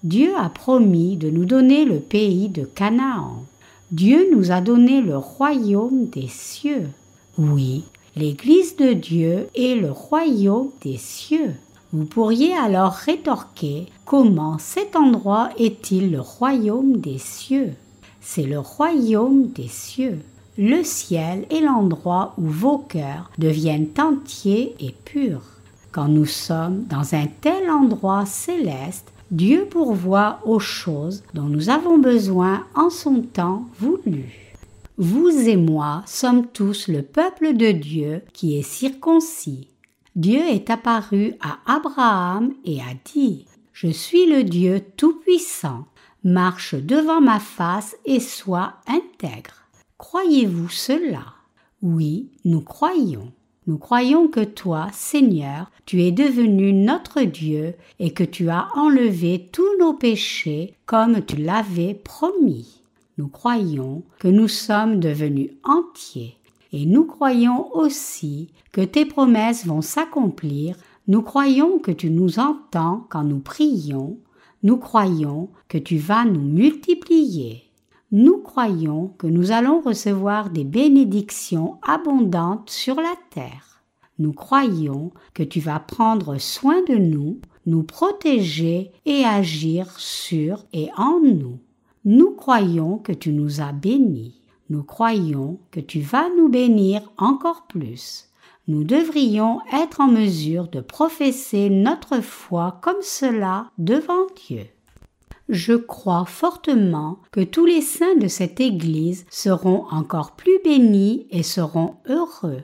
Dieu 0.04 0.32
a 0.36 0.50
promis 0.50 1.16
de 1.16 1.30
nous 1.30 1.46
donner 1.46 1.86
le 1.86 1.98
pays 1.98 2.50
de 2.50 2.64
Canaan. 2.64 3.46
Dieu 3.92 4.26
nous 4.34 4.50
a 4.50 4.62
donné 4.62 5.02
le 5.02 5.18
royaume 5.18 6.06
des 6.06 6.26
cieux. 6.26 6.88
Oui, 7.36 7.84
l'Église 8.16 8.74
de 8.76 8.94
Dieu 8.94 9.48
est 9.54 9.78
le 9.78 9.90
royaume 9.90 10.70
des 10.80 10.96
cieux. 10.96 11.52
Vous 11.92 12.06
pourriez 12.06 12.54
alors 12.54 12.94
rétorquer 12.94 13.88
comment 14.06 14.56
cet 14.58 14.96
endroit 14.96 15.50
est-il 15.58 16.10
le 16.10 16.22
royaume 16.22 16.96
des 17.02 17.18
cieux? 17.18 17.74
C'est 18.22 18.44
le 18.44 18.60
royaume 18.60 19.48
des 19.48 19.68
cieux. 19.68 20.20
Le 20.56 20.82
ciel 20.84 21.44
est 21.50 21.60
l'endroit 21.60 22.32
où 22.38 22.46
vos 22.46 22.78
cœurs 22.78 23.30
deviennent 23.36 23.90
entiers 23.98 24.74
et 24.80 24.94
purs. 25.04 25.44
Quand 25.90 26.08
nous 26.08 26.24
sommes 26.24 26.84
dans 26.84 27.14
un 27.14 27.26
tel 27.42 27.70
endroit 27.70 28.24
céleste, 28.24 29.11
Dieu 29.32 29.64
pourvoit 29.64 30.40
aux 30.44 30.58
choses 30.58 31.24
dont 31.32 31.48
nous 31.48 31.70
avons 31.70 31.96
besoin 31.96 32.66
en 32.74 32.90
son 32.90 33.22
temps 33.22 33.66
voulu. 33.78 34.52
Vous 34.98 35.30
et 35.30 35.56
moi 35.56 36.02
sommes 36.06 36.48
tous 36.48 36.86
le 36.86 37.00
peuple 37.00 37.56
de 37.56 37.72
Dieu 37.72 38.20
qui 38.34 38.58
est 38.58 38.62
circoncis. 38.62 39.68
Dieu 40.16 40.40
est 40.40 40.68
apparu 40.68 41.32
à 41.40 41.60
Abraham 41.64 42.52
et 42.66 42.82
a 42.82 42.92
dit 43.06 43.46
Je 43.72 43.88
suis 43.88 44.26
le 44.26 44.44
Dieu 44.44 44.82
Tout-Puissant, 44.98 45.86
marche 46.22 46.74
devant 46.74 47.22
ma 47.22 47.40
face 47.40 47.96
et 48.04 48.20
sois 48.20 48.74
intègre. 48.86 49.64
Croyez-vous 49.96 50.68
cela? 50.68 51.24
Oui, 51.80 52.28
nous 52.44 52.60
croyons. 52.60 53.32
Nous 53.68 53.78
croyons 53.78 54.26
que 54.26 54.42
toi, 54.42 54.88
Seigneur, 54.92 55.70
tu 55.86 56.02
es 56.02 56.10
devenu 56.10 56.72
notre 56.72 57.22
Dieu 57.22 57.74
et 58.00 58.12
que 58.12 58.24
tu 58.24 58.50
as 58.50 58.68
enlevé 58.74 59.48
tous 59.52 59.78
nos 59.78 59.92
péchés 59.92 60.74
comme 60.84 61.24
tu 61.24 61.36
l'avais 61.36 61.94
promis. 61.94 62.82
Nous 63.18 63.28
croyons 63.28 64.02
que 64.18 64.26
nous 64.26 64.48
sommes 64.48 64.98
devenus 64.98 65.50
entiers 65.62 66.36
et 66.72 66.86
nous 66.86 67.04
croyons 67.04 67.72
aussi 67.76 68.48
que 68.72 68.80
tes 68.80 69.04
promesses 69.04 69.66
vont 69.66 69.82
s'accomplir, 69.82 70.76
nous 71.06 71.22
croyons 71.22 71.78
que 71.78 71.92
tu 71.92 72.10
nous 72.10 72.38
entends 72.38 73.06
quand 73.10 73.24
nous 73.24 73.40
prions, 73.40 74.18
nous 74.62 74.76
croyons 74.76 75.50
que 75.68 75.78
tu 75.78 75.98
vas 75.98 76.24
nous 76.24 76.40
multiplier. 76.40 77.61
Nous 78.14 78.42
croyons 78.42 79.14
que 79.16 79.26
nous 79.26 79.52
allons 79.52 79.80
recevoir 79.80 80.50
des 80.50 80.64
bénédictions 80.64 81.78
abondantes 81.80 82.68
sur 82.68 82.96
la 82.96 83.14
terre. 83.30 83.82
Nous 84.18 84.34
croyons 84.34 85.12
que 85.32 85.42
tu 85.42 85.60
vas 85.60 85.80
prendre 85.80 86.36
soin 86.36 86.82
de 86.82 86.94
nous, 86.94 87.40
nous 87.64 87.82
protéger 87.82 88.92
et 89.06 89.24
agir 89.24 89.98
sur 89.98 90.66
et 90.74 90.90
en 90.98 91.20
nous. 91.20 91.58
Nous 92.04 92.32
croyons 92.32 92.98
que 92.98 93.12
tu 93.12 93.32
nous 93.32 93.62
as 93.62 93.72
bénis. 93.72 94.42
Nous 94.68 94.82
croyons 94.82 95.58
que 95.70 95.80
tu 95.80 96.02
vas 96.02 96.28
nous 96.36 96.50
bénir 96.50 97.00
encore 97.16 97.66
plus. 97.66 98.28
Nous 98.68 98.84
devrions 98.84 99.60
être 99.72 100.02
en 100.02 100.08
mesure 100.08 100.68
de 100.68 100.82
professer 100.82 101.70
notre 101.70 102.20
foi 102.20 102.78
comme 102.82 103.00
cela 103.00 103.70
devant 103.78 104.26
Dieu. 104.46 104.66
Je 105.52 105.74
crois 105.74 106.24
fortement 106.24 107.18
que 107.30 107.42
tous 107.42 107.66
les 107.66 107.82
saints 107.82 108.16
de 108.16 108.26
cette 108.26 108.58
Église 108.58 109.26
seront 109.28 109.84
encore 109.90 110.32
plus 110.32 110.58
bénis 110.64 111.26
et 111.30 111.42
seront 111.42 111.96
heureux. 112.08 112.62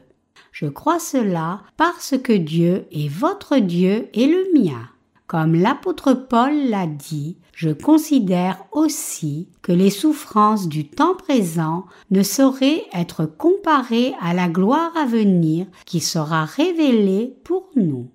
Je 0.52 0.64
crois 0.64 0.98
cela 0.98 1.60
parce 1.76 2.16
que 2.16 2.32
Dieu 2.32 2.86
est 2.90 3.08
votre 3.08 3.58
Dieu 3.58 4.08
et 4.14 4.26
le 4.26 4.58
mien. 4.58 4.88
Comme 5.26 5.54
l'apôtre 5.54 6.14
Paul 6.14 6.54
l'a 6.70 6.86
dit, 6.86 7.36
je 7.54 7.68
considère 7.68 8.64
aussi 8.72 9.50
que 9.60 9.72
les 9.72 9.90
souffrances 9.90 10.66
du 10.66 10.88
temps 10.88 11.14
présent 11.14 11.84
ne 12.10 12.22
sauraient 12.22 12.86
être 12.94 13.26
comparées 13.26 14.14
à 14.22 14.32
la 14.32 14.48
gloire 14.48 14.96
à 14.96 15.04
venir 15.04 15.66
qui 15.84 16.00
sera 16.00 16.46
révélée 16.46 17.36
pour 17.44 17.68
nous. 17.76 18.08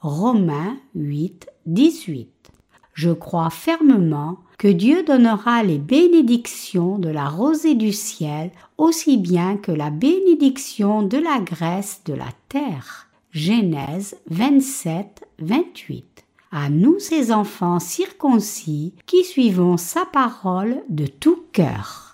Romains 0.00 0.76
8, 0.94 1.48
18. 1.64 2.37
Je 2.98 3.10
crois 3.10 3.50
fermement 3.50 4.38
que 4.58 4.66
Dieu 4.66 5.04
donnera 5.04 5.62
les 5.62 5.78
bénédictions 5.78 6.98
de 6.98 7.08
la 7.08 7.28
rosée 7.28 7.76
du 7.76 7.92
ciel 7.92 8.50
aussi 8.76 9.18
bien 9.18 9.56
que 9.56 9.70
la 9.70 9.90
bénédiction 9.90 11.04
de 11.04 11.16
la 11.16 11.38
graisse 11.38 12.00
de 12.06 12.14
la 12.14 12.26
terre. 12.48 13.06
Genèse 13.30 14.16
27, 14.30 15.28
28 15.38 16.24
à 16.50 16.70
nous 16.70 16.98
ses 16.98 17.30
enfants 17.30 17.78
circoncis 17.78 18.94
qui 19.06 19.22
suivons 19.22 19.76
sa 19.76 20.04
parole 20.04 20.82
de 20.88 21.06
tout 21.06 21.44
cœur. 21.52 22.07